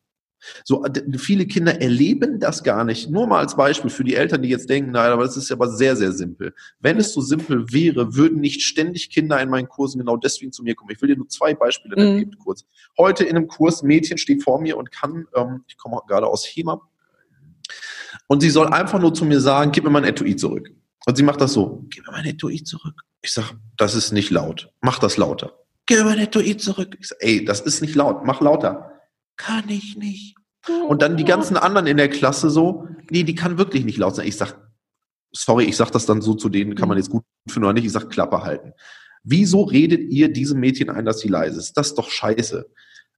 So, 0.63 0.85
viele 1.17 1.45
Kinder 1.45 1.81
erleben 1.81 2.39
das 2.39 2.63
gar 2.63 2.83
nicht. 2.83 3.09
Nur 3.09 3.27
mal 3.27 3.39
als 3.39 3.55
Beispiel 3.55 3.89
für 3.89 4.03
die 4.03 4.15
Eltern, 4.15 4.41
die 4.41 4.49
jetzt 4.49 4.69
denken, 4.69 4.91
nein, 4.91 5.11
aber 5.11 5.23
das 5.23 5.37
ist 5.37 5.51
aber 5.51 5.69
sehr, 5.69 5.95
sehr 5.95 6.11
simpel. 6.11 6.53
Wenn 6.79 6.97
es 6.97 7.13
so 7.13 7.21
simpel 7.21 7.71
wäre, 7.71 8.15
würden 8.15 8.39
nicht 8.39 8.61
ständig 8.61 9.09
Kinder 9.09 9.41
in 9.41 9.49
meinen 9.49 9.67
Kursen 9.67 9.99
genau 9.99 10.17
deswegen 10.17 10.51
zu 10.51 10.63
mir 10.63 10.75
kommen. 10.75 10.91
Ich 10.91 11.01
will 11.01 11.09
dir 11.09 11.17
nur 11.17 11.27
zwei 11.27 11.53
Beispiele 11.53 11.95
nennen, 11.95 12.17
mhm. 12.17 12.39
kurz. 12.39 12.65
Heute 12.97 13.23
in 13.23 13.35
einem 13.35 13.47
Kurs, 13.47 13.83
Mädchen 13.83 14.17
steht 14.17 14.43
vor 14.43 14.61
mir 14.61 14.77
und 14.77 14.91
kann, 14.91 15.25
ähm, 15.35 15.63
ich 15.67 15.77
komme 15.77 15.99
gerade 16.07 16.27
aus 16.27 16.45
HEMA, 16.45 16.81
und 18.27 18.41
sie 18.41 18.49
soll 18.49 18.67
einfach 18.67 18.99
nur 18.99 19.13
zu 19.13 19.25
mir 19.25 19.39
sagen, 19.39 19.71
gib 19.71 19.83
mir 19.83 19.89
mein 19.89 20.03
Etui 20.03 20.35
zurück. 20.35 20.69
Und 21.05 21.15
sie 21.15 21.23
macht 21.23 21.41
das 21.41 21.53
so, 21.53 21.85
gib 21.89 22.05
mir 22.05 22.13
mein 22.13 22.25
Etui 22.25 22.63
zurück. 22.63 23.01
Ich 23.21 23.33
sag, 23.33 23.53
das 23.77 23.95
ist 23.95 24.11
nicht 24.11 24.29
laut. 24.29 24.69
Mach 24.81 24.99
das 24.99 25.17
lauter. 25.17 25.53
Gib 25.85 25.99
mir 25.99 26.05
mein 26.05 26.19
Etui 26.19 26.57
zurück. 26.57 26.97
Ich 26.99 27.07
sag, 27.07 27.17
ey, 27.21 27.43
das 27.43 27.61
ist 27.61 27.81
nicht 27.81 27.95
laut. 27.95 28.25
Mach 28.25 28.41
lauter 28.41 28.96
kann 29.37 29.69
ich 29.69 29.95
nicht. 29.97 30.35
Und 30.87 31.01
dann 31.01 31.15
die 31.17 31.23
ganzen 31.23 31.55
anderen 31.55 31.87
in 31.87 31.97
der 31.97 32.09
Klasse 32.09 32.49
so, 32.49 32.87
nee, 33.09 33.23
die 33.23 33.35
kann 33.35 33.57
wirklich 33.57 33.85
nicht 33.85 33.97
laut 33.97 34.15
sein. 34.15 34.27
Ich 34.27 34.35
sag, 34.35 34.59
sorry, 35.31 35.65
ich 35.65 35.77
sag 35.77 35.91
das 35.91 36.05
dann 36.05 36.21
so 36.21 36.33
zu 36.33 36.49
denen, 36.49 36.75
kann 36.75 36.89
man 36.89 36.97
jetzt 36.97 37.09
gut 37.09 37.23
finden 37.47 37.65
oder 37.65 37.73
nicht, 37.73 37.85
ich 37.85 37.91
sag 37.91 38.09
Klappe 38.09 38.43
halten. 38.43 38.73
Wieso 39.23 39.63
redet 39.63 40.11
ihr 40.11 40.31
diesem 40.31 40.59
Mädchen 40.59 40.89
ein, 40.89 41.05
dass 41.05 41.19
sie 41.19 41.27
leise 41.27 41.59
ist? 41.59 41.73
Das 41.73 41.87
ist 41.87 41.97
doch 41.97 42.09
scheiße. 42.09 42.69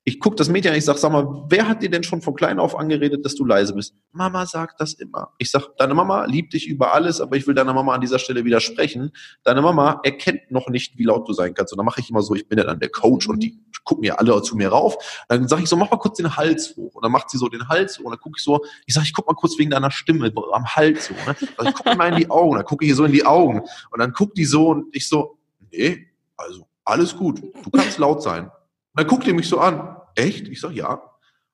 Ich 0.10 0.20
gucke 0.20 0.36
das 0.36 0.50
Mädchen 0.50 0.72
an, 0.72 0.78
ich 0.80 0.86
sag, 0.86 0.98
sag 0.98 1.12
mal, 1.12 1.46
wer 1.50 1.68
hat 1.68 1.84
dir 1.84 1.90
denn 1.92 2.02
schon 2.02 2.24
von 2.24 2.34
klein 2.34 2.60
auf 2.60 2.76
angeredet, 2.76 3.24
dass 3.24 3.36
du 3.36 3.46
leise 3.46 3.76
bist? 3.76 3.94
Mama 4.12 4.48
sagt 4.48 4.82
das 4.82 4.94
immer. 4.94 5.34
Ich 5.38 5.52
sag, 5.52 5.78
deine 5.78 5.94
Mama 5.94 6.26
liebt 6.26 6.54
dich 6.54 6.68
über 6.68 6.96
alles, 6.96 7.22
aber 7.22 7.38
ich 7.38 7.46
will 7.46 7.54
deiner 7.54 7.76
Mama 7.76 7.94
an 7.94 8.02
dieser 8.02 8.18
Stelle 8.18 8.44
widersprechen. 8.44 9.12
Deine 9.44 9.62
Mama 9.62 10.00
erkennt 10.04 10.50
noch 10.50 10.68
nicht, 10.68 10.98
wie 10.98 11.04
laut 11.04 11.30
du 11.30 11.34
sein 11.34 11.54
kannst. 11.54 11.74
Und 11.74 11.78
dann 11.78 11.86
mache 11.86 12.02
ich 12.02 12.10
immer 12.10 12.24
so, 12.24 12.34
ich 12.34 12.48
bin 12.48 12.58
ja 12.58 12.64
dann 12.64 12.80
der 12.80 12.90
Coach 12.90 13.30
und 13.30 13.44
die 13.44 13.60
gucken 13.84 14.04
ja 14.04 14.16
alle 14.16 14.42
zu 14.42 14.56
mir 14.56 14.70
rauf. 14.70 14.98
Dann 15.28 15.48
sage 15.48 15.62
ich 15.62 15.70
so, 15.70 15.76
mach 15.76 15.92
mal 15.92 15.98
kurz 15.98 16.18
den 16.18 16.36
Hals 16.36 16.76
hoch. 16.76 16.96
Und 16.96 17.06
dann 17.06 17.12
macht 17.12 17.30
sie 17.30 17.38
so 17.38 17.48
den 17.48 17.68
Hals 17.70 18.00
hoch. 18.00 18.06
Und 18.06 18.12
dann 18.12 18.20
gucke 18.20 18.38
ich 18.40 18.44
so, 18.44 18.66
ich 18.88 18.96
sage, 18.96 19.06
ich 19.06 19.14
guck 19.14 19.28
mal 19.28 19.36
kurz 19.36 19.60
wegen 19.60 19.70
deiner 19.70 19.92
Stimme 19.92 20.34
am 20.54 20.66
Hals 20.66 21.06
so. 21.06 21.14
Ne? 21.14 21.36
Also 21.56 21.70
ich 21.70 21.76
gucke 21.76 21.96
mal 21.96 22.12
in 22.12 22.16
die 22.16 22.32
Augen. 22.32 22.56
Dann 22.56 22.66
gucke 22.66 22.84
ich 22.84 22.96
so 22.96 23.06
in 23.06 23.12
die 23.12 23.28
Augen. 23.28 23.62
Und 23.92 24.00
dann 24.00 24.12
guckt 24.12 24.38
die 24.40 24.46
so 24.46 24.70
und 24.70 24.96
ich 24.96 25.08
so, 25.08 25.38
nee, 25.72 26.08
also 26.36 26.68
alles 26.84 27.16
gut. 27.16 27.44
Du 27.64 27.70
kannst 27.70 28.00
laut 28.00 28.24
sein. 28.24 28.46
Und 28.46 28.52
dann 28.96 29.08
guckt 29.08 29.28
die 29.28 29.34
mich 29.34 29.48
so 29.48 29.60
an 29.60 29.99
echt? 30.16 30.48
Ich 30.48 30.62
sag, 30.62 30.72
ja. 30.72 31.02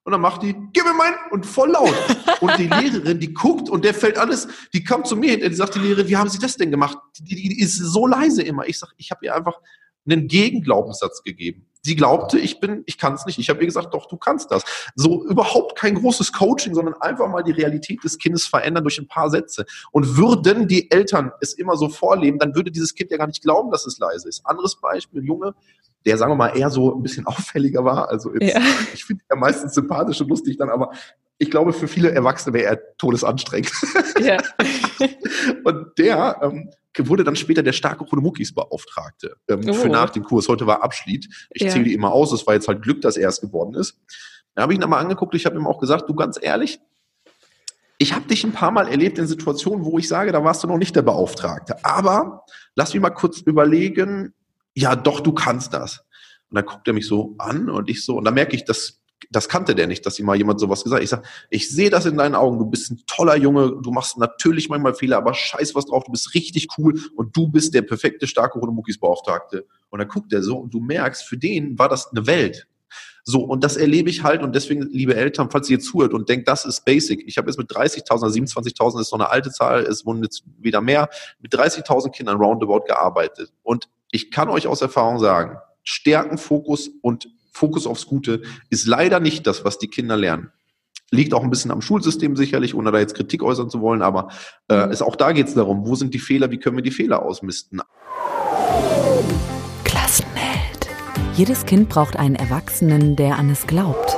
Und 0.03 0.11
dann 0.11 0.21
macht 0.21 0.43
die, 0.43 0.55
gib 0.71 0.83
mir 0.85 0.93
meinen 0.93 1.15
und 1.31 1.45
voll 1.47 1.71
laut. 1.71 1.95
Und 2.39 2.57
die 2.59 2.67
Lehrerin, 2.81 3.19
die 3.19 3.33
guckt 3.33 3.69
und 3.69 3.83
der 3.83 3.93
fällt 3.93 4.19
alles, 4.19 4.47
die 4.71 4.83
kam 4.83 5.03
zu 5.03 5.15
mir 5.15 5.31
hinter, 5.31 5.49
die 5.49 5.55
sagt 5.55 5.75
die 5.75 5.79
Lehrerin, 5.79 6.07
wie 6.07 6.17
haben 6.17 6.29
Sie 6.29 6.37
das 6.37 6.57
denn 6.57 6.69
gemacht? 6.69 6.97
Die, 7.19 7.35
die, 7.35 7.49
die 7.49 7.59
ist 7.59 7.77
so 7.77 8.05
leise 8.05 8.43
immer. 8.43 8.67
Ich 8.67 8.77
sag, 8.77 8.93
ich 8.97 9.09
habe 9.09 9.25
ihr 9.25 9.35
einfach 9.35 9.59
einen 10.05 10.27
Gegenglaubenssatz 10.27 11.23
gegeben. 11.23 11.67
Sie 11.85 11.95
glaubte, 11.95 12.39
ich 12.39 12.59
bin, 12.59 12.81
ich 12.87 12.97
kann 12.97 13.13
es 13.13 13.27
nicht. 13.27 13.37
Ich 13.37 13.49
habe 13.49 13.59
ihr 13.59 13.67
gesagt, 13.67 13.93
doch, 13.93 14.07
du 14.07 14.17
kannst 14.17 14.49
das. 14.49 14.63
So 14.95 15.23
überhaupt 15.25 15.77
kein 15.77 15.93
großes 15.93 16.33
Coaching, 16.33 16.73
sondern 16.73 16.95
einfach 16.95 17.29
mal 17.29 17.43
die 17.43 17.51
Realität 17.51 18.03
des 18.03 18.17
Kindes 18.17 18.47
verändern 18.47 18.83
durch 18.83 18.97
ein 18.97 19.07
paar 19.07 19.29
Sätze. 19.29 19.65
Und 19.91 20.17
würden 20.17 20.67
die 20.67 20.89
Eltern 20.89 21.31
es 21.41 21.53
immer 21.53 21.77
so 21.77 21.89
vorleben, 21.89 22.39
dann 22.39 22.55
würde 22.55 22.71
dieses 22.71 22.95
Kind 22.95 23.11
ja 23.11 23.17
gar 23.17 23.27
nicht 23.27 23.43
glauben, 23.43 23.69
dass 23.69 23.85
es 23.85 23.99
leise 23.99 24.27
ist. 24.27 24.43
Anderes 24.47 24.81
Beispiel, 24.81 25.23
Junge, 25.23 25.53
der, 26.05 26.17
sagen 26.17 26.31
wir 26.31 26.35
mal, 26.37 26.57
eher 26.57 26.71
so 26.71 26.95
ein 26.95 27.03
bisschen 27.03 27.25
auffälliger 27.27 27.85
war. 27.85 28.09
Also 28.09 28.33
jetzt, 28.33 28.55
ja. 28.55 28.61
ich 28.91 29.05
finde 29.05 29.23
er 29.27 29.35
meistens 29.35 29.75
sympathisch 29.75 30.19
und 30.21 30.29
lustig 30.29 30.57
dann, 30.57 30.69
aber 30.71 30.91
ich 31.37 31.51
glaube, 31.51 31.71
für 31.71 31.87
viele 31.87 32.11
Erwachsene 32.11 32.55
wäre 32.55 32.65
er 32.65 32.97
todesanstrengend. 32.97 33.71
Ja. 34.21 34.37
und 35.65 35.97
der 35.97 36.39
ähm, 36.41 36.71
wurde 36.97 37.23
dann 37.23 37.35
später 37.35 37.63
der 37.63 37.73
starke 37.73 38.05
Chronomukis 38.05 38.53
Beauftragte 38.53 39.35
ähm, 39.47 39.61
oh. 39.67 39.73
für 39.73 39.89
nach 39.89 40.09
dem 40.09 40.23
Kurs. 40.23 40.47
Heute 40.47 40.65
war 40.67 40.83
Abschied. 40.83 41.27
Ich 41.51 41.63
ja. 41.63 41.69
zähle 41.69 41.85
die 41.85 41.93
immer 41.93 42.11
aus. 42.11 42.31
Es 42.31 42.45
war 42.47 42.53
jetzt 42.53 42.67
halt 42.67 42.81
Glück, 42.81 43.01
dass 43.01 43.17
er 43.17 43.29
es 43.29 43.41
geworden 43.41 43.75
ist. 43.75 43.99
Da 44.53 44.63
habe 44.63 44.73
ich 44.73 44.79
ihn 44.79 44.83
aber 44.83 44.97
angeguckt. 44.97 45.35
Ich 45.35 45.45
habe 45.45 45.57
ihm 45.57 45.67
auch 45.67 45.79
gesagt, 45.79 46.09
du 46.09 46.15
ganz 46.15 46.39
ehrlich, 46.41 46.79
ich 47.97 48.13
habe 48.13 48.27
dich 48.27 48.43
ein 48.43 48.51
paar 48.51 48.71
Mal 48.71 48.87
erlebt 48.87 49.17
in 49.17 49.27
Situationen, 49.27 49.85
wo 49.85 49.97
ich 49.97 50.07
sage, 50.07 50.31
da 50.31 50.43
warst 50.43 50.63
du 50.63 50.67
noch 50.67 50.77
nicht 50.77 50.95
der 50.95 51.01
Beauftragte. 51.01 51.83
Aber 51.83 52.43
lass 52.75 52.93
mich 52.93 53.01
mal 53.01 53.09
kurz 53.09 53.39
überlegen, 53.39 54.33
ja, 54.73 54.95
doch, 54.95 55.21
du 55.21 55.33
kannst 55.33 55.73
das. 55.73 55.99
Und 56.49 56.55
dann 56.55 56.65
guckt 56.65 56.87
er 56.87 56.93
mich 56.93 57.07
so 57.07 57.35
an 57.37 57.69
und 57.69 57.89
ich 57.89 58.03
so, 58.03 58.17
und 58.17 58.25
dann 58.25 58.33
merke 58.33 58.55
ich, 58.55 58.65
das, 58.65 59.01
das 59.35 59.49
kannte 59.49 59.75
der 59.75 59.87
nicht, 59.87 60.05
dass 60.05 60.17
ihm 60.19 60.25
mal 60.25 60.35
jemand 60.35 60.59
sowas 60.59 60.83
gesagt 60.83 60.99
hat. 60.99 61.03
Ich 61.03 61.09
sage, 61.09 61.23
ich 61.49 61.69
sehe 61.69 61.89
das 61.89 62.05
in 62.05 62.17
deinen 62.17 62.35
Augen, 62.35 62.57
du 62.57 62.65
bist 62.65 62.91
ein 62.91 63.03
toller 63.05 63.35
Junge, 63.35 63.79
du 63.81 63.91
machst 63.91 64.17
natürlich 64.17 64.69
manchmal 64.69 64.93
Fehler, 64.93 65.17
aber 65.17 65.33
scheiß 65.33 65.75
was 65.75 65.85
drauf, 65.85 66.03
du 66.05 66.11
bist 66.11 66.33
richtig 66.33 66.67
cool 66.77 66.99
und 67.15 67.35
du 67.35 67.47
bist 67.49 67.73
der 67.73 67.81
perfekte, 67.81 68.27
starke 68.27 68.59
Rodemuckis-Beauftragte. 68.59 69.65
Und 69.89 69.99
dann 69.99 70.07
guckt 70.07 70.31
er 70.33 70.41
so 70.41 70.57
und 70.57 70.73
du 70.73 70.79
merkst, 70.79 71.23
für 71.23 71.37
den 71.37 71.77
war 71.77 71.89
das 71.89 72.11
eine 72.11 72.25
Welt. 72.27 72.67
So, 73.27 73.41
und 73.41 73.63
das 73.63 73.75
erlebe 73.75 74.09
ich 74.09 74.21
halt 74.21 74.43
und 74.43 74.53
deswegen, 74.53 74.83
liebe 74.83 75.15
Eltern, 75.15 75.49
falls 75.49 75.67
ihr 75.69 75.79
zuhört 75.79 76.13
und 76.13 76.29
denkt, 76.29 76.47
das 76.47 76.63
ist 76.63 76.85
basic. 76.85 77.23
Ich 77.25 77.37
habe 77.37 77.49
jetzt 77.49 77.57
mit 77.57 77.71
30.000 77.71 78.11
oder 78.19 78.27
27.000 78.27 79.01
ist 79.01 79.09
so 79.09 79.15
eine 79.15 79.31
alte 79.31 79.51
Zahl, 79.51 79.81
es 79.81 80.05
wurden 80.05 80.21
jetzt 80.21 80.43
wieder 80.59 80.79
mehr, 80.79 81.09
mit 81.41 81.51
30.000 81.51 82.11
Kindern 82.11 82.37
roundabout 82.37 82.81
gearbeitet. 82.85 83.51
Und 83.63 83.89
ich 84.11 84.29
kann 84.29 84.47
euch 84.49 84.67
aus 84.67 84.81
Erfahrung 84.81 85.17
sagen, 85.17 85.57
Stärkenfokus 85.83 86.91
und 87.01 87.27
Fokus 87.55 87.87
aufs 87.87 88.05
Gute 88.05 88.41
ist 88.69 88.85
leider 88.85 89.21
nicht 89.21 89.47
das, 89.47 89.63
was 89.63 89.77
die 89.77 89.87
Kinder 89.87 90.17
lernen. 90.17 90.51
Liegt 91.09 91.33
auch 91.33 91.41
ein 91.41 91.49
bisschen 91.49 91.71
am 91.71 91.81
Schulsystem 91.81 92.35
sicherlich, 92.35 92.75
ohne 92.75 92.91
da 92.91 92.99
jetzt 92.99 93.15
Kritik 93.15 93.41
äußern 93.41 93.69
zu 93.69 93.79
wollen, 93.79 94.01
aber 94.01 94.29
äh, 94.69 94.91
ist, 94.91 95.01
auch 95.01 95.15
da 95.15 95.31
geht 95.31 95.47
es 95.47 95.53
darum, 95.53 95.87
wo 95.87 95.95
sind 95.95 96.13
die 96.13 96.19
Fehler, 96.19 96.51
wie 96.51 96.57
können 96.57 96.75
wir 96.75 96.83
die 96.83 96.91
Fehler 96.91 97.21
ausmisten. 97.23 97.81
Klassenheld. 99.85 100.89
Jedes 101.35 101.65
Kind 101.65 101.87
braucht 101.87 102.17
einen 102.17 102.35
Erwachsenen, 102.35 103.15
der 103.15 103.37
an 103.37 103.49
es 103.49 103.65
glaubt. 103.65 104.17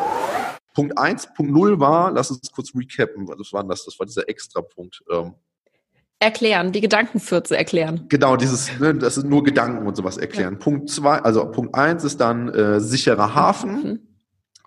Punkt 0.73 0.97
1, 0.97 1.33
Punkt 1.35 1.51
0 1.51 1.79
war, 1.79 2.11
lass 2.11 2.31
uns 2.31 2.51
kurz 2.51 2.73
recappen, 2.73 3.27
was 3.27 3.53
war 3.53 3.63
das? 3.65 3.85
Das 3.85 3.99
war 3.99 4.07
dieser 4.07 4.27
Extra-Punkt. 4.27 5.03
Ähm, 5.11 5.35
erklären, 6.19 6.71
die 6.71 6.81
Gedankenfürze 6.81 7.57
erklären. 7.57 8.05
Genau, 8.09 8.35
dieses, 8.35 8.79
ne, 8.79 8.95
das 8.95 9.17
ist 9.17 9.25
nur 9.25 9.43
Gedanken 9.43 9.85
und 9.85 9.95
sowas 9.95 10.17
erklären. 10.17 10.53
Ja. 10.53 10.59
Punkt 10.59 10.89
zwei, 10.89 11.19
also 11.19 11.45
Punkt 11.51 11.75
eins 11.75 12.03
ist 12.03 12.19
dann 12.19 12.49
äh, 12.49 12.79
sicherer 12.79 13.35
Hafen. 13.35 13.83
Mhm. 13.83 13.99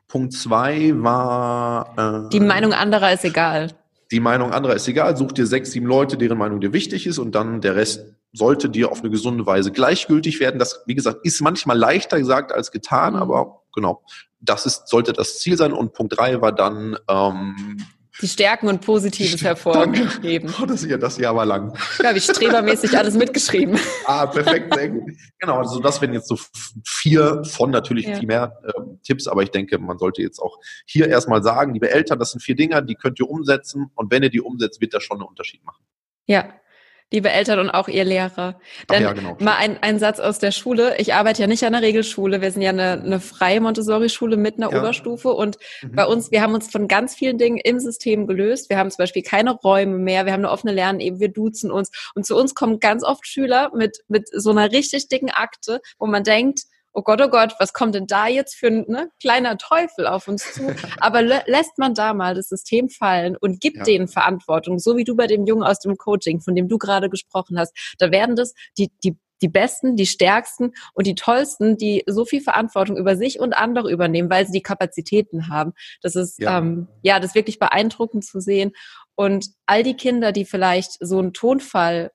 Punkt 0.06 0.32
zwei 0.32 0.92
war 0.94 2.26
äh, 2.26 2.28
die 2.30 2.40
Meinung 2.40 2.72
anderer 2.72 3.12
ist 3.12 3.24
egal. 3.24 3.72
Die 4.10 4.20
Meinung 4.20 4.52
anderer 4.52 4.74
ist 4.74 4.88
egal. 4.88 5.16
Such 5.16 5.32
dir 5.32 5.46
sechs, 5.46 5.70
sieben 5.70 5.86
Leute, 5.86 6.16
deren 6.16 6.38
Meinung 6.38 6.60
dir 6.60 6.72
wichtig 6.72 7.06
ist 7.06 7.18
und 7.18 7.34
dann 7.34 7.60
der 7.60 7.76
Rest 7.76 8.04
sollte 8.32 8.68
dir 8.68 8.90
auf 8.90 9.00
eine 9.00 9.10
gesunde 9.10 9.46
Weise 9.46 9.72
gleichgültig 9.72 10.40
werden. 10.40 10.58
Das, 10.58 10.82
wie 10.86 10.94
gesagt, 10.94 11.24
ist 11.24 11.40
manchmal 11.40 11.76
leichter 11.76 12.18
gesagt 12.18 12.52
als 12.52 12.70
getan, 12.70 13.14
mhm. 13.14 13.20
aber 13.22 13.62
genau, 13.74 14.02
das 14.40 14.66
ist, 14.66 14.88
sollte 14.88 15.12
das 15.12 15.38
Ziel 15.38 15.56
sein. 15.56 15.72
Und 15.72 15.92
Punkt 15.92 16.16
drei 16.16 16.40
war 16.40 16.52
dann 16.52 16.96
ähm, 17.08 17.78
die 18.20 18.28
Stärken 18.28 18.68
und 18.68 18.80
Positives 18.80 19.42
hervorheben. 19.42 20.52
Oh, 20.60 20.66
das, 20.66 20.84
ja, 20.84 20.96
das 20.98 21.18
Jahr 21.18 21.34
war 21.36 21.46
lang. 21.46 21.76
Ja, 22.02 22.14
wie 22.14 22.20
strebermäßig 22.20 22.96
alles 22.96 23.14
mitgeschrieben. 23.14 23.78
ah, 24.04 24.26
perfekt, 24.26 24.74
sehr 24.74 24.90
gut. 24.90 25.10
Genau, 25.38 25.58
also 25.58 25.80
das 25.80 26.00
wären 26.00 26.12
jetzt 26.12 26.28
so 26.28 26.38
vier 26.84 27.42
von 27.44 27.70
natürlich 27.70 28.06
ja. 28.06 28.16
viel 28.16 28.26
mehr 28.26 28.60
äh, 28.64 28.72
Tipps, 29.02 29.26
aber 29.26 29.42
ich 29.42 29.50
denke, 29.50 29.78
man 29.78 29.98
sollte 29.98 30.22
jetzt 30.22 30.38
auch 30.38 30.58
hier 30.86 31.08
erstmal 31.08 31.42
sagen, 31.42 31.72
liebe 31.74 31.90
Eltern, 31.90 32.18
das 32.18 32.32
sind 32.32 32.40
vier 32.40 32.56
Dinge, 32.56 32.82
die 32.82 32.94
könnt 32.94 33.18
ihr 33.20 33.28
umsetzen 33.28 33.90
und 33.94 34.10
wenn 34.10 34.22
ihr 34.22 34.30
die 34.30 34.40
umsetzt, 34.40 34.80
wird 34.80 34.94
das 34.94 35.02
schon 35.02 35.18
einen 35.18 35.28
Unterschied 35.28 35.64
machen. 35.64 35.84
Ja, 36.26 36.48
liebe 37.12 37.30
Eltern 37.30 37.58
und 37.58 37.70
auch 37.70 37.88
ihr 37.88 38.04
Lehrer. 38.04 38.60
Dann 38.86 39.02
ja, 39.02 39.12
genau. 39.12 39.36
mal 39.40 39.56
ein, 39.56 39.82
ein 39.82 39.98
Satz 39.98 40.20
aus 40.20 40.38
der 40.38 40.52
Schule. 40.52 40.96
Ich 40.98 41.14
arbeite 41.14 41.42
ja 41.42 41.48
nicht 41.48 41.64
an 41.64 41.72
der 41.72 41.82
Regelschule. 41.82 42.40
Wir 42.40 42.52
sind 42.52 42.62
ja 42.62 42.70
eine, 42.70 42.92
eine 42.92 43.20
freie 43.20 43.60
Montessori-Schule 43.60 44.36
mit 44.36 44.56
einer 44.56 44.70
ja. 44.70 44.78
Oberstufe 44.78 45.32
und 45.32 45.58
mhm. 45.82 45.92
bei 45.92 46.06
uns, 46.06 46.30
wir 46.30 46.40
haben 46.40 46.54
uns 46.54 46.70
von 46.70 46.86
ganz 46.86 47.14
vielen 47.14 47.38
Dingen 47.38 47.58
im 47.58 47.80
System 47.80 48.26
gelöst. 48.26 48.70
Wir 48.70 48.78
haben 48.78 48.90
zum 48.90 48.98
Beispiel 48.98 49.22
keine 49.22 49.52
Räume 49.52 49.98
mehr. 49.98 50.24
Wir 50.24 50.32
haben 50.32 50.40
eine 50.40 50.50
offene 50.50 50.72
Lernen, 50.72 51.00
eben 51.00 51.18
wir 51.18 51.28
duzen 51.28 51.70
uns. 51.70 51.90
Und 52.14 52.26
zu 52.26 52.36
uns 52.36 52.54
kommen 52.54 52.78
ganz 52.78 53.02
oft 53.02 53.26
Schüler 53.26 53.72
mit, 53.74 54.04
mit 54.06 54.28
so 54.32 54.50
einer 54.50 54.70
richtig 54.70 55.08
dicken 55.08 55.30
Akte, 55.30 55.80
wo 55.98 56.06
man 56.06 56.22
denkt, 56.22 56.60
oh 56.92 57.02
Gott, 57.02 57.20
oh 57.22 57.28
Gott, 57.28 57.54
was 57.58 57.72
kommt 57.72 57.94
denn 57.94 58.06
da 58.06 58.26
jetzt 58.26 58.54
für 58.54 58.68
ein 58.68 58.84
ne, 58.88 59.10
kleiner 59.20 59.58
Teufel 59.58 60.06
auf 60.06 60.28
uns 60.28 60.52
zu? 60.52 60.62
Aber 61.00 61.22
lässt 61.22 61.78
man 61.78 61.94
da 61.94 62.14
mal 62.14 62.34
das 62.34 62.48
System 62.48 62.88
fallen 62.88 63.36
und 63.36 63.60
gibt 63.60 63.78
ja. 63.78 63.84
denen 63.84 64.08
Verantwortung, 64.08 64.78
so 64.78 64.96
wie 64.96 65.04
du 65.04 65.14
bei 65.16 65.26
dem 65.26 65.46
Jungen 65.46 65.62
aus 65.62 65.80
dem 65.80 65.96
Coaching, 65.96 66.40
von 66.40 66.54
dem 66.54 66.68
du 66.68 66.78
gerade 66.78 67.10
gesprochen 67.10 67.58
hast, 67.58 67.76
da 67.98 68.10
werden 68.10 68.36
das 68.36 68.54
die, 68.78 68.90
die 69.04 69.16
die 69.42 69.48
Besten, 69.48 69.96
die 69.96 70.06
Stärksten 70.06 70.72
und 70.92 71.06
die 71.06 71.14
Tollsten, 71.14 71.76
die 71.76 72.04
so 72.06 72.24
viel 72.24 72.40
Verantwortung 72.40 72.96
über 72.96 73.16
sich 73.16 73.40
und 73.40 73.54
andere 73.54 73.90
übernehmen, 73.90 74.30
weil 74.30 74.46
sie 74.46 74.52
die 74.52 74.62
Kapazitäten 74.62 75.48
haben. 75.48 75.72
Das 76.02 76.14
ist 76.14 76.38
ja, 76.38 76.58
ähm, 76.58 76.88
ja 77.02 77.18
das 77.20 77.30
ist 77.30 77.34
wirklich 77.34 77.58
beeindruckend 77.58 78.24
zu 78.24 78.40
sehen. 78.40 78.72
Und 79.14 79.46
all 79.66 79.82
die 79.82 79.96
Kinder, 79.96 80.32
die 80.32 80.44
vielleicht 80.44 80.96
so 81.00 81.18
einen 81.18 81.32
Tonfall 81.32 82.10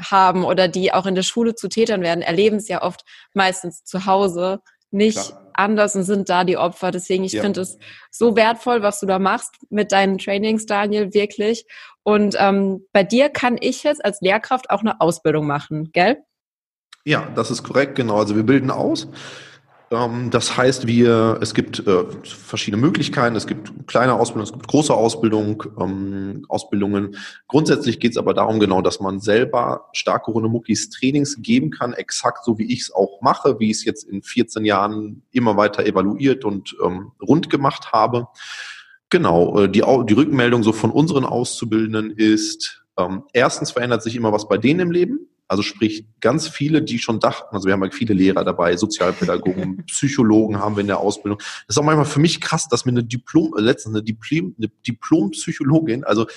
haben 0.00 0.44
oder 0.44 0.68
die 0.68 0.92
auch 0.92 1.06
in 1.06 1.14
der 1.14 1.22
Schule 1.22 1.54
zu 1.54 1.68
Tätern 1.68 2.02
werden, 2.02 2.22
erleben 2.22 2.56
es 2.56 2.68
ja 2.68 2.82
oft 2.82 3.02
meistens 3.34 3.84
zu 3.84 4.06
Hause 4.06 4.60
nicht 4.90 5.18
Klar. 5.18 5.50
anders 5.54 5.94
und 5.94 6.02
sind 6.02 6.28
da 6.28 6.44
die 6.44 6.56
Opfer. 6.56 6.90
Deswegen, 6.90 7.24
ich 7.24 7.32
ja. 7.32 7.42
finde 7.42 7.60
es 7.60 7.78
so 8.10 8.36
wertvoll, 8.36 8.82
was 8.82 9.00
du 9.00 9.06
da 9.06 9.18
machst 9.18 9.54
mit 9.70 9.92
deinen 9.92 10.18
Trainings, 10.18 10.66
Daniel, 10.66 11.14
wirklich. 11.14 11.64
Und 12.02 12.34
ähm, 12.38 12.86
bei 12.92 13.04
dir 13.04 13.28
kann 13.28 13.56
ich 13.60 13.82
jetzt 13.82 14.04
als 14.04 14.20
Lehrkraft 14.20 14.70
auch 14.70 14.80
eine 14.80 15.00
Ausbildung 15.00 15.46
machen, 15.46 15.90
gell? 15.92 16.18
Ja, 17.04 17.28
das 17.34 17.50
ist 17.50 17.62
korrekt, 17.62 17.94
genau. 17.94 18.18
Also 18.18 18.36
wir 18.36 18.42
bilden 18.42 18.70
aus. 18.70 19.08
Ähm, 19.92 20.30
das 20.30 20.56
heißt, 20.56 20.86
wir, 20.86 21.38
es 21.42 21.52
gibt 21.52 21.84
äh, 21.86 22.04
verschiedene 22.22 22.80
Möglichkeiten. 22.80 23.34
Es 23.34 23.46
gibt 23.46 23.88
kleine 23.88 24.14
Ausbildungen, 24.14 24.44
es 24.44 24.52
gibt 24.52 24.68
große 24.68 24.94
Ausbildung, 24.94 25.64
ähm, 25.80 26.44
Ausbildungen. 26.48 27.16
Grundsätzlich 27.48 27.98
geht 27.98 28.12
es 28.12 28.16
aber 28.16 28.32
darum 28.32 28.60
genau, 28.60 28.82
dass 28.82 29.00
man 29.00 29.20
selber 29.20 29.88
starke 29.92 30.30
Muckis 30.30 30.90
Trainings 30.90 31.42
geben 31.42 31.70
kann, 31.70 31.92
exakt 31.92 32.44
so 32.44 32.56
wie 32.58 32.72
ich 32.72 32.82
es 32.82 32.92
auch 32.92 33.20
mache, 33.20 33.58
wie 33.58 33.70
ich 33.70 33.78
es 33.78 33.84
jetzt 33.84 34.04
in 34.04 34.22
14 34.22 34.64
Jahren 34.64 35.22
immer 35.32 35.56
weiter 35.56 35.84
evaluiert 35.84 36.44
und 36.44 36.76
ähm, 36.84 37.12
rund 37.20 37.50
gemacht 37.50 37.92
habe. 37.92 38.28
Genau, 39.08 39.62
äh, 39.62 39.68
die, 39.68 39.80
die 39.80 40.14
Rückmeldung 40.14 40.62
so 40.62 40.72
von 40.72 40.92
unseren 40.92 41.24
Auszubildenden 41.24 42.12
ist, 42.12 42.84
ähm, 42.96 43.24
erstens 43.32 43.72
verändert 43.72 44.04
sich 44.04 44.14
immer 44.14 44.32
was 44.32 44.46
bei 44.46 44.56
denen 44.56 44.80
im 44.80 44.90
Leben. 44.92 45.29
Also 45.50 45.64
sprich, 45.64 46.06
ganz 46.20 46.46
viele, 46.46 46.80
die 46.80 47.00
schon 47.00 47.18
dachten, 47.18 47.56
also 47.56 47.66
wir 47.66 47.72
haben 47.72 47.80
halt 47.80 47.92
viele 47.92 48.14
Lehrer 48.14 48.44
dabei, 48.44 48.76
Sozialpädagogen, 48.76 49.84
Psychologen 49.86 50.60
haben 50.60 50.76
wir 50.76 50.82
in 50.82 50.86
der 50.86 51.00
Ausbildung. 51.00 51.38
Das 51.40 51.74
ist 51.74 51.78
auch 51.78 51.82
manchmal 51.82 52.04
für 52.04 52.20
mich 52.20 52.40
krass, 52.40 52.68
dass 52.68 52.84
mir 52.84 52.92
eine 52.92 53.02
Diplom, 53.02 53.56
äh, 53.58 53.60
letztens 53.60 53.96
eine 53.96 54.04
Diplom, 54.04 54.54
eine 54.56 54.68
Diplompsychologin, 54.86 56.04
also 56.04 56.28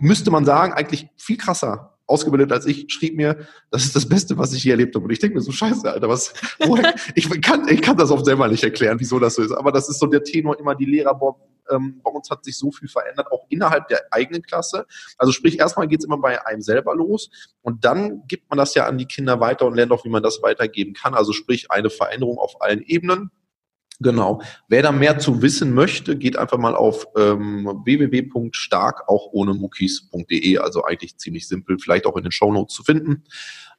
müsste 0.00 0.30
man 0.30 0.44
sagen, 0.44 0.74
eigentlich 0.74 1.08
viel 1.16 1.36
krasser, 1.38 1.98
ausgebildet 2.06 2.52
als 2.52 2.66
ich, 2.66 2.86
schrieb 2.86 3.16
mir, 3.16 3.48
das 3.72 3.84
ist 3.84 3.96
das 3.96 4.08
Beste, 4.08 4.38
was 4.38 4.52
ich 4.52 4.62
je 4.62 4.70
erlebt 4.70 4.94
habe. 4.94 5.06
Und 5.06 5.10
ich 5.10 5.18
denke 5.18 5.34
mir 5.34 5.42
so, 5.42 5.50
scheiße, 5.50 5.90
Alter, 5.90 6.08
was, 6.08 6.34
woher, 6.60 6.94
ich, 7.16 7.28
kann, 7.42 7.66
ich 7.66 7.82
kann 7.82 7.96
das 7.96 8.12
oft 8.12 8.26
selber 8.26 8.46
nicht 8.46 8.62
erklären, 8.62 9.00
wieso 9.00 9.18
das 9.18 9.34
so 9.34 9.42
ist. 9.42 9.50
Aber 9.50 9.72
das 9.72 9.88
ist 9.88 9.98
so 9.98 10.06
der 10.06 10.22
Tenor 10.22 10.56
immer, 10.60 10.76
die 10.76 10.84
Lehrer, 10.84 11.16
boah, 11.16 11.36
ähm, 11.70 12.00
bei 12.02 12.10
uns 12.10 12.30
hat 12.30 12.44
sich 12.44 12.58
so 12.58 12.70
viel 12.70 12.88
verändert, 12.88 13.30
auch 13.32 13.46
innerhalb 13.48 13.88
der 13.88 14.02
eigenen 14.10 14.42
Klasse. 14.42 14.86
Also 15.18 15.32
sprich, 15.32 15.58
erstmal 15.58 15.88
geht's 15.88 16.04
immer 16.04 16.18
bei 16.18 16.44
einem 16.46 16.62
selber 16.62 16.94
los 16.94 17.30
und 17.62 17.84
dann 17.84 18.26
gibt 18.26 18.50
man 18.50 18.58
das 18.58 18.74
ja 18.74 18.86
an 18.86 18.98
die 18.98 19.06
Kinder 19.06 19.40
weiter 19.40 19.66
und 19.66 19.74
lernt 19.74 19.92
auch, 19.92 20.04
wie 20.04 20.10
man 20.10 20.22
das 20.22 20.42
weitergeben 20.42 20.94
kann. 20.94 21.14
Also 21.14 21.32
sprich, 21.32 21.70
eine 21.70 21.90
Veränderung 21.90 22.38
auf 22.38 22.60
allen 22.60 22.82
Ebenen. 22.82 23.30
Genau. 24.00 24.42
Wer 24.68 24.82
da 24.82 24.92
mehr 24.92 25.18
zu 25.18 25.40
wissen 25.40 25.72
möchte, 25.72 26.16
geht 26.16 26.36
einfach 26.36 26.58
mal 26.58 26.74
auf 26.74 27.06
ähm, 27.16 27.80
www.stark 27.84 29.08
auch 29.08 29.28
ohne 29.32 29.54
muckis.de, 29.54 30.58
also 30.58 30.84
eigentlich 30.84 31.16
ziemlich 31.16 31.46
simpel, 31.46 31.78
vielleicht 31.78 32.06
auch 32.06 32.16
in 32.16 32.24
den 32.24 32.32
Shownotes 32.32 32.74
zu 32.74 32.82
finden. 32.82 33.24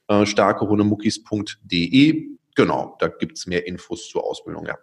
Äh, 0.07 0.25
starke 0.25 0.65
ohne 0.65 0.83
muckis.de. 0.83 2.29
Genau, 2.55 2.95
da 2.99 3.07
gibt's 3.07 3.45
mehr 3.47 3.67
Infos 3.67 4.09
zur 4.09 4.23
Ausbildung, 4.23 4.65
ja. 4.65 4.77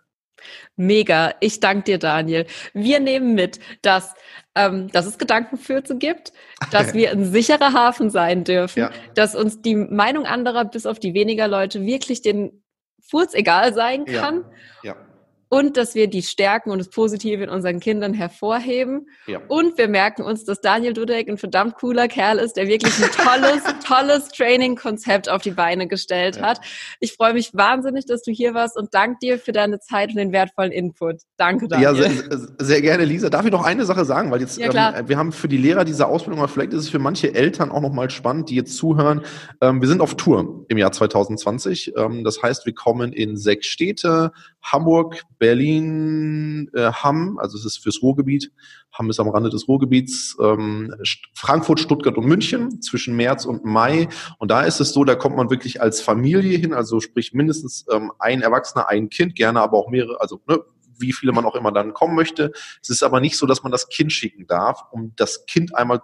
Mega. 0.76 1.34
Ich 1.40 1.60
danke 1.60 1.84
dir, 1.84 1.98
Daniel. 1.98 2.46
Wir 2.72 3.00
nehmen 3.00 3.34
mit, 3.34 3.60
dass, 3.82 4.14
ähm, 4.54 4.88
dass 4.92 5.06
es 5.06 5.18
Gedankenfürze 5.18 5.96
gibt, 5.96 6.32
dass 6.70 6.94
wir 6.94 7.10
ein 7.10 7.24
sicherer 7.24 7.72
Hafen 7.72 8.10
sein 8.10 8.44
dürfen, 8.44 8.80
ja. 8.80 8.90
dass 9.14 9.34
uns 9.34 9.62
die 9.62 9.76
Meinung 9.76 10.26
anderer 10.26 10.64
bis 10.64 10.86
auf 10.86 10.98
die 10.98 11.14
weniger 11.14 11.48
Leute 11.48 11.84
wirklich 11.84 12.22
den 12.22 12.62
Furz 13.00 13.34
egal 13.34 13.74
sein 13.74 14.04
kann. 14.04 14.44
Ja. 14.82 14.94
ja 14.94 15.11
und 15.52 15.76
dass 15.76 15.94
wir 15.94 16.08
die 16.08 16.22
Stärken 16.22 16.70
und 16.70 16.78
das 16.78 16.88
Positive 16.88 17.44
in 17.44 17.50
unseren 17.50 17.78
Kindern 17.78 18.14
hervorheben. 18.14 19.08
Ja. 19.26 19.38
Und 19.48 19.76
wir 19.76 19.86
merken 19.86 20.22
uns, 20.22 20.46
dass 20.46 20.62
Daniel 20.62 20.94
Dudek 20.94 21.28
ein 21.28 21.36
verdammt 21.36 21.74
cooler 21.74 22.08
Kerl 22.08 22.38
ist, 22.38 22.54
der 22.54 22.68
wirklich 22.68 22.94
ein 22.96 23.10
tolles, 23.10 23.62
tolles 23.86 24.28
Training-Konzept 24.28 25.28
auf 25.28 25.42
die 25.42 25.50
Beine 25.50 25.88
gestellt 25.88 26.36
ja. 26.36 26.44
hat. 26.44 26.60
Ich 27.00 27.12
freue 27.12 27.34
mich 27.34 27.52
wahnsinnig, 27.52 28.06
dass 28.06 28.22
du 28.22 28.32
hier 28.32 28.54
warst 28.54 28.78
und 28.78 28.94
danke 28.94 29.18
dir 29.20 29.38
für 29.38 29.52
deine 29.52 29.78
Zeit 29.78 30.08
und 30.08 30.16
den 30.16 30.32
wertvollen 30.32 30.72
Input. 30.72 31.16
Danke, 31.36 31.68
Daniel. 31.68 31.84
Ja, 31.84 31.94
sehr, 31.96 32.48
sehr 32.58 32.80
gerne, 32.80 33.04
Lisa. 33.04 33.28
Darf 33.28 33.44
ich 33.44 33.52
noch 33.52 33.66
eine 33.66 33.84
Sache 33.84 34.06
sagen? 34.06 34.30
Weil 34.30 34.40
jetzt, 34.40 34.58
ja, 34.58 35.00
ähm, 35.00 35.08
wir 35.10 35.18
haben 35.18 35.32
für 35.32 35.48
die 35.48 35.58
Lehrer 35.58 35.84
diese 35.84 36.06
Ausbildung, 36.06 36.38
aber 36.38 36.48
vielleicht 36.48 36.72
ist 36.72 36.80
es 36.84 36.88
für 36.88 36.98
manche 36.98 37.34
Eltern 37.34 37.70
auch 37.70 37.82
nochmal 37.82 38.08
spannend, 38.08 38.48
die 38.48 38.54
jetzt 38.54 38.74
zuhören. 38.78 39.20
Ähm, 39.60 39.82
wir 39.82 39.88
sind 39.88 40.00
auf 40.00 40.14
Tour 40.16 40.64
im 40.68 40.78
Jahr 40.78 40.92
2020. 40.92 41.92
Ähm, 41.94 42.24
das 42.24 42.42
heißt, 42.42 42.64
wir 42.64 42.72
kommen 42.72 43.12
in 43.12 43.36
sechs 43.36 43.66
Städte, 43.66 44.32
Hamburg, 44.62 45.22
Berlin, 45.42 46.70
äh, 46.72 46.92
Hamm, 46.92 47.36
also 47.36 47.58
es 47.58 47.64
ist 47.64 47.78
fürs 47.78 48.00
Ruhrgebiet. 48.00 48.52
Hamm 48.92 49.10
ist 49.10 49.18
am 49.18 49.28
Rande 49.28 49.50
des 49.50 49.66
Ruhrgebiets. 49.66 50.36
Ähm, 50.40 50.94
Frankfurt, 51.34 51.80
Stuttgart 51.80 52.16
und 52.16 52.26
München 52.26 52.80
zwischen 52.80 53.16
März 53.16 53.44
und 53.44 53.64
Mai. 53.64 54.08
Und 54.38 54.52
da 54.52 54.62
ist 54.62 54.78
es 54.78 54.92
so, 54.92 55.02
da 55.02 55.16
kommt 55.16 55.34
man 55.36 55.50
wirklich 55.50 55.82
als 55.82 56.00
Familie 56.00 56.56
hin, 56.58 56.72
also 56.72 57.00
sprich 57.00 57.32
mindestens 57.32 57.84
ähm, 57.90 58.12
ein 58.20 58.40
Erwachsener, 58.40 58.88
ein 58.88 59.08
Kind, 59.10 59.34
gerne 59.34 59.60
aber 59.60 59.78
auch 59.78 59.90
mehrere, 59.90 60.20
also 60.20 60.40
ne, 60.46 60.60
wie 60.96 61.12
viele 61.12 61.32
man 61.32 61.44
auch 61.44 61.56
immer 61.56 61.72
dann 61.72 61.92
kommen 61.92 62.14
möchte. 62.14 62.52
Es 62.80 62.90
ist 62.90 63.02
aber 63.02 63.18
nicht 63.18 63.36
so, 63.36 63.44
dass 63.44 63.64
man 63.64 63.72
das 63.72 63.88
Kind 63.88 64.12
schicken 64.12 64.46
darf, 64.46 64.84
um 64.92 65.12
das 65.16 65.44
Kind 65.46 65.74
einmal 65.74 66.02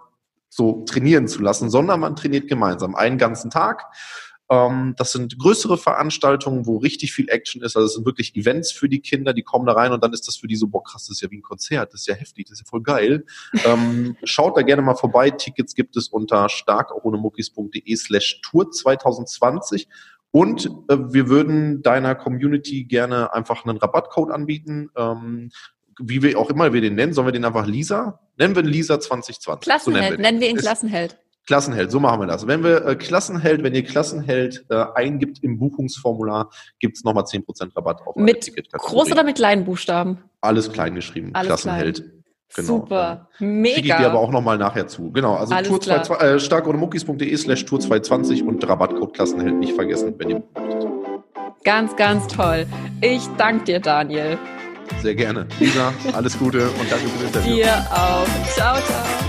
so 0.49 0.83
trainieren 0.83 1.29
zu 1.29 1.41
lassen, 1.41 1.69
sondern 1.69 2.01
man 2.01 2.17
trainiert 2.17 2.49
gemeinsam 2.49 2.93
einen 2.93 3.17
ganzen 3.17 3.51
Tag. 3.51 3.85
Ähm, 4.49 4.95
das 4.97 5.11
sind 5.11 5.37
größere 5.37 5.77
Veranstaltungen, 5.77 6.65
wo 6.65 6.77
richtig 6.77 7.13
viel 7.13 7.29
Action 7.29 7.61
ist. 7.61 7.75
Also 7.75 7.85
es 7.85 7.93
sind 7.93 8.05
wirklich 8.05 8.35
Events 8.35 8.71
für 8.71 8.89
die 8.89 8.99
Kinder, 8.99 9.33
die 9.33 9.43
kommen 9.43 9.65
da 9.65 9.73
rein 9.73 9.91
und 9.91 10.03
dann 10.03 10.11
ist 10.11 10.27
das 10.27 10.37
für 10.37 10.47
die 10.47 10.55
so, 10.55 10.67
boah 10.67 10.83
krass, 10.83 11.05
das 11.07 11.17
ist 11.17 11.21
ja 11.21 11.29
wie 11.29 11.37
ein 11.37 11.43
Konzert, 11.43 11.93
das 11.93 12.01
ist 12.01 12.07
ja 12.07 12.15
heftig, 12.15 12.47
das 12.47 12.59
ist 12.59 12.65
ja 12.65 12.69
voll 12.69 12.81
geil. 12.81 13.25
ähm, 13.65 14.17
schaut 14.23 14.57
da 14.57 14.61
gerne 14.61 14.81
mal 14.81 14.95
vorbei. 14.95 15.29
Tickets 15.29 15.75
gibt 15.75 15.95
es 15.95 16.07
unter 16.07 16.49
starkohnemuckis.de 16.49 17.95
slash 17.95 18.41
Tour 18.41 18.71
2020. 18.71 19.87
Und 20.31 20.65
äh, 20.89 20.97
wir 20.97 21.27
würden 21.27 21.81
deiner 21.81 22.15
Community 22.15 22.83
gerne 22.83 23.33
einfach 23.33 23.65
einen 23.65 23.77
Rabattcode 23.77 24.31
anbieten. 24.31 24.89
Ähm, 24.95 25.51
wie 25.99 26.21
wir 26.21 26.39
auch 26.39 26.49
immer 26.49 26.71
wir 26.73 26.81
den 26.81 26.95
nennen, 26.95 27.13
sollen 27.13 27.27
wir 27.27 27.31
den 27.31 27.45
einfach 27.45 27.67
Lisa? 27.67 28.19
Nennen 28.37 28.55
wir 28.55 28.63
den 28.63 28.71
Lisa 28.71 28.99
2020. 28.99 29.65
Klassenheld, 29.65 29.83
so 29.83 29.91
nennen, 29.91 30.17
wir, 30.17 30.21
nennen 30.21 30.39
wir 30.39 30.49
ihn 30.49 30.57
Klassenheld. 30.57 31.17
Klassenheld, 31.49 31.89
so 31.89 31.99
machen 31.99 32.21
wir 32.21 32.27
das. 32.27 32.45
Wenn 32.45 32.63
wir 32.63 32.85
äh, 32.85 32.95
Klassenheld, 32.95 33.63
wenn 33.63 33.73
ihr 33.73 33.83
Klassenheld 33.83 34.65
äh, 34.69 34.85
eingibt 34.93 35.43
im 35.43 35.57
Buchungsformular, 35.57 36.51
gibt's 36.77 37.03
nochmal 37.03 37.23
10% 37.23 37.75
Rabatt 37.75 38.05
auf 38.05 38.15
mit. 38.17 38.51
Groß 38.71 39.11
oder 39.11 39.23
mit 39.23 39.37
kleinen 39.37 39.65
Buchstaben? 39.65 40.19
Alles 40.41 40.71
klein 40.71 40.93
geschrieben. 40.93 41.31
Alles 41.33 41.47
Klassenheld. 41.47 41.97
Klein. 41.97 42.23
Genau. 42.55 42.67
Super. 42.67 43.29
Mega. 43.39 43.75
Schicke 43.77 43.87
ich 43.87 43.95
dir 43.95 44.05
aber 44.05 44.19
auch 44.19 44.29
nochmal 44.29 44.59
nachher 44.59 44.85
zu. 44.85 45.11
Genau. 45.11 45.37
Also 45.37 45.55
Alles 45.55 45.69
Tour 45.69 45.81
2, 45.81 46.15
äh, 46.17 46.39
stark 46.39 46.67
oder 46.67 46.77
muckis.de 46.77 47.35
slash 47.35 47.65
Tour 47.65 47.79
220 47.79 48.43
und 48.43 48.67
Rabattcode 48.69 49.15
Klassenheld 49.15 49.55
nicht 49.55 49.73
vergessen, 49.73 50.13
wenn 50.19 50.29
ihr 50.29 50.43
möchtet. 50.55 50.91
Ganz, 51.63 51.95
ganz 51.95 52.27
toll. 52.27 52.67
Ich 53.01 53.27
danke 53.39 53.63
dir, 53.63 53.79
Daniel. 53.79 54.37
Sehr 55.01 55.15
gerne. 55.15 55.47
Lisa, 55.59 55.91
alles 56.13 56.37
Gute 56.37 56.69
und 56.69 56.91
danke 56.91 57.07
für 57.07 57.23
das 57.23 57.35
Interview. 57.35 57.55
Dir 57.55 57.73
auch. 57.91 58.53
Ciao, 58.53 58.75
ciao. 58.85 59.28